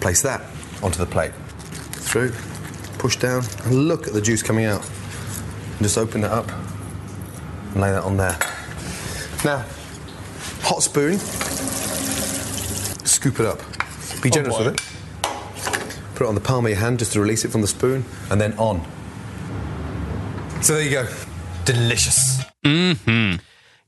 Place 0.00 0.22
that 0.22 0.42
onto 0.82 0.98
the 0.98 1.06
plate. 1.06 1.32
Through, 1.92 2.32
push 2.98 3.16
down, 3.16 3.42
and 3.64 3.88
look 3.88 4.06
at 4.06 4.12
the 4.12 4.20
juice 4.20 4.42
coming 4.42 4.64
out. 4.64 4.88
And 5.72 5.80
just 5.82 5.98
open 5.98 6.24
it 6.24 6.30
up 6.30 6.50
and 7.72 7.80
lay 7.80 7.90
that 7.90 8.04
on 8.04 8.16
there. 8.16 8.38
Now, 9.44 9.64
hot 10.62 10.82
spoon, 10.82 11.18
scoop 13.04 13.40
it 13.40 13.46
up. 13.46 13.60
Be 14.22 14.30
generous 14.30 14.58
with 14.58 14.68
it. 14.68 14.82
Put 16.14 16.24
it 16.24 16.28
on 16.28 16.34
the 16.34 16.40
palm 16.40 16.64
of 16.64 16.70
your 16.70 16.80
hand 16.80 17.00
just 17.00 17.12
to 17.12 17.20
release 17.20 17.44
it 17.44 17.50
from 17.50 17.60
the 17.60 17.68
spoon, 17.68 18.04
and 18.30 18.40
then 18.40 18.54
on. 18.58 18.86
So 20.66 20.74
there 20.74 20.82
you 20.82 20.90
go. 20.90 21.08
Delicious. 21.64 22.42
Hmm. 22.64 23.36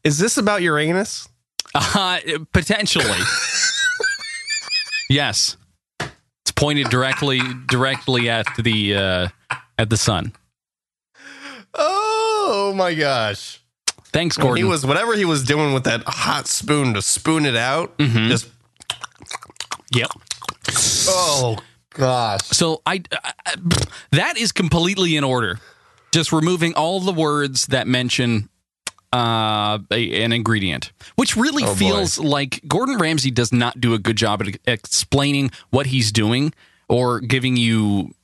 Is 0.04 0.18
this 0.18 0.36
about 0.36 0.62
Uranus? 0.62 1.28
Uh, 1.74 2.20
potentially. 2.52 3.18
yes. 5.10 5.56
It's 5.98 6.52
pointed 6.54 6.88
directly 6.88 7.40
directly 7.66 8.30
at 8.30 8.46
the 8.56 8.94
uh, 8.94 9.28
at 9.76 9.90
the 9.90 9.96
sun. 9.96 10.34
Oh 11.74 12.72
my 12.76 12.94
gosh. 12.94 13.60
Thanks, 14.12 14.38
When 14.38 14.46
Gordon. 14.46 14.64
He 14.64 14.70
was 14.70 14.86
whatever 14.86 15.16
he 15.16 15.24
was 15.24 15.42
doing 15.42 15.74
with 15.74 15.82
that 15.82 16.04
hot 16.06 16.46
spoon 16.46 16.94
to 16.94 17.02
spoon 17.02 17.44
it 17.44 17.56
out. 17.56 17.98
Just 17.98 18.48
yep. 19.92 20.10
oh 21.08 21.58
gosh. 21.90 22.42
So 22.50 22.82
I, 22.86 23.02
I 23.12 23.54
that 24.12 24.38
is 24.38 24.52
completely 24.52 25.16
in 25.16 25.24
order. 25.24 25.58
Just 26.12 26.32
removing 26.32 26.74
all 26.74 27.00
the 27.00 27.12
words 27.12 27.66
that 27.66 27.86
mention 27.86 28.48
uh, 29.12 29.78
a, 29.90 30.22
an 30.22 30.32
ingredient, 30.32 30.92
which 31.16 31.36
really 31.36 31.62
Oh, 31.64 31.68
boy. 31.68 31.74
feels 31.78 32.18
like 32.18 32.62
Gordon 32.66 32.98
Ramsay 32.98 33.30
does 33.30 33.52
not 33.52 33.80
do 33.80 33.94
a 33.94 33.98
good 33.98 34.16
job 34.16 34.42
at 34.42 34.56
explaining 34.66 35.50
what 35.70 35.86
he's 35.86 36.12
doing 36.12 36.52
or 36.88 37.20
giving 37.20 37.56
you 37.56 38.14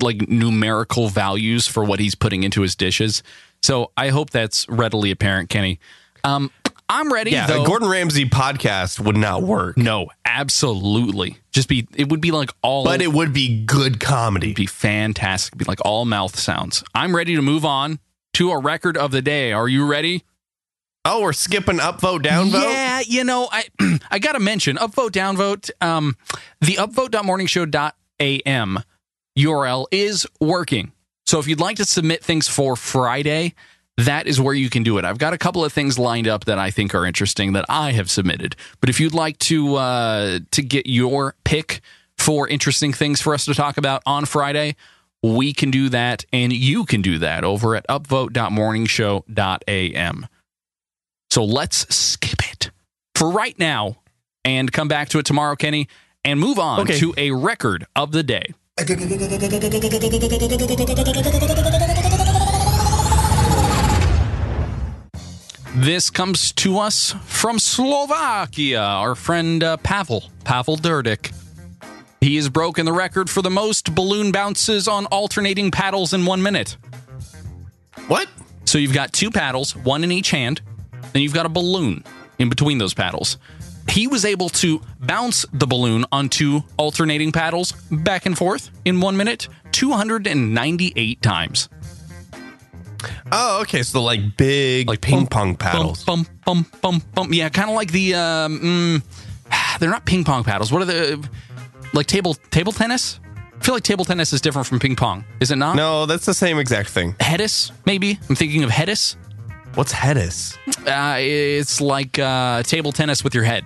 like 0.00 0.28
numerical 0.28 1.08
values 1.08 1.66
for 1.66 1.84
what 1.84 2.00
he's 2.00 2.14
putting 2.14 2.42
into 2.42 2.62
his 2.62 2.74
dishes. 2.74 3.22
So 3.62 3.90
I 3.96 4.08
hope 4.08 4.30
that's 4.30 4.68
readily 4.68 5.10
apparent, 5.10 5.50
Kenny. 5.50 5.78
Um, 6.24 6.50
I'm 6.88 7.12
ready. 7.12 7.32
Yeah, 7.32 7.46
though. 7.46 7.62
a 7.62 7.66
Gordon 7.66 7.88
Ramsay 7.88 8.26
podcast 8.26 9.00
would 9.00 9.16
not 9.16 9.42
work. 9.42 9.76
No, 9.76 10.08
absolutely. 10.24 11.38
Just 11.52 11.68
be. 11.68 11.86
It 11.94 12.08
would 12.08 12.20
be 12.20 12.30
like 12.30 12.50
all. 12.62 12.84
But 12.84 13.02
it 13.02 13.12
would 13.12 13.32
be 13.32 13.64
good 13.64 14.00
comedy. 14.00 14.54
be 14.54 14.66
fantastic. 14.66 15.58
Be 15.58 15.64
like 15.66 15.80
all 15.84 16.04
mouth 16.04 16.38
sounds. 16.38 16.82
I'm 16.94 17.14
ready 17.14 17.36
to 17.36 17.42
move 17.42 17.64
on 17.64 17.98
to 18.34 18.52
a 18.52 18.58
record 18.58 18.96
of 18.96 19.10
the 19.10 19.20
day. 19.20 19.52
Are 19.52 19.68
you 19.68 19.86
ready? 19.86 20.24
Oh, 21.04 21.22
we're 21.22 21.32
skipping 21.32 21.78
upvote, 21.78 22.22
downvote? 22.22 22.70
Yeah, 22.70 23.00
you 23.00 23.24
know, 23.24 23.48
I 23.50 23.64
I 24.10 24.18
got 24.18 24.32
to 24.32 24.40
mention 24.40 24.76
upvote, 24.76 25.10
downvote. 25.10 25.70
Um, 25.80 26.16
the 26.60 26.74
upvote.morningshow.am 26.74 28.82
URL 29.38 29.86
is 29.90 30.26
working. 30.40 30.92
So 31.26 31.38
if 31.38 31.46
you'd 31.46 31.60
like 31.60 31.76
to 31.76 31.84
submit 31.84 32.24
things 32.24 32.48
for 32.48 32.74
Friday, 32.76 33.54
that 33.98 34.26
is 34.26 34.40
where 34.40 34.54
you 34.54 34.70
can 34.70 34.82
do 34.84 34.96
it. 34.98 35.04
I've 35.04 35.18
got 35.18 35.32
a 35.34 35.38
couple 35.38 35.62
of 35.64 35.72
things 35.72 35.98
lined 35.98 36.26
up 36.28 36.44
that 36.46 36.58
I 36.58 36.70
think 36.70 36.94
are 36.94 37.04
interesting 37.04 37.52
that 37.52 37.64
I 37.68 37.90
have 37.92 38.08
submitted. 38.10 38.56
But 38.80 38.88
if 38.90 39.00
you'd 39.00 39.12
like 39.12 39.36
to 39.40 39.74
uh, 39.74 40.38
to 40.52 40.62
get 40.62 40.86
your 40.86 41.34
pick 41.44 41.80
for 42.16 42.46
interesting 42.48 42.92
things 42.92 43.20
for 43.20 43.34
us 43.34 43.44
to 43.46 43.54
talk 43.54 43.76
about 43.76 44.02
on 44.06 44.24
Friday, 44.24 44.76
we 45.22 45.52
can 45.52 45.70
do 45.72 45.88
that, 45.88 46.24
and 46.32 46.52
you 46.52 46.84
can 46.84 47.02
do 47.02 47.18
that 47.18 47.42
over 47.44 47.74
at 47.76 47.84
upvote.morningshow.am. 47.88 50.26
So 51.30 51.44
let's 51.44 51.92
skip 51.94 52.50
it 52.52 52.70
for 53.16 53.30
right 53.30 53.58
now 53.58 53.96
and 54.44 54.70
come 54.72 54.86
back 54.88 55.08
to 55.10 55.18
it 55.18 55.26
tomorrow, 55.26 55.56
Kenny, 55.56 55.88
and 56.24 56.38
move 56.38 56.58
on 56.60 56.78
Okay. 56.80 56.98
to 57.00 57.12
a 57.16 57.32
record 57.32 57.84
of 57.96 58.12
the 58.12 58.22
day. 58.22 58.54
This 65.80 66.10
comes 66.10 66.50
to 66.54 66.80
us 66.80 67.14
from 67.26 67.60
Slovakia, 67.60 68.80
our 68.80 69.14
friend 69.14 69.62
uh, 69.62 69.76
Pavel, 69.76 70.24
Pavel 70.42 70.76
Durdik. 70.76 71.32
He 72.20 72.34
has 72.34 72.48
broken 72.48 72.84
the 72.84 72.92
record 72.92 73.30
for 73.30 73.42
the 73.42 73.50
most 73.50 73.94
balloon 73.94 74.32
bounces 74.32 74.88
on 74.88 75.06
alternating 75.06 75.70
paddles 75.70 76.12
in 76.12 76.26
one 76.26 76.42
minute. 76.42 76.76
What? 78.08 78.26
So 78.64 78.78
you've 78.78 78.92
got 78.92 79.12
two 79.12 79.30
paddles, 79.30 79.76
one 79.76 80.02
in 80.02 80.10
each 80.10 80.32
hand, 80.32 80.62
then 81.12 81.22
you've 81.22 81.32
got 81.32 81.46
a 81.46 81.48
balloon 81.48 82.02
in 82.40 82.48
between 82.48 82.78
those 82.78 82.92
paddles. 82.92 83.38
He 83.88 84.08
was 84.08 84.24
able 84.24 84.48
to 84.48 84.82
bounce 84.98 85.46
the 85.52 85.68
balloon 85.68 86.04
on 86.10 86.28
two 86.28 86.64
alternating 86.76 87.30
paddles 87.30 87.70
back 87.92 88.26
and 88.26 88.36
forth 88.36 88.70
in 88.84 89.00
one 89.00 89.16
minute 89.16 89.46
298 89.70 91.22
times. 91.22 91.68
Oh, 93.32 93.60
okay. 93.62 93.82
So 93.82 94.02
like 94.02 94.36
big 94.36 94.88
Like 94.88 95.00
ping 95.00 95.26
pong 95.26 95.56
paddles. 95.56 96.04
Bump, 96.04 96.28
bump, 96.44 96.68
bump, 96.70 96.80
bump, 96.80 97.14
bump. 97.14 97.32
Yeah, 97.34 97.48
kind 97.48 97.68
of 97.70 97.76
like 97.76 97.92
the. 97.92 98.14
Um, 98.14 98.60
mm, 98.60 99.78
they're 99.78 99.90
not 99.90 100.04
ping 100.06 100.24
pong 100.24 100.44
paddles. 100.44 100.72
What 100.72 100.82
are 100.82 100.86
the. 100.86 101.28
Like 101.94 102.06
table 102.06 102.34
table 102.50 102.72
tennis? 102.72 103.18
I 103.60 103.64
feel 103.64 103.74
like 103.74 103.82
table 103.82 104.04
tennis 104.04 104.32
is 104.32 104.40
different 104.40 104.66
from 104.68 104.78
ping 104.78 104.94
pong. 104.94 105.24
Is 105.40 105.50
it 105.50 105.56
not? 105.56 105.74
No, 105.74 106.06
that's 106.06 106.26
the 106.26 106.34
same 106.34 106.58
exact 106.58 106.90
thing. 106.90 107.14
Headis, 107.14 107.72
maybe? 107.86 108.18
I'm 108.28 108.36
thinking 108.36 108.62
of 108.62 108.70
Headis. 108.70 109.16
What's 109.74 109.92
Headis? 109.92 110.56
Uh, 110.86 111.16
it's 111.18 111.80
like 111.80 112.18
uh, 112.18 112.62
table 112.62 112.92
tennis 112.92 113.24
with 113.24 113.34
your 113.34 113.44
head 113.44 113.64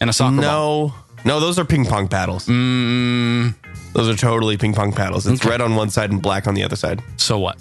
and 0.00 0.08
a 0.08 0.12
soccer 0.12 0.36
ball. 0.36 0.42
No, 0.42 0.94
no, 1.24 1.40
those 1.40 1.58
are 1.58 1.64
ping 1.64 1.84
pong 1.86 2.08
paddles. 2.08 2.46
Mm, 2.46 3.54
Those 3.94 4.08
are 4.08 4.16
totally 4.16 4.56
ping 4.56 4.74
pong 4.74 4.92
paddles. 4.92 5.26
It's 5.26 5.40
Okay. 5.40 5.50
red 5.50 5.60
on 5.60 5.74
one 5.76 5.90
side 5.90 6.10
and 6.10 6.22
black 6.22 6.46
on 6.46 6.54
the 6.54 6.62
other 6.64 6.76
side. 6.76 7.02
so 7.16 7.38
what? 7.38 7.58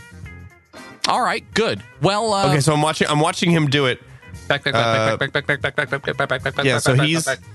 All 1.08 1.22
right, 1.22 1.44
good. 1.54 1.82
Well, 2.02 2.34
uh, 2.34 2.48
Okay, 2.50 2.60
so 2.60 2.74
I'm 2.74 2.82
watching. 2.82 3.08
I'm 3.08 3.20
watching 3.20 3.50
him 3.52 3.68
do 3.70 3.86
it. 3.86 4.02
back, 4.48 4.64
back, 4.64 4.74
uh, 4.76 5.18
back, 5.18 5.32
back, 5.32 5.48
back, 5.48 5.62
back, 5.62 5.62
back, 5.62 5.76
back, 5.76 5.90
back, 5.90 6.02
back, 6.02 6.18
back, 6.30 6.44
back, 6.44 6.56
back, 6.56 6.66
Yeah, 6.66 6.74
back, 6.76 6.82
so 6.82 6.96
back, 6.98 7.08
he's- 7.08 7.26
back, 7.26 7.40
back. 7.40 7.50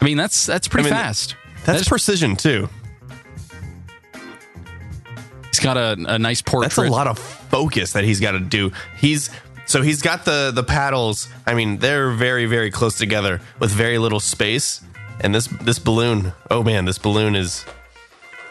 I 0.00 0.04
mean, 0.04 0.16
that's 0.16 0.46
that's 0.46 0.66
pretty 0.66 0.88
I 0.88 0.92
mean, 0.92 0.98
fast. 1.00 1.36
That's 1.66 1.86
precision 1.88 2.34
too. 2.36 2.68
He's 5.48 5.60
got 5.60 5.76
a, 5.76 5.92
a 6.14 6.18
nice 6.18 6.40
portrait. 6.42 6.70
That's 6.74 6.88
a 6.88 6.90
lot 6.92 7.06
of 7.06 7.18
focus 7.18 7.92
that 7.92 8.04
he's 8.04 8.20
got 8.20 8.32
to 8.32 8.40
do. 8.40 8.72
He's 8.96 9.30
so 9.66 9.82
he's 9.82 10.00
got 10.00 10.24
the 10.24 10.52
the 10.54 10.62
paddles. 10.62 11.28
I 11.46 11.54
mean, 11.54 11.78
they're 11.78 12.10
very 12.12 12.46
very 12.46 12.70
close 12.70 12.96
together 12.96 13.40
with 13.58 13.70
very 13.70 13.98
little 13.98 14.20
space. 14.20 14.80
And 15.20 15.34
this 15.34 15.48
this 15.48 15.78
balloon. 15.78 16.32
Oh 16.50 16.62
man, 16.62 16.86
this 16.86 16.98
balloon 16.98 17.36
is. 17.36 17.64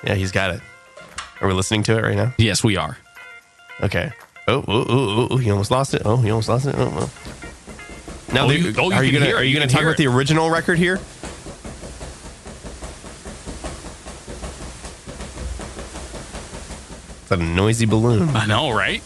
Yeah, 0.03 0.13
he's 0.15 0.31
got 0.31 0.51
it. 0.53 0.61
Are 1.41 1.47
we 1.47 1.53
listening 1.53 1.83
to 1.83 1.97
it 1.97 2.03
right 2.03 2.15
now? 2.15 2.33
Yes, 2.37 2.63
we 2.63 2.77
are. 2.77 2.97
Okay. 3.81 4.11
Oh, 4.47 4.63
oh, 4.67 4.81
oh, 4.81 4.85
oh, 4.89 5.27
oh, 5.31 5.37
he 5.37 5.49
almost 5.51 5.71
lost 5.71 5.93
it. 5.93 6.01
Oh, 6.05 6.17
he 6.17 6.29
almost 6.31 6.49
lost 6.49 6.65
it. 6.65 6.75
Oh, 6.77 6.89
oh. 6.91 8.33
Now, 8.33 8.45
Oh, 8.45 8.49
you- 8.51 8.73
oh, 8.77 8.89
you 8.89 8.93
are 8.95 9.03
you 9.03 9.11
gonna 9.11 9.25
it. 9.31 9.35
are 9.35 9.43
you 9.43 9.49
You 9.51 9.59
gonna 9.59 9.71
talk 9.71 9.81
about 9.83 9.97
the 9.97 10.07
original 10.07 10.49
record 10.49 10.77
here? 10.77 10.99
It's 17.21 17.31
a 17.31 17.37
noisy 17.37 17.85
balloon. 17.85 18.29
I 18.35 18.45
know, 18.47 18.71
right? 18.71 19.01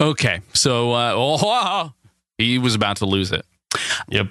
Okay, 0.00 0.40
so 0.54 0.92
uh, 0.92 1.12
oh, 1.16 1.92
he 2.40 2.58
was 2.58 2.74
about 2.74 2.96
to 2.98 3.06
lose 3.06 3.32
it. 3.32 3.44
Yep. 4.08 4.28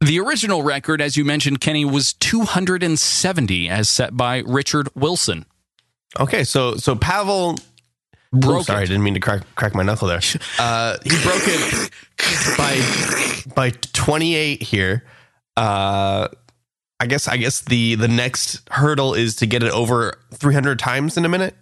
The 0.00 0.18
original 0.18 0.62
record, 0.62 1.00
as 1.00 1.16
you 1.16 1.24
mentioned, 1.24 1.60
Kenny, 1.60 1.84
was 1.84 2.12
270 2.14 3.68
as 3.68 3.88
set 3.88 4.16
by 4.16 4.38
Richard 4.38 4.88
Wilson. 4.94 5.46
Okay, 6.18 6.44
so 6.44 6.76
so 6.76 6.96
Pavel 6.96 7.56
Broke 8.32 8.60
Oh, 8.60 8.62
sorry, 8.62 8.82
I 8.82 8.86
didn't 8.86 9.02
mean 9.02 9.14
to 9.14 9.20
crack 9.20 9.42
crack 9.54 9.74
my 9.74 9.82
knuckle 9.82 10.08
there. 10.08 10.20
Uh, 10.58 10.96
he 11.04 11.10
broke 11.22 11.42
it 11.44 11.90
by 12.56 12.80
by 13.54 13.70
28 13.92 14.62
here. 14.62 15.04
Uh, 15.56 16.28
I 16.98 17.06
guess 17.06 17.28
I 17.28 17.36
guess 17.36 17.60
the 17.60 17.96
the 17.96 18.08
next 18.08 18.66
hurdle 18.70 19.14
is 19.14 19.36
to 19.36 19.46
get 19.46 19.62
it 19.62 19.72
over 19.72 20.18
300 20.34 20.78
times 20.78 21.16
in 21.16 21.24
a 21.24 21.28
minute. 21.28 21.54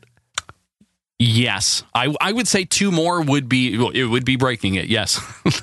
Yes, 1.22 1.82
I 1.94 2.14
I 2.18 2.32
would 2.32 2.48
say 2.48 2.64
two 2.64 2.90
more 2.90 3.20
would 3.20 3.46
be 3.46 3.74
it 3.94 4.06
would 4.06 4.24
be 4.24 4.36
breaking 4.36 4.76
it. 4.76 4.86
Yes, 4.86 5.20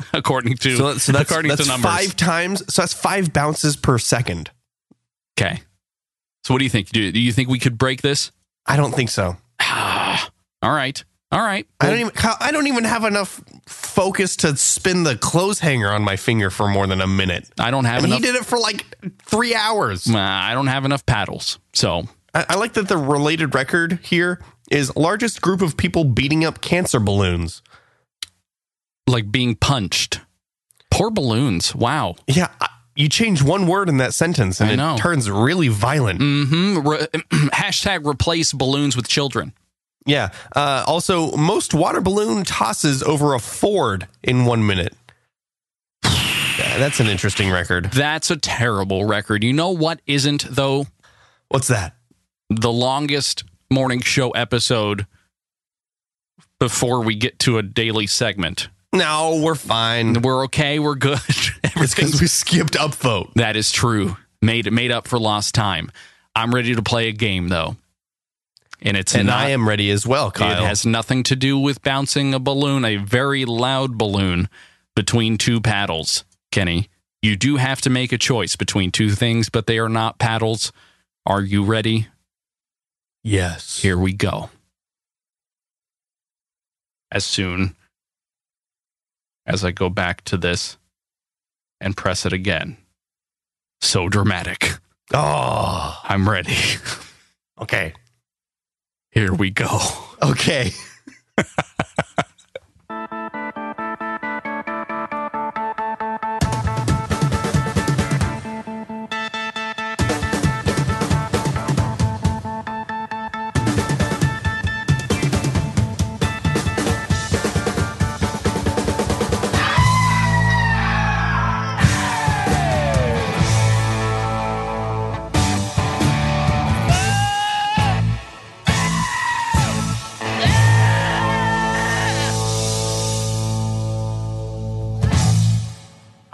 according 0.13 0.55
to 0.57 0.77
So, 0.77 0.97
so 0.99 1.11
that's, 1.11 1.31
according 1.31 1.49
that's 1.49 1.63
to 1.63 1.67
numbers. 1.67 1.91
five 1.91 2.15
times. 2.15 2.63
So 2.73 2.83
that's 2.83 2.93
five 2.93 3.33
bounces 3.33 3.75
per 3.75 3.97
second. 3.97 4.51
Okay. 5.39 5.61
So 6.43 6.53
what 6.53 6.59
do 6.59 6.63
you 6.63 6.69
think? 6.69 6.89
Do, 6.89 7.11
do 7.11 7.19
you 7.19 7.31
think 7.33 7.49
we 7.49 7.57
could 7.57 7.75
break 7.77 8.03
this? 8.03 8.31
I 8.67 8.77
don't 8.77 8.93
think 8.93 9.09
so. 9.09 9.35
All 9.59 10.71
right. 10.71 11.03
All 11.31 11.41
right. 11.41 11.65
I 11.79 11.89
don't 11.89 11.99
even. 12.01 12.11
I 12.39 12.51
don't 12.51 12.67
even 12.67 12.83
have 12.83 13.03
enough 13.03 13.41
focus 13.65 14.35
to 14.37 14.55
spin 14.57 15.03
the 15.03 15.15
clothes 15.17 15.59
hanger 15.59 15.89
on 15.91 16.03
my 16.03 16.17
finger 16.17 16.51
for 16.51 16.67
more 16.67 16.85
than 16.85 17.01
a 17.01 17.07
minute. 17.07 17.49
I 17.59 17.71
don't 17.71 17.85
have 17.85 18.03
And 18.03 18.05
enough. 18.13 18.19
he 18.19 18.25
did 18.25 18.35
it 18.35 18.45
for 18.45 18.59
like 18.59 18.85
three 19.23 19.55
hours. 19.55 20.07
I 20.13 20.53
don't 20.53 20.67
have 20.67 20.85
enough 20.85 21.03
paddles. 21.07 21.57
So 21.73 22.03
I, 22.35 22.45
I 22.49 22.55
like 22.57 22.73
that 22.73 22.87
the 22.87 22.97
related 22.97 23.55
record 23.55 23.99
here 24.03 24.39
is 24.71 24.95
largest 24.95 25.41
group 25.41 25.61
of 25.61 25.77
people 25.77 26.03
beating 26.03 26.43
up 26.45 26.61
cancer 26.61 26.99
balloons. 26.99 27.61
like 29.07 29.31
being 29.31 29.55
punched. 29.55 30.19
Poor 30.91 31.09
balloons. 31.09 31.73
Wow. 31.73 32.15
Yeah, 32.27 32.49
I- 32.59 32.67
you 32.95 33.07
change 33.07 33.43
one 33.43 33.67
word 33.67 33.89
in 33.89 33.97
that 33.97 34.13
sentence 34.15 34.59
and 34.59 34.71
it 34.71 34.97
turns 34.97 35.29
really 35.29 35.67
violent. 35.67 36.19
hmm 36.19 36.79
Re- 36.79 37.05
hashtag 37.53 38.05
replace 38.07 38.51
balloons 38.53 38.95
with 38.97 39.07
children. 39.07 39.53
Yeah. 40.07 40.29
Uh, 40.55 40.83
also, 40.87 41.31
most 41.37 41.73
water 41.75 42.01
balloon 42.01 42.43
tosses 42.43 43.03
over 43.03 43.33
a 43.35 43.39
Ford 43.39 44.07
in 44.23 44.45
one 44.45 44.65
minute. 44.65 44.93
Yeah, 46.03 46.77
that's 46.79 46.99
an 46.99 47.07
interesting 47.07 47.51
record. 47.51 47.91
That's 47.91 48.31
a 48.31 48.35
terrible 48.37 49.05
record. 49.05 49.43
You 49.43 49.53
know 49.53 49.69
what 49.69 50.01
isn't 50.07 50.45
though? 50.49 50.87
What's 51.49 51.67
that? 51.67 51.95
The 52.49 52.71
longest 52.71 53.43
morning 53.69 53.99
show 54.01 54.31
episode 54.31 55.05
before 56.59 57.03
we 57.03 57.15
get 57.15 57.39
to 57.39 57.57
a 57.57 57.63
daily 57.63 58.07
segment. 58.07 58.69
No, 58.93 59.41
we're 59.43 59.55
fine. 59.55 60.21
We're 60.21 60.45
okay. 60.45 60.79
We're 60.79 60.95
good. 60.95 61.19
It's 61.79 61.93
because 61.93 62.19
we 62.19 62.25
skipped 62.25 62.73
upvote. 62.73 63.33
That 63.35 63.55
is 63.55 63.71
true. 63.71 64.17
Made 64.41 64.71
made 64.71 64.91
up 64.91 65.07
for 65.07 65.19
lost 65.19 65.53
time. 65.53 65.91
I'm 66.35 66.55
ready 66.55 66.73
to 66.73 66.81
play 66.81 67.07
a 67.07 67.11
game 67.11 67.49
though. 67.49 67.75
And 68.81 68.97
it's 68.97 69.13
And 69.13 69.27
not, 69.27 69.37
I 69.37 69.49
am 69.49 69.67
ready 69.67 69.91
as 69.91 70.07
well, 70.07 70.31
Kyle. 70.31 70.63
It 70.63 70.65
has 70.65 70.83
nothing 70.83 71.21
to 71.23 71.35
do 71.35 71.59
with 71.59 71.83
bouncing 71.83 72.33
a 72.33 72.39
balloon, 72.39 72.83
a 72.83 72.95
very 72.95 73.45
loud 73.45 73.95
balloon 73.95 74.49
between 74.95 75.37
two 75.37 75.61
paddles. 75.61 76.25
Kenny, 76.51 76.89
you 77.21 77.35
do 77.35 77.57
have 77.57 77.79
to 77.81 77.91
make 77.91 78.11
a 78.11 78.17
choice 78.17 78.55
between 78.55 78.91
two 78.91 79.11
things, 79.11 79.49
but 79.49 79.67
they 79.67 79.77
are 79.77 79.89
not 79.89 80.17
paddles. 80.17 80.71
Are 81.27 81.41
you 81.41 81.63
ready? 81.63 82.07
Yes. 83.27 83.79
Here 83.81 83.97
we 83.97 84.13
go. 84.13 84.49
As 87.11 87.25
soon 87.25 87.75
as 89.45 89.63
I 89.63 89.71
go 89.71 89.89
back 89.89 90.23
to 90.25 90.37
this 90.37 90.77
and 91.79 91.95
press 91.95 92.25
it 92.25 92.33
again. 92.33 92.77
So 93.81 94.09
dramatic. 94.09 94.71
Oh, 95.13 95.99
I'm 96.03 96.29
ready. 96.29 96.57
okay. 97.61 97.93
Here 99.11 99.33
we 99.33 99.51
go. 99.51 99.79
Okay. 100.21 100.71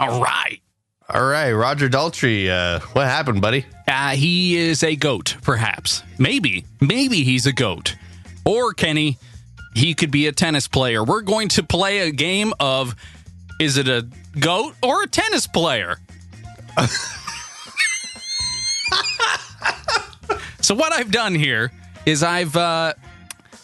All 0.04 0.20
right. 0.20 0.60
All 1.08 1.24
right, 1.24 1.52
Roger 1.52 1.88
Daltrey. 1.88 2.50
Uh, 2.50 2.80
what 2.92 3.06
happened, 3.06 3.40
buddy? 3.40 3.64
Uh, 3.88 4.10
he 4.10 4.56
is 4.56 4.82
a 4.82 4.96
goat, 4.96 5.36
perhaps. 5.42 6.02
Maybe. 6.18 6.66
Maybe 6.80 7.24
he's 7.24 7.46
a 7.46 7.52
goat. 7.52 7.96
Or, 8.44 8.74
Kenny, 8.74 9.16
he 9.74 9.94
could 9.94 10.10
be 10.10 10.26
a 10.26 10.32
tennis 10.32 10.68
player. 10.68 11.02
We're 11.02 11.22
going 11.22 11.48
to 11.48 11.62
play 11.62 12.00
a 12.00 12.10
game 12.10 12.52
of 12.60 12.94
is 13.58 13.78
it 13.78 13.88
a 13.88 14.06
goat 14.38 14.74
or 14.82 15.04
a 15.04 15.06
tennis 15.06 15.46
player? 15.46 15.96
so, 20.60 20.74
what 20.74 20.92
I've 20.92 21.10
done 21.10 21.34
here 21.34 21.72
is 22.04 22.22
I've 22.22 22.56
uh, 22.56 22.92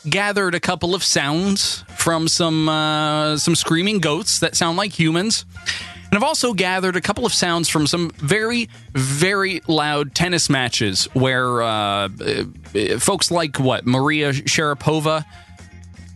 gathered 0.08 0.54
a 0.54 0.60
couple 0.60 0.94
of 0.94 1.04
sounds 1.04 1.84
from 1.96 2.28
some 2.28 2.68
uh, 2.68 3.36
some 3.36 3.54
screaming 3.54 3.98
goats 3.98 4.38
that 4.40 4.56
sound 4.56 4.78
like 4.78 4.98
humans. 4.98 5.44
And 6.10 6.16
I've 6.18 6.24
also 6.24 6.54
gathered 6.54 6.96
a 6.96 7.00
couple 7.00 7.24
of 7.24 7.32
sounds 7.32 7.68
from 7.68 7.86
some 7.86 8.10
very, 8.16 8.68
very 8.92 9.62
loud 9.68 10.12
tennis 10.12 10.50
matches 10.50 11.04
where 11.12 11.62
uh, 11.62 12.08
uh, 12.08 12.08
folks 12.98 13.30
like 13.30 13.60
what 13.60 13.86
Maria 13.86 14.32
Sharapova, 14.32 15.24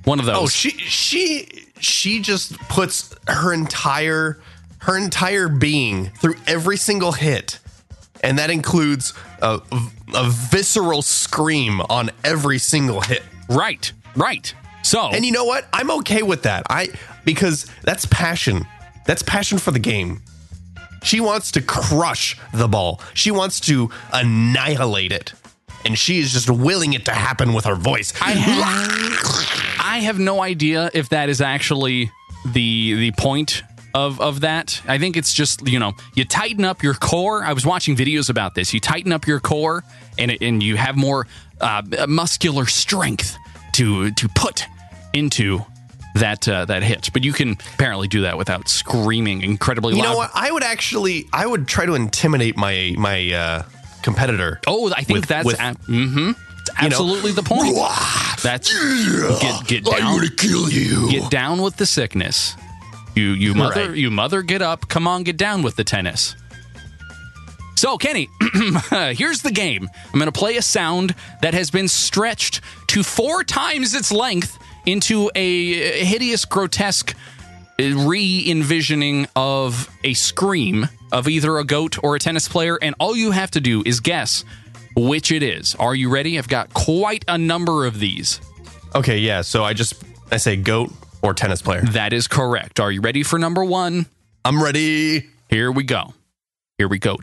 one 0.04 0.18
of 0.18 0.26
those. 0.26 0.36
Oh, 0.36 0.46
she 0.48 0.70
she 0.70 1.48
she 1.78 2.20
just 2.20 2.58
puts 2.68 3.14
her 3.28 3.52
entire 3.52 4.40
her 4.78 4.96
entire 4.96 5.48
being 5.48 6.10
through 6.10 6.34
every 6.46 6.76
single 6.76 7.12
hit, 7.12 7.60
and 8.22 8.38
that 8.38 8.50
includes 8.50 9.14
a, 9.40 9.60
a 10.12 10.28
visceral 10.28 11.02
scream 11.02 11.80
on 11.82 12.10
every 12.24 12.58
single 12.58 13.00
hit. 13.00 13.22
right, 13.48 13.92
right. 14.16 14.52
So, 14.82 15.08
And 15.08 15.24
you 15.24 15.32
know 15.32 15.44
what? 15.44 15.66
I'm 15.72 15.90
okay 15.92 16.22
with 16.22 16.42
that. 16.42 16.66
I 16.68 16.88
because 17.24 17.66
that's 17.82 18.06
passion. 18.06 18.66
That's 19.06 19.22
passion 19.22 19.58
for 19.58 19.70
the 19.70 19.78
game. 19.78 20.22
She 21.02 21.20
wants 21.20 21.50
to 21.52 21.62
crush 21.62 22.38
the 22.52 22.66
ball. 22.66 23.00
She 23.12 23.30
wants 23.30 23.60
to 23.60 23.90
annihilate 24.12 25.12
it. 25.12 25.34
And 25.84 25.98
she 25.98 26.18
is 26.18 26.32
just 26.32 26.48
willing 26.48 26.94
it 26.94 27.04
to 27.04 27.12
happen 27.12 27.52
with 27.52 27.66
her 27.66 27.74
voice. 27.74 28.14
I 28.22 28.30
have, 28.30 29.76
I 29.84 29.98
have 29.98 30.18
no 30.18 30.40
idea 30.40 30.90
if 30.94 31.10
that 31.10 31.28
is 31.28 31.42
actually 31.42 32.10
the 32.46 32.94
the 32.94 33.12
point 33.12 33.62
of 33.94 34.18
of 34.18 34.40
that. 34.40 34.80
I 34.88 34.96
think 34.96 35.18
it's 35.18 35.34
just 35.34 35.68
you 35.68 35.78
know 35.78 35.92
you 36.14 36.24
tighten 36.24 36.64
up 36.64 36.82
your 36.82 36.94
core. 36.94 37.44
I 37.44 37.52
was 37.52 37.66
watching 37.66 37.96
videos 37.96 38.30
about 38.30 38.54
this. 38.54 38.72
You 38.72 38.80
tighten 38.80 39.12
up 39.12 39.26
your 39.26 39.40
core 39.40 39.84
and 40.18 40.30
it, 40.30 40.40
and 40.40 40.62
you 40.62 40.76
have 40.76 40.96
more 40.96 41.26
uh, 41.60 41.82
muscular 42.08 42.64
strength 42.64 43.36
to 43.74 44.10
to 44.12 44.28
put 44.34 44.64
into 45.12 45.64
that 46.14 46.46
uh, 46.48 46.64
that 46.66 46.82
hit. 46.82 47.10
But 47.12 47.24
you 47.24 47.32
can 47.32 47.52
apparently 47.74 48.08
do 48.08 48.22
that 48.22 48.36
without 48.38 48.68
screaming 48.68 49.42
incredibly 49.42 49.94
You 49.94 50.00
loud. 50.00 50.04
You 50.08 50.12
know 50.12 50.16
what? 50.18 50.30
I 50.34 50.50
would 50.50 50.62
actually, 50.64 51.28
I 51.32 51.46
would 51.46 51.66
try 51.68 51.86
to 51.86 51.94
intimidate 51.94 52.56
my 52.56 52.94
my 52.96 53.32
uh, 53.32 53.62
competitor. 54.02 54.60
Oh, 54.66 54.92
I 54.92 55.02
think 55.02 55.20
With- 55.20 55.28
that's 55.28 55.46
with- 55.46 55.58
a- 55.60 55.76
mhm. 55.88 56.36
It's 56.66 56.70
you 56.82 56.88
know, 56.88 56.96
absolutely 56.96 57.32
the 57.32 57.42
point. 57.42 57.76
That's 58.42 58.72
get 59.40 59.66
get 59.66 59.84
down. 59.84 60.26
kill 60.38 60.70
you. 60.70 61.10
get 61.10 61.30
down 61.30 61.60
with 61.60 61.76
the 61.76 61.84
sickness. 61.86 62.56
You 63.14 63.26
you 63.32 63.54
mother 63.54 63.88
Right. 63.88 63.96
you 63.98 64.10
mother 64.10 64.40
get 64.42 64.62
up. 64.62 64.88
Come 64.88 65.06
on, 65.06 65.24
get 65.24 65.36
down 65.36 65.62
with 65.62 65.76
the 65.76 65.84
tennis. 65.84 66.34
So, 67.76 67.98
Kenny, 67.98 68.30
here's 69.14 69.42
the 69.42 69.50
game. 69.52 69.90
I'm 70.12 70.18
going 70.18 70.30
to 70.30 70.38
play 70.38 70.56
a 70.56 70.62
sound 70.62 71.14
that 71.42 71.54
has 71.54 71.70
been 71.70 71.88
stretched 71.88 72.60
to 72.88 73.02
four 73.02 73.44
times 73.44 73.94
its 73.94 74.10
length 74.12 74.58
into 74.86 75.30
a 75.34 76.04
hideous, 76.04 76.44
grotesque 76.44 77.14
uh, 77.80 77.84
re 78.06 78.44
envisioning 78.48 79.26
of 79.34 79.88
a 80.04 80.14
scream 80.14 80.88
of 81.12 81.28
either 81.28 81.58
a 81.58 81.64
goat 81.64 82.02
or 82.02 82.16
a 82.16 82.18
tennis 82.18 82.48
player. 82.48 82.78
And 82.80 82.94
all 82.98 83.16
you 83.16 83.30
have 83.30 83.50
to 83.52 83.60
do 83.60 83.82
is 83.84 84.00
guess 84.00 84.44
which 84.96 85.32
it 85.32 85.42
is. 85.42 85.74
Are 85.76 85.94
you 85.94 86.10
ready? 86.10 86.38
I've 86.38 86.48
got 86.48 86.72
quite 86.72 87.24
a 87.28 87.38
number 87.38 87.86
of 87.86 87.98
these. 87.98 88.40
Okay, 88.94 89.18
yeah. 89.18 89.42
So 89.42 89.64
I 89.64 89.72
just 89.72 90.02
I 90.30 90.36
say 90.36 90.56
goat 90.56 90.92
or 91.22 91.34
tennis 91.34 91.62
player. 91.62 91.82
That 91.82 92.12
is 92.12 92.28
correct. 92.28 92.80
Are 92.80 92.92
you 92.92 93.00
ready 93.00 93.22
for 93.22 93.38
number 93.38 93.64
one? 93.64 94.06
I'm 94.44 94.62
ready. 94.62 95.28
Here 95.48 95.72
we 95.72 95.84
go. 95.84 96.14
Here 96.78 96.88
we 96.88 96.98
go. 96.98 97.16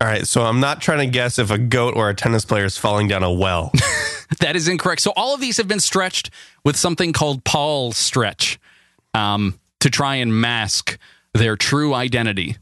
All 0.00 0.06
right, 0.06 0.26
so 0.26 0.42
I'm 0.42 0.60
not 0.60 0.80
trying 0.80 0.98
to 0.98 1.06
guess 1.12 1.38
if 1.40 1.50
a 1.50 1.58
goat 1.58 1.94
or 1.96 2.08
a 2.08 2.14
tennis 2.14 2.44
player 2.44 2.64
is 2.64 2.78
falling 2.78 3.08
down 3.08 3.22
a 3.22 3.32
well. 3.32 3.72
That 4.40 4.56
is 4.56 4.68
incorrect. 4.68 5.00
So 5.00 5.14
all 5.16 5.32
of 5.34 5.40
these 5.40 5.56
have 5.56 5.68
been 5.68 5.80
stretched 5.80 6.30
with 6.62 6.76
something 6.76 7.14
called 7.14 7.44
Paulstretch 7.44 8.58
um, 9.14 9.58
to 9.80 9.88
try 9.88 10.16
and 10.16 10.38
mask 10.38 10.98
their 11.32 11.56
true 11.56 11.94
identity. 11.94 12.58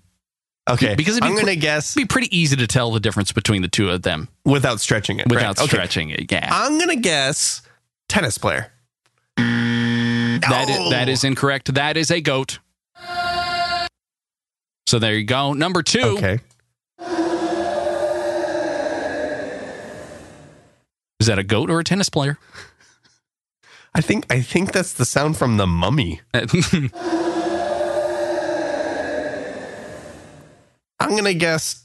Okay, 0.70 0.94
Because 0.94 1.16
it'd 1.16 1.24
be 1.24 1.26
I'm 1.26 1.32
going 1.34 1.46
to 1.46 1.52
pre- 1.52 1.56
guess 1.56 1.94
be 1.96 2.04
pretty 2.04 2.34
easy 2.36 2.54
to 2.54 2.68
tell 2.68 2.92
the 2.92 3.00
difference 3.00 3.32
between 3.32 3.62
the 3.62 3.68
two 3.68 3.90
of 3.90 4.02
them 4.02 4.28
without 4.44 4.80
stretching 4.80 5.18
it. 5.18 5.26
without 5.28 5.58
right? 5.58 5.64
Okay. 5.64 5.66
stretching 5.66 6.10
it. 6.10 6.30
Yeah. 6.30 6.48
I'm 6.52 6.78
going 6.78 6.90
to 6.90 6.96
guess 6.96 7.62
tennis 8.08 8.38
player. 8.38 8.70
That 9.36 10.66
is, 10.68 10.90
that 10.90 11.08
is 11.08 11.24
incorrect. 11.24 11.74
That 11.74 11.96
is 11.96 12.12
a 12.12 12.20
goat. 12.20 12.60
So 14.86 15.00
there 15.00 15.14
you 15.14 15.24
go. 15.24 15.52
Number 15.52 15.82
two. 15.82 16.00
Okay. 16.16 16.38
Is 21.20 21.26
that 21.28 21.38
a 21.38 21.42
goat 21.42 21.70
or 21.70 21.80
a 21.80 21.84
tennis 21.84 22.08
player? 22.08 22.38
I 23.94 24.00
think 24.02 24.26
I 24.30 24.42
think 24.42 24.72
that's 24.72 24.92
the 24.92 25.04
sound 25.06 25.36
from 25.38 25.56
the 25.56 25.66
mummy. 25.66 26.20
I'm 31.00 31.14
gonna 31.16 31.34
guess. 31.34 31.84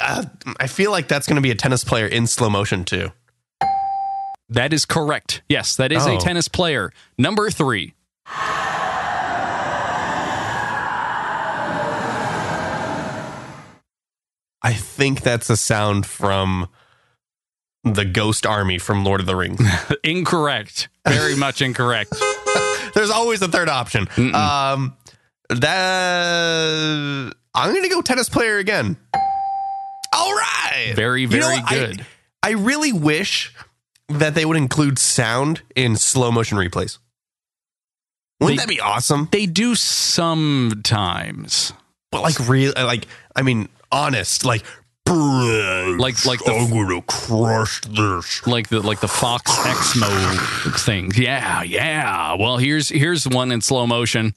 I 0.00 0.24
feel 0.68 0.90
like 0.90 1.08
that's 1.08 1.26
gonna 1.26 1.40
be 1.40 1.50
a 1.50 1.54
tennis 1.54 1.82
player 1.84 2.06
in 2.06 2.26
slow 2.26 2.50
motion 2.50 2.84
too. 2.84 3.10
that 4.50 4.72
is 4.72 4.84
correct. 4.84 5.42
Yes, 5.48 5.76
that 5.76 5.92
is 5.92 6.06
a 6.06 6.12
Oh. 6.12 6.18
tennis 6.18 6.48
player. 6.48 6.92
Number 7.18 7.50
three. 7.50 7.94
I 14.62 14.72
think 14.72 15.22
that's 15.22 15.48
a 15.50 15.56
sound 15.56 16.04
from 16.06 16.68
the 17.84 18.04
Ghost 18.04 18.44
Army 18.44 18.78
from 18.78 19.04
Lord 19.04 19.20
of 19.20 19.26
the 19.26 19.36
Rings. 19.36 19.60
Incorrect. 20.04 20.88
Very 21.06 21.36
much 21.36 21.62
incorrect. 21.62 22.12
There's 22.94 23.10
always 23.10 23.40
a 23.42 23.48
third 23.48 23.68
option. 23.68 24.08
Um, 24.34 24.96
that 25.48 27.32
I'm 27.54 27.74
gonna 27.74 27.88
go 27.88 28.02
tennis 28.02 28.28
player 28.28 28.58
again. 28.58 28.96
All 30.12 30.32
right. 30.34 30.92
Very, 30.96 31.22
You 31.22 31.28
know 31.28 31.40
very? 31.40 31.56
I- 31.64 31.74
good. 31.74 32.06
I, 32.42 32.50
really 32.52 32.92
wish 32.92 33.54
that 34.08 34.34
they 34.34 34.44
would 34.44 34.56
include 34.56 34.98
sound 34.98 35.62
in 35.76 35.96
slow 35.96 36.30
motion 36.32 36.56
replays. 36.58 36.98
Wouldn't 38.40 38.58
They- 38.58 38.62
that 38.64 38.68
be 38.68 38.80
awesome? 38.80 39.28
They 39.30 39.46
do 39.46 39.74
sometimes. 39.74 41.72
But 42.10 42.22
like 42.22 42.38
real, 42.48 42.72
like 42.76 43.06
I 43.36 43.42
mean, 43.42 43.68
honest, 43.92 44.44
like. 44.44 44.64
Like- 45.06 46.26
like 46.26 46.38
the- 46.44 46.52
I'm 46.52 46.68
gonna 46.68 47.00
crush 47.00 47.80
this. 47.80 48.46
like 48.46 48.68
the 48.68 48.80
like 48.80 49.00
the 49.00 49.08
Fox 49.08 49.50
Exmo 49.50 50.78
thing. 50.80 51.10
Yeah, 51.16 51.62
yeah. 51.62 52.34
Well, 52.34 52.58
here's 52.58 52.90
here's 52.90 53.26
one 53.26 53.50
in 53.50 53.62
slow 53.62 53.86
motion. 53.86 54.34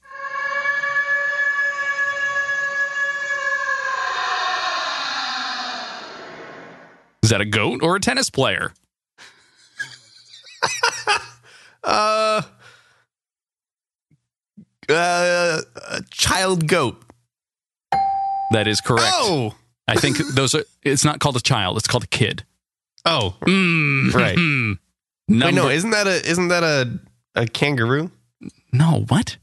Is 7.23 7.29
that 7.29 7.41
a 7.41 7.45
goat 7.45 7.81
or 7.83 7.95
a 7.95 7.99
tennis 7.99 8.29
player? 8.29 8.73
Uh, 11.83 12.43
uh, 14.87 15.61
a 15.89 16.01
child 16.11 16.67
goat. 16.67 17.01
That 18.51 18.67
is 18.67 18.81
correct. 18.81 19.07
Oh, 19.13 19.55
I 19.87 19.95
think 19.95 20.17
those 20.33 20.53
are. 20.55 20.63
It's 20.83 21.03
not 21.05 21.19
called 21.19 21.35
a 21.37 21.41
child. 21.41 21.77
It's 21.77 21.87
called 21.87 22.03
a 22.03 22.07
kid. 22.07 22.43
oh, 23.05 23.35
Mm. 23.41 24.13
right. 24.13 24.35
Hmm. 24.37 24.73
Wait, 25.29 25.53
no, 25.53 25.69
isn't 25.69 25.91
that 25.91 26.07
a 26.07 26.29
isn't 26.29 26.49
that 26.49 26.63
a 26.63 26.99
a 27.35 27.47
kangaroo? 27.47 28.11
no. 28.73 29.05
What? 29.07 29.37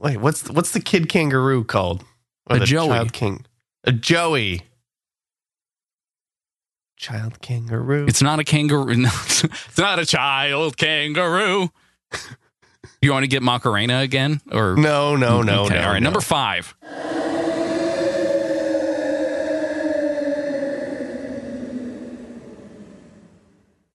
Wait, 0.00 0.16
what's 0.18 0.48
what's 0.50 0.72
the 0.72 0.80
kid 0.80 1.08
kangaroo 1.08 1.62
called? 1.64 2.04
Or 2.50 2.56
A 2.56 2.58
the 2.60 2.66
joey. 2.66 2.88
Child 2.88 3.12
king. 3.12 3.46
A 3.84 3.92
joey. 3.92 4.62
Child 6.96 7.40
kangaroo. 7.40 8.06
It's 8.06 8.22
not 8.22 8.38
a 8.38 8.44
kangaroo. 8.44 8.94
No, 8.96 9.10
it's 9.12 9.78
not 9.78 9.98
a 9.98 10.06
child 10.06 10.76
kangaroo. 10.76 11.70
You 13.02 13.12
want 13.12 13.24
to 13.24 13.28
get 13.28 13.42
Macarena 13.42 14.00
again, 14.00 14.40
or 14.50 14.76
no, 14.76 15.14
no, 15.16 15.42
no, 15.42 15.64
Okay, 15.64 15.74
no. 15.74 15.80
all 15.82 15.92
right. 15.92 16.00
no. 16.00 16.04
Number 16.04 16.20
five. 16.20 16.74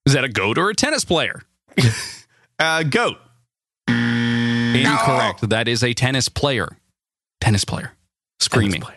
Is 0.06 0.14
that 0.14 0.24
a 0.24 0.28
goat 0.28 0.58
or 0.58 0.70
a 0.70 0.74
tennis 0.74 1.04
player? 1.04 1.42
uh, 2.58 2.82
goat. 2.84 3.18
Incorrect. 3.88 5.48
That 5.48 5.68
is 5.68 5.82
a 5.82 5.92
tennis 5.94 6.28
player. 6.28 6.68
Tennis 7.40 7.64
player. 7.64 7.92
Screaming. 8.38 8.80
Tennis 8.80 8.86
player. 8.86 8.96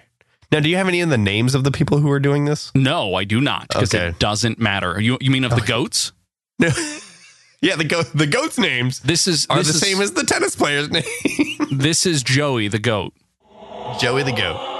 Now, 0.52 0.60
do 0.60 0.70
you 0.70 0.76
have 0.78 0.88
any 0.88 1.02
of 1.02 1.10
the 1.10 1.18
names 1.18 1.56
of 1.56 1.64
the 1.64 1.72
people 1.72 1.98
who 1.98 2.12
are 2.12 2.20
doing 2.20 2.46
this? 2.46 2.72
No, 2.76 3.16
I 3.16 3.24
do 3.24 3.42
not 3.42 3.68
because 3.70 3.94
Okay. 3.94 4.08
it 4.10 4.20
doesn't 4.20 4.60
matter. 4.60 5.00
You 5.02 5.18
you 5.20 5.32
mean 5.32 5.44
of 5.46 5.52
the 5.56 5.62
goats? 5.62 6.12
No. 6.60 6.70
yeah, 7.62 7.76
the 7.76 7.84
goat 7.84 8.12
the 8.14 8.28
goats' 8.28 8.60
names 8.60 9.00
This 9.00 9.28
is 9.28 9.48
are 9.50 9.58
this 9.58 9.68
the 9.70 9.74
is, 9.74 9.80
same 9.82 10.02
as 10.02 10.12
the 10.12 10.24
tennis 10.24 10.56
player's 10.56 10.92
name. 10.92 11.04
this 11.72 12.06
is 12.06 12.22
Joey 12.22 12.68
the 12.68 12.78
goat. 12.80 13.14
Joey 14.00 14.22
the 14.24 14.32
goat. 14.32 14.73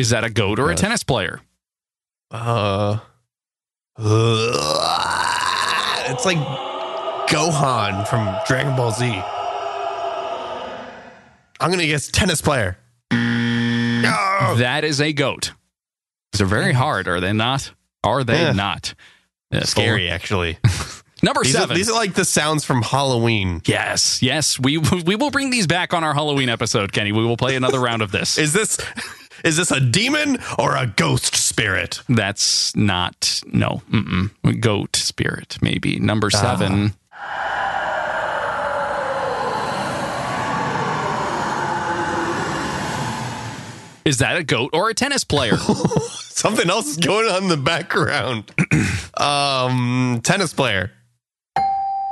Is 0.00 0.08
that 0.10 0.24
a 0.24 0.30
goat 0.30 0.58
or 0.58 0.70
a 0.70 0.74
tennis 0.74 1.02
player? 1.02 1.42
Uh, 2.30 2.98
it's 6.08 6.24
like 6.24 6.38
Gohan 7.28 8.08
from 8.08 8.34
Dragon 8.46 8.74
Ball 8.76 8.92
Z. 8.92 9.04
I'm 11.60 11.70
gonna 11.70 11.86
guess 11.86 12.08
tennis 12.08 12.40
player. 12.40 12.78
No. 13.12 14.54
That 14.56 14.84
is 14.84 15.02
a 15.02 15.12
goat. 15.12 15.52
These 16.32 16.40
are 16.40 16.46
very 16.46 16.72
hard, 16.72 17.06
are 17.06 17.20
they 17.20 17.34
not? 17.34 17.72
Are 18.02 18.24
they 18.24 18.40
Yeah. 18.40 18.52
not? 18.52 18.94
Scary, 19.64 20.08
actually. 20.08 20.56
Number 21.22 21.42
These 21.42 21.54
are, 21.56 21.60
seven. 21.60 21.76
these 21.76 21.90
are 21.90 21.94
like 21.96 22.14
the 22.14 22.24
sounds 22.24 22.64
from 22.64 22.80
Halloween. 22.80 23.60
yes, 23.66 24.22
yes. 24.22 24.58
We 24.58 24.78
we 25.04 25.16
will 25.16 25.30
bring 25.30 25.50
these 25.50 25.66
back 25.66 25.92
on 25.92 26.02
our 26.04 26.14
Halloween 26.14 26.48
episode, 26.48 26.92
Kenny. 26.94 27.12
We 27.12 27.22
will 27.26 27.36
play 27.36 27.56
another 27.56 27.78
round 27.78 28.00
of 28.00 28.10
this. 28.10 28.38
Is 28.38 28.54
this 28.54 28.78
is 29.44 29.56
this 29.56 29.70
a 29.70 29.80
demon 29.80 30.38
or 30.58 30.76
a 30.76 30.86
ghost 30.86 31.34
spirit? 31.34 32.00
That's 32.08 32.74
not 32.76 33.40
no. 33.46 33.82
Mm-mm. 33.90 34.60
Goat 34.60 34.96
spirit, 34.96 35.58
maybe. 35.62 35.98
Number 35.98 36.30
seven. 36.30 36.94
Is 44.06 44.16
that 44.18 44.36
a 44.38 44.42
goat 44.42 44.70
or 44.72 44.88
a 44.88 44.94
tennis 44.94 45.24
player? 45.24 45.56
Something 45.58 46.70
else 46.70 46.86
is 46.86 46.96
going 46.96 47.28
on 47.30 47.42
in 47.44 47.48
the 47.48 47.56
background. 47.58 48.50
um, 49.18 50.20
tennis 50.24 50.54
player. 50.54 50.90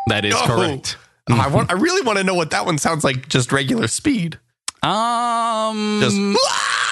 that 0.08 0.24
is 0.24 0.34
Oh. 0.36 0.44
correct. 0.46 0.96
I 1.30 1.48
want. 1.48 1.70
I 1.70 1.74
really 1.74 2.02
want 2.02 2.18
to 2.18 2.24
know 2.24 2.34
what 2.34 2.50
that 2.52 2.64
one 2.66 2.78
sounds 2.78 3.04
like. 3.04 3.28
Just 3.28 3.52
regular 3.52 3.86
speed. 3.88 4.38
Um, 4.82 5.98
Just. 6.02 6.16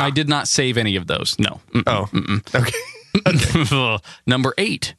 I 0.00 0.10
did 0.10 0.28
not 0.28 0.48
save 0.48 0.76
any 0.78 0.96
of 0.96 1.06
those. 1.06 1.36
No. 1.38 1.60
Mm-mm. 1.74 1.84
oh. 1.86 2.08
Okay. 2.54 2.78
okay. 3.26 3.98
Number 4.26 4.54
eight. 4.56 4.94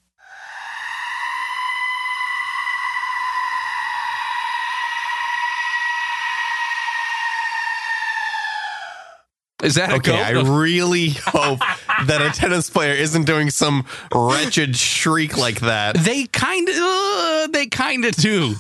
Is 9.64 9.76
that 9.76 9.92
a 9.92 9.96
Okay. 9.96 10.20
I 10.20 10.32
really 10.42 11.10
hope 11.10 11.60
that 12.08 12.22
a 12.22 12.32
tennis 12.32 12.70
player 12.70 12.94
isn't 12.94 13.26
doing 13.26 13.52
some 13.52 13.86
wretched 14.14 14.76
shriek 14.76 15.38
like 15.38 15.60
that. 15.60 15.96
they 15.98 16.26
kind 16.26 16.68
of, 16.68 16.76
uh, 16.78 17.48
they 17.52 17.68
kind 17.68 18.06
of 18.06 18.16
do. 18.16 18.56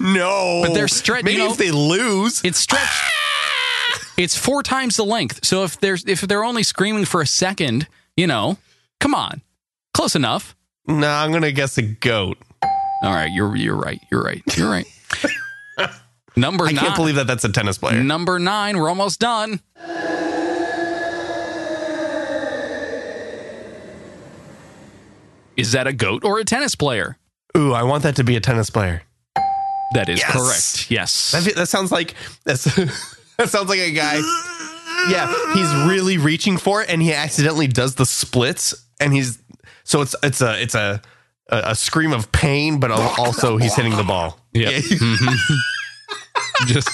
No, 0.00 0.62
But 0.64 0.74
they're 0.74 0.88
stretch- 0.88 1.24
Maybe 1.24 1.38
you 1.38 1.44
know- 1.46 1.50
if 1.52 1.58
they 1.58 1.70
lose, 1.70 2.40
It's 2.44 2.58
stretched. 2.58 3.10
It's 4.16 4.36
four 4.36 4.62
times 4.62 4.96
the 4.96 5.04
length. 5.04 5.44
So 5.44 5.64
if 5.64 5.78
there's 5.80 6.04
if 6.06 6.20
they're 6.22 6.44
only 6.44 6.62
screaming 6.62 7.04
for 7.04 7.20
a 7.20 7.26
second, 7.26 7.86
you 8.16 8.26
know, 8.26 8.58
come 9.00 9.14
on, 9.14 9.42
close 9.92 10.14
enough. 10.16 10.54
no, 10.86 11.08
I'm 11.08 11.32
gonna 11.32 11.52
guess 11.52 11.78
a 11.78 11.82
goat. 11.82 12.38
All 13.02 13.12
right, 13.12 13.30
you're 13.32 13.54
you're 13.56 13.76
right. 13.76 14.00
You're 14.10 14.22
right. 14.22 14.42
You're 14.56 14.70
right. 14.70 14.86
Number 16.36 16.64
I 16.64 16.72
nine. 16.72 16.84
can't 16.84 16.96
believe 16.96 17.14
that 17.16 17.26
that's 17.28 17.44
a 17.44 17.52
tennis 17.52 17.78
player. 17.78 18.02
Number 18.02 18.38
nine. 18.40 18.78
We're 18.78 18.88
almost 18.88 19.20
done. 19.20 19.60
Is 25.56 25.72
that 25.72 25.86
a 25.86 25.92
goat 25.92 26.24
or 26.24 26.38
a 26.40 26.44
tennis 26.44 26.74
player? 26.74 27.16
Ooh, 27.56 27.72
I 27.72 27.84
want 27.84 28.02
that 28.02 28.16
to 28.16 28.24
be 28.24 28.34
a 28.36 28.40
tennis 28.40 28.70
player. 28.70 29.02
That 29.94 30.08
is 30.08 30.18
Yes. 30.20 30.32
correct. 30.32 30.90
Yes. 30.90 31.30
That, 31.32 31.54
that 31.54 31.68
sounds 31.68 31.92
like 31.92 32.14
that's, 32.44 32.64
that 33.38 33.48
sounds 33.48 33.68
like 33.68 33.80
a 33.80 33.92
guy. 33.92 34.20
Yeah, 35.08 35.32
he's 35.54 35.88
really 35.88 36.18
reaching 36.18 36.56
for 36.56 36.82
it, 36.82 36.88
and 36.88 37.02
he 37.02 37.12
accidentally 37.12 37.66
does 37.66 37.96
the 37.96 38.06
splits, 38.06 38.74
and 39.00 39.12
he's 39.12 39.38
so 39.82 40.00
it's 40.00 40.14
it's 40.22 40.40
a 40.40 40.62
it's 40.62 40.74
a 40.74 41.02
a, 41.48 41.62
a 41.66 41.74
scream 41.74 42.12
of 42.12 42.30
pain, 42.32 42.80
but 42.80 42.90
also 42.90 43.56
he's 43.56 43.74
hitting 43.74 43.96
the 43.96 44.04
ball. 44.04 44.38
Yeah. 44.52 44.70
Mm-hmm. 44.70 45.54
just 46.66 46.88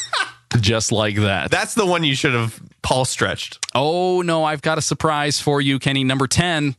just 0.59 0.93
like 0.93 1.17
that. 1.17 1.51
that's 1.51 1.75
the 1.75 1.87
one 1.87 2.03
you 2.03 2.15
should 2.15 2.35
have 2.35 2.61
Paul 2.83 3.05
stretched. 3.05 3.65
Oh 3.75 4.23
no, 4.23 4.45
I've 4.45 4.63
got 4.63 4.79
a 4.79 4.83
surprise 4.83 5.41
for 5.41 5.61
you, 5.61 5.79
Kenny. 5.79 6.05
Number 6.05 6.27
10. 6.27 6.75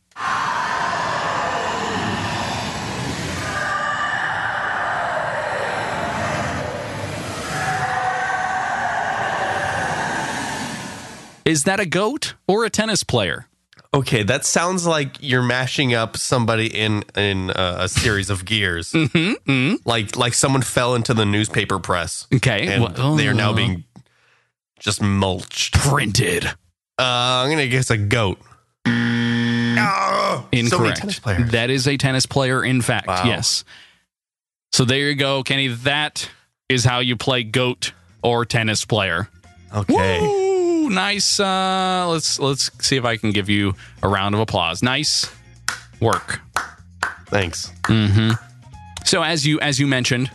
Is 11.44 11.64
that 11.64 11.80
a 11.80 11.86
goat 11.86 12.34
or 12.46 12.64
a 12.64 12.70
tennis 12.70 13.02
player? 13.04 13.46
Okay, 13.94 14.22
that 14.22 14.46
sounds 14.46 14.86
like 14.86 15.16
you're 15.20 15.42
mashing 15.42 15.92
up 15.92 16.16
somebody 16.16 16.66
in 16.66 17.04
in 17.14 17.50
uh, 17.50 17.76
a 17.80 17.88
series 17.88 18.30
of 18.30 18.44
gears. 18.44 18.92
mm-hmm, 18.92 19.74
Like 19.84 20.16
like 20.16 20.32
someone 20.34 20.62
fell 20.62 20.94
into 20.94 21.12
the 21.12 21.26
newspaper 21.26 21.78
press. 21.78 22.26
Okay. 22.34 22.68
and 22.68 22.82
well, 22.96 23.16
they 23.16 23.28
are 23.28 23.34
now 23.34 23.52
being 23.52 23.84
just 24.80 25.02
mulched. 25.02 25.74
printed. 25.74 26.46
Uh, 26.46 26.52
I'm 26.98 27.50
gonna 27.50 27.66
guess 27.68 27.90
a 27.90 27.98
goat. 27.98 28.38
Oh, 28.86 30.44
so 30.44 30.48
many 30.52 30.60
Incorrect. 30.60 30.98
tennis 30.98 31.18
players. 31.18 31.50
That 31.50 31.70
is 31.70 31.86
a 31.88 31.96
tennis 31.96 32.26
player, 32.26 32.64
in 32.64 32.80
fact. 32.82 33.06
Wow. 33.08 33.24
Yes. 33.24 33.64
So 34.72 34.84
there 34.84 35.08
you 35.10 35.14
go, 35.14 35.42
Kenny. 35.42 35.68
That 35.68 36.30
is 36.68 36.84
how 36.84 37.00
you 37.00 37.16
play 37.16 37.42
goat 37.42 37.92
or 38.22 38.44
tennis 38.46 38.84
player. 38.84 39.28
okay. 39.74 40.48
Ooh, 40.82 40.90
nice. 40.90 41.38
Uh, 41.38 42.06
let's 42.08 42.40
let's 42.40 42.70
see 42.84 42.96
if 42.96 43.04
I 43.04 43.16
can 43.16 43.30
give 43.30 43.48
you 43.48 43.74
a 44.02 44.08
round 44.08 44.34
of 44.34 44.40
applause. 44.40 44.82
Nice 44.82 45.32
work. 46.00 46.40
Thanks. 47.26 47.72
Mm-hmm. 47.84 48.32
So 49.04 49.22
as 49.22 49.46
you 49.46 49.60
as 49.60 49.78
you 49.78 49.86
mentioned, 49.86 50.30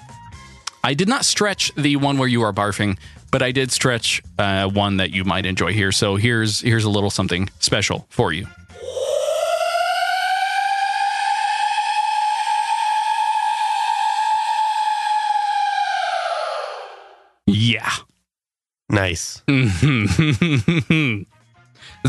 I 0.84 0.94
did 0.94 1.10
not 1.10 1.26
stretch 1.26 1.74
the 1.76 1.98
one 1.98 2.18
where 2.18 2.30
you 2.30 2.44
are 2.44 2.54
barfing, 2.54 2.98
but 3.30 3.42
I 3.42 3.52
did 3.52 3.72
stretch 3.72 4.22
uh, 4.40 4.70
one 4.70 4.98
that 4.98 5.12
you 5.12 5.26
might 5.26 5.46
enjoy 5.46 5.74
here. 5.74 5.92
So 5.92 6.16
here's 6.16 6.62
here's 6.62 6.86
a 6.86 6.90
little 6.90 7.10
something 7.10 7.50
special 7.60 8.08
for 8.10 8.32
you. 8.32 8.48
Nice. 18.90 19.42
it's 19.48 21.26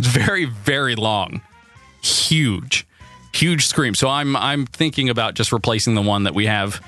very 0.06 0.44
very 0.44 0.94
long 0.94 1.40
huge 2.02 2.86
huge 3.34 3.66
scream 3.66 3.94
so 3.94 4.08
i'm 4.08 4.36
i'm 4.36 4.64
thinking 4.66 5.08
about 5.08 5.34
just 5.34 5.52
replacing 5.52 5.94
the 5.94 6.02
one 6.02 6.22
that 6.24 6.34
we 6.34 6.46
have 6.46 6.80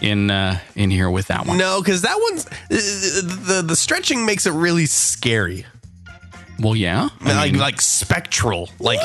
in 0.00 0.30
uh 0.30 0.58
in 0.74 0.90
here 0.90 1.08
with 1.10 1.26
that 1.28 1.46
one 1.46 1.56
No, 1.56 1.80
because 1.80 2.02
that 2.02 2.16
one's 2.20 2.44
the 2.68 3.62
the 3.66 3.76
stretching 3.76 4.26
makes 4.26 4.46
it 4.46 4.52
really 4.52 4.86
scary. 4.86 5.64
well 6.58 6.74
yeah 6.76 7.08
I 7.22 7.32
like 7.34 7.52
mean, 7.52 7.60
like 7.60 7.80
spectral. 7.80 8.68
Like 8.78 9.00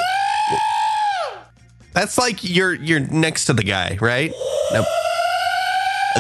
that's 1.93 2.17
like 2.17 2.43
you're 2.43 2.73
you're 2.73 2.99
next 3.01 3.45
to 3.45 3.53
the 3.53 3.63
guy, 3.63 3.97
right? 4.01 4.31
Nope. 4.73 4.85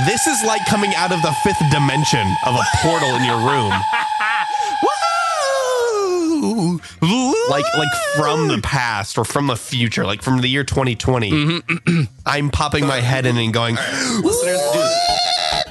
This 0.05 0.25
is 0.25 0.41
like 0.43 0.65
coming 0.67 0.93
out 0.95 1.11
of 1.11 1.21
the 1.21 1.31
fifth 1.43 1.61
dimension 1.69 2.25
of 2.45 2.55
a 2.55 2.63
portal 2.77 3.09
in 3.15 3.25
your 3.25 3.37
room. 3.37 3.73
like 7.49 7.65
like 7.77 7.93
from 8.15 8.47
the 8.47 8.59
past 8.63 9.17
or 9.17 9.25
from 9.25 9.47
the 9.47 9.57
future, 9.57 10.05
like 10.05 10.21
from 10.21 10.39
the 10.39 10.47
year 10.47 10.63
2020. 10.63 11.31
Mm-hmm. 11.31 12.01
I'm 12.25 12.49
popping 12.49 12.87
my 12.87 13.01
head 13.01 13.25
in 13.25 13.37
and 13.37 13.53
going, 13.53 13.75
listeners, 13.75 14.61
dude, 14.71 14.89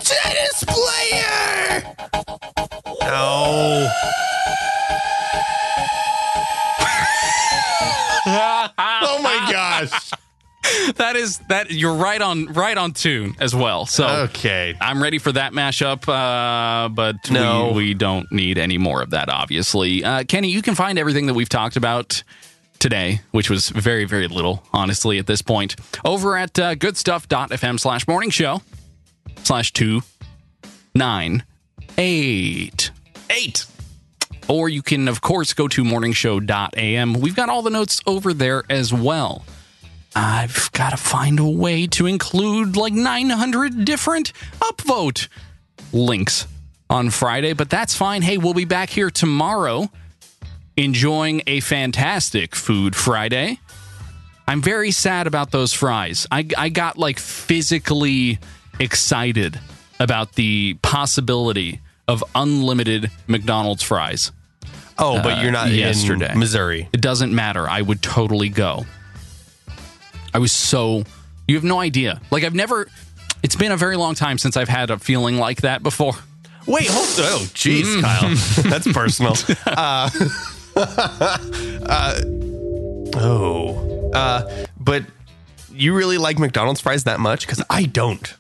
tennis 0.05 0.65
player. 0.65 1.83
No. 3.01 3.91
oh 8.79 9.21
my 9.23 9.49
gosh. 9.51 10.11
that 10.97 11.15
is 11.17 11.39
that 11.49 11.71
you're 11.71 11.95
right 11.95 12.21
on 12.21 12.47
right 12.47 12.77
on 12.77 12.93
tune 12.93 13.35
as 13.41 13.55
well 13.55 13.87
so 13.87 14.07
Okay. 14.25 14.75
I'm 14.81 15.03
ready 15.03 15.19
for 15.19 15.33
that 15.33 15.53
mashup, 15.53 16.09
uh, 16.09 16.89
but 16.89 17.17
No. 17.31 17.69
we, 17.69 17.75
we 17.89 17.95
don't 17.95 18.31
need 18.33 18.59
any 18.59 18.79
more 18.79 19.03
of 19.03 19.11
that, 19.11 19.29
obviously. 19.29 20.05
Uh, 20.05 20.25
Kenny, 20.25 20.49
you 20.51 20.63
can 20.63 20.75
find 20.75 20.99
everything 20.99 21.27
that 21.27 21.35
we've 21.35 21.49
talked 21.49 21.77
about 21.77 22.23
today, 22.79 23.21
which 23.31 23.51
was 23.51 23.69
very, 23.69 24.05
very 24.05 24.27
little, 24.29 24.63
honestly, 24.73 25.19
at 25.19 25.27
this 25.27 25.43
point, 25.43 25.77
over 26.05 26.37
at 26.37 26.59
uh, 26.59 26.75
goodstuff.fm 26.75 27.79
slash 27.79 28.07
morning 28.09 28.31
show 28.31 28.63
slash 29.43 29.73
two 29.73 30.03
nine 30.95 31.45
eight. 31.99 32.91
Eight. 33.31 33.67
Or 34.49 34.69
you 34.69 34.83
can, 34.83 35.07
of 35.09 35.21
course, 35.21 35.53
go 35.55 35.69
to 35.69 35.85
morningshow.am. 35.85 37.13
We've 37.15 37.37
got 37.37 37.49
all 37.49 37.63
the 37.63 37.71
notes 37.71 38.01
over 38.07 38.33
there 38.35 38.65
as 38.69 38.93
well. 38.93 39.45
I've 40.15 40.71
got 40.73 40.91
to 40.91 40.97
find 40.97 41.39
a 41.39 41.49
way 41.49 41.87
to 41.89 42.07
include 42.07 42.77
like 42.77 42.93
900 42.93 43.85
different 43.85 44.33
upvote 44.61 45.29
links 45.93 46.47
on 46.89 47.11
Friday, 47.11 47.53
but 47.53 47.71
that's 47.71 47.95
fine. 47.95 48.23
Hey, 48.23 48.37
we'll 48.39 48.55
be 48.55 48.65
back 48.65 48.91
here 48.91 49.11
tomorrow 49.11 49.89
enjoying 50.77 51.43
a 51.47 51.61
fantastic 51.61 52.55
Food 52.57 52.97
Friday. 52.97 53.61
I'm 54.49 54.61
very 54.63 54.91
sad 54.91 55.27
about 55.29 55.53
those 55.53 55.73
fries. 55.73 56.27
I, 56.31 56.49
I 56.59 56.69
got 56.71 56.99
like 56.99 57.19
physically 57.21 58.39
excited 58.81 59.61
about 60.01 60.33
the 60.35 60.75
possibility 60.83 61.81
of 62.09 62.25
unlimited 62.35 63.11
McDonald's 63.29 63.83
fries. 63.85 64.33
Oh, 64.99 65.23
but 65.23 65.43
you're 65.43 65.53
not 65.53 65.69
Uh, 65.69 65.71
yesterday. 65.71 66.35
Missouri. 66.35 66.89
It 66.93 67.01
doesn't 67.01 67.33
matter. 67.33 67.69
I 67.69 67.81
would 67.81 68.03
totally 68.03 68.49
go. 68.49 68.85
I 70.35 70.39
was 70.39 70.53
so. 70.53 71.05
You 71.49 71.57
have 71.57 71.65
no 71.65 71.81
idea. 71.81 72.21
Like, 72.31 72.45
I've 72.45 72.55
never. 72.55 72.89
It's 73.43 73.57
been 73.57 73.73
a 73.73 73.77
very 73.77 73.97
long 73.97 74.15
time 74.15 74.39
since 74.39 74.57
I've 74.57 74.69
had 74.69 74.91
a 74.91 74.99
feeling 74.99 75.39
like 75.39 75.63
that 75.63 75.83
before. 75.83 76.13
Wait, 76.67 76.87
hold 76.89 77.07
on. 77.19 77.33
Oh, 77.33 77.39
jeez, 77.55 77.83
Mm. 77.85 78.03
Kyle. 78.03 78.71
That's 78.71 78.93
personal. 78.93 79.35
Uh, 79.67 80.11
uh, 81.87 82.21
oh. 83.17 84.11
Uh, 84.15 84.65
but 84.79 85.05
you 85.73 85.95
really 85.95 86.19
like 86.19 86.39
McDonald's 86.39 86.81
fries 86.81 87.05
that 87.05 87.21
much? 87.21 87.47
Because 87.47 87.63
I 87.71 87.85
don't. 87.85 88.35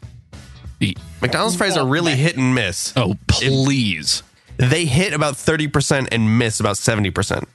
The- 0.78 0.96
McDonald's 1.20 1.56
fries 1.56 1.76
are 1.76 1.86
really 1.86 2.14
hit 2.14 2.36
and 2.36 2.54
miss. 2.54 2.92
Oh, 2.96 3.16
please. 3.26 4.22
They 4.56 4.84
hit 4.84 5.12
about 5.12 5.34
30% 5.34 6.08
and 6.12 6.38
miss 6.38 6.60
about 6.60 6.76
70%. 6.76 7.46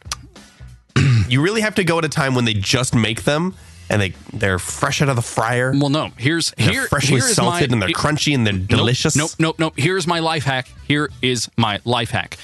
you 1.29 1.41
really 1.41 1.61
have 1.61 1.75
to 1.75 1.83
go 1.83 1.97
at 1.99 2.05
a 2.05 2.09
time 2.09 2.35
when 2.35 2.45
they 2.45 2.53
just 2.53 2.95
make 2.95 3.23
them 3.23 3.55
and 3.89 4.01
they, 4.01 4.13
they're 4.33 4.59
fresh 4.59 5.01
out 5.01 5.09
of 5.09 5.15
the 5.15 5.21
fryer. 5.21 5.71
Well, 5.75 5.89
no. 5.89 6.11
Here's 6.17 6.51
They're 6.51 6.71
here. 6.71 6.87
freshly 6.87 7.19
here 7.19 7.29
salted 7.29 7.69
my, 7.69 7.73
and 7.75 7.81
they're 7.81 7.89
crunchy 7.89 8.33
and 8.33 8.45
they're 8.45 8.53
delicious. 8.53 9.15
Nope, 9.15 9.31
nope, 9.39 9.59
nope. 9.59 9.73
Here's 9.77 10.07
my 10.07 10.19
life 10.19 10.43
hack. 10.43 10.67
Here 10.87 11.09
is 11.21 11.49
my 11.57 11.79
life 11.85 12.09
hack. 12.11 12.37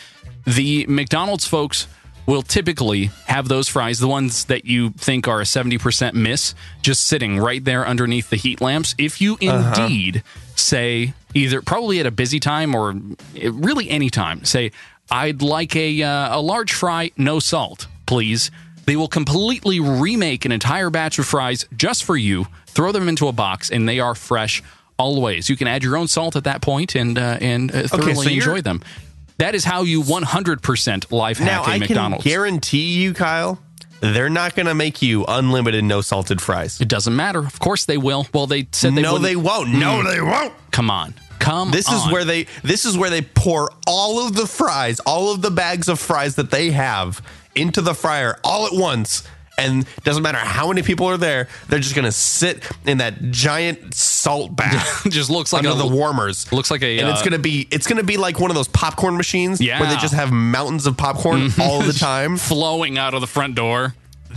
The 0.45 0.85
McDonald's 0.87 1.45
folks 1.45 1.87
will 2.27 2.43
typically 2.43 3.05
have 3.25 3.47
those 3.47 3.67
fries, 3.67 3.97
the 3.99 4.07
ones 4.07 4.45
that 4.45 4.65
you 4.65 4.91
think 4.91 5.27
are 5.27 5.41
a 5.41 5.43
70% 5.43 6.13
miss, 6.13 6.53
just 6.81 7.03
sitting 7.05 7.39
right 7.39 7.63
there 7.65 7.85
underneath 7.87 8.29
the 8.29 8.35
heat 8.37 8.61
lamps. 8.61 8.93
If 8.97 9.19
you 9.19 9.37
Uh-huh. 9.41 9.81
indeed 9.83 10.23
say, 10.55 11.13
either 11.33 11.61
probably 11.63 11.99
at 11.99 12.05
a 12.05 12.11
busy 12.11 12.39
time 12.39 12.75
or 12.75 12.93
really 13.51 13.89
any 13.89 14.09
time, 14.11 14.45
say, 14.45 14.71
I'd 15.09 15.41
like 15.41 15.75
a, 15.75 16.03
uh, 16.03 16.37
a 16.37 16.41
large 16.41 16.71
fry, 16.73 17.11
no 17.17 17.39
salt, 17.39 17.87
please. 18.05 18.51
They 18.85 18.95
will 18.95 19.07
completely 19.07 19.79
remake 19.79 20.45
an 20.45 20.51
entire 20.51 20.89
batch 20.89 21.19
of 21.19 21.25
fries 21.25 21.65
just 21.75 22.03
for 22.03 22.17
you, 22.17 22.47
throw 22.67 22.91
them 22.91 23.07
into 23.07 23.27
a 23.27 23.31
box, 23.31 23.69
and 23.69 23.87
they 23.87 23.99
are 23.99 24.15
fresh 24.15 24.63
always. 24.97 25.49
You 25.49 25.55
can 25.55 25.67
add 25.67 25.83
your 25.83 25.97
own 25.97 26.07
salt 26.07 26.35
at 26.35 26.43
that 26.45 26.61
point 26.61 26.95
and 26.95 27.17
uh, 27.17 27.37
and 27.41 27.73
uh, 27.73 27.87
thoroughly 27.87 28.15
so 28.15 28.29
enjoy 28.29 28.61
them. 28.61 28.81
That 29.37 29.55
is 29.55 29.65
how 29.65 29.81
you 29.81 30.03
100% 30.03 31.11
life 31.11 31.39
Now, 31.39 31.63
hack 31.63 31.67
a 31.67 31.71
I 31.71 31.77
McDonald's. 31.79 32.23
can 32.23 32.31
guarantee 32.31 33.01
you, 33.01 33.13
Kyle, 33.15 33.57
they're 33.99 34.29
not 34.29 34.55
going 34.55 34.67
to 34.67 34.75
make 34.75 35.01
you 35.01 35.25
unlimited 35.27 35.83
no 35.83 36.01
salted 36.01 36.39
fries. 36.39 36.79
it 36.79 36.87
doesn't 36.87 37.15
matter. 37.15 37.39
Of 37.39 37.59
course 37.59 37.85
they 37.85 37.97
will. 37.97 38.27
Well, 38.33 38.45
they 38.45 38.67
said 38.71 38.93
they 38.93 39.01
no, 39.01 39.13
wouldn't. 39.13 39.27
they 39.27 39.35
won't. 39.35 39.73
No, 39.73 40.03
they 40.03 40.21
won't. 40.21 40.53
Come 40.71 40.91
on. 40.91 41.15
Come 41.39 41.71
This 41.71 41.91
is 41.91 42.11
where 42.11 42.23
they 42.23 42.45
this 42.61 42.85
is 42.85 42.95
where 42.95 43.09
they 43.09 43.23
pour 43.23 43.71
all 43.87 44.23
of 44.23 44.35
the 44.35 44.45
fries, 44.45 44.99
all 44.99 45.33
of 45.33 45.41
the 45.41 45.49
bags 45.49 45.89
of 45.89 45.99
fries 45.99 46.35
that 46.35 46.51
they 46.51 46.69
have 46.69 47.19
into 47.55 47.81
the 47.81 47.93
fryer 47.93 48.37
all 48.43 48.65
at 48.65 48.73
once. 48.73 49.23
And 49.57 49.85
doesn't 50.03 50.23
matter 50.23 50.39
how 50.39 50.69
many 50.69 50.81
people 50.81 51.05
are 51.07 51.17
there, 51.17 51.47
they're 51.67 51.77
just 51.79 51.93
gonna 51.93 52.11
sit 52.11 52.63
in 52.85 52.97
that 52.97 53.21
giant 53.31 53.93
salt 53.93 54.55
bath 54.55 55.03
just 55.09 55.29
looks 55.29 55.53
like 55.53 55.65
under 55.65 55.79
a 55.79 55.87
the 55.87 55.93
warmers. 55.93 56.51
looks 56.51 56.71
like 56.71 56.81
a 56.81 56.97
and 56.97 57.07
uh, 57.07 57.11
it's 57.11 57.21
gonna 57.21 57.37
be 57.37 57.67
it's 57.69 57.85
gonna 57.85 58.01
be 58.01 58.17
like 58.17 58.39
one 58.39 58.49
of 58.49 58.55
those 58.55 58.69
popcorn 58.69 59.17
machines 59.17 59.59
where 59.59 59.85
they 59.87 59.97
just 59.97 60.15
have 60.15 60.31
mountains 60.31 60.87
of 60.87 60.97
popcorn 60.97 61.49
all 61.59 61.81
the 61.81 61.93
time. 61.99 62.37
flowing 62.37 62.97
out 62.97 63.13
of 63.13 63.21
the 63.21 63.27
front 63.27 63.53
door. 63.53 63.93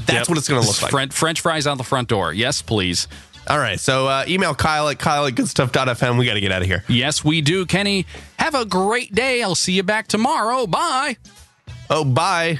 That's 0.07 0.29
what 0.29 0.37
it's 0.37 0.49
gonna 0.49 0.61
look 0.67 0.83
like. 0.83 0.91
French, 0.91 1.13
French 1.15 1.41
fries 1.41 1.67
out 1.67 1.79
the 1.79 1.85
front 1.85 2.09
door. 2.09 2.33
Yes, 2.35 2.61
please. 2.61 3.09
All 3.47 3.59
right, 3.59 3.79
so 3.79 4.09
uh, 4.09 4.25
email 4.27 4.55
Kyle 4.55 4.89
at 4.89 4.99
Kyle 4.99 5.27
at 5.27 5.35
goodstuff.fm. 5.37 6.19
We 6.19 6.25
got 6.27 6.33
to 6.35 6.41
get 6.41 6.51
out 6.51 6.63
of 6.63 6.67
here. 6.67 6.83
Yes, 6.89 7.23
we 7.23 7.43
do, 7.43 7.67
Kenny. 7.67 8.07
Have 8.39 8.55
a 8.55 8.65
great 8.65 9.15
day. 9.15 9.43
I'll 9.43 9.55
see 9.55 9.75
you 9.75 9.83
back 9.83 10.09
tomorrow. 10.09 10.67
Bye. 10.67 11.19
Oh, 11.91 12.05
bye. 12.07 12.59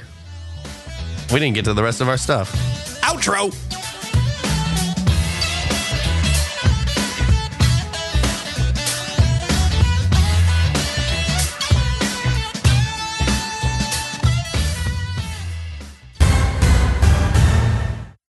We 1.31 1.39
didn't 1.39 1.55
get 1.55 1.65
to 1.65 1.73
the 1.73 1.83
rest 1.83 2.01
of 2.01 2.09
our 2.09 2.17
stuff. 2.17 2.51
Outro. 3.01 3.64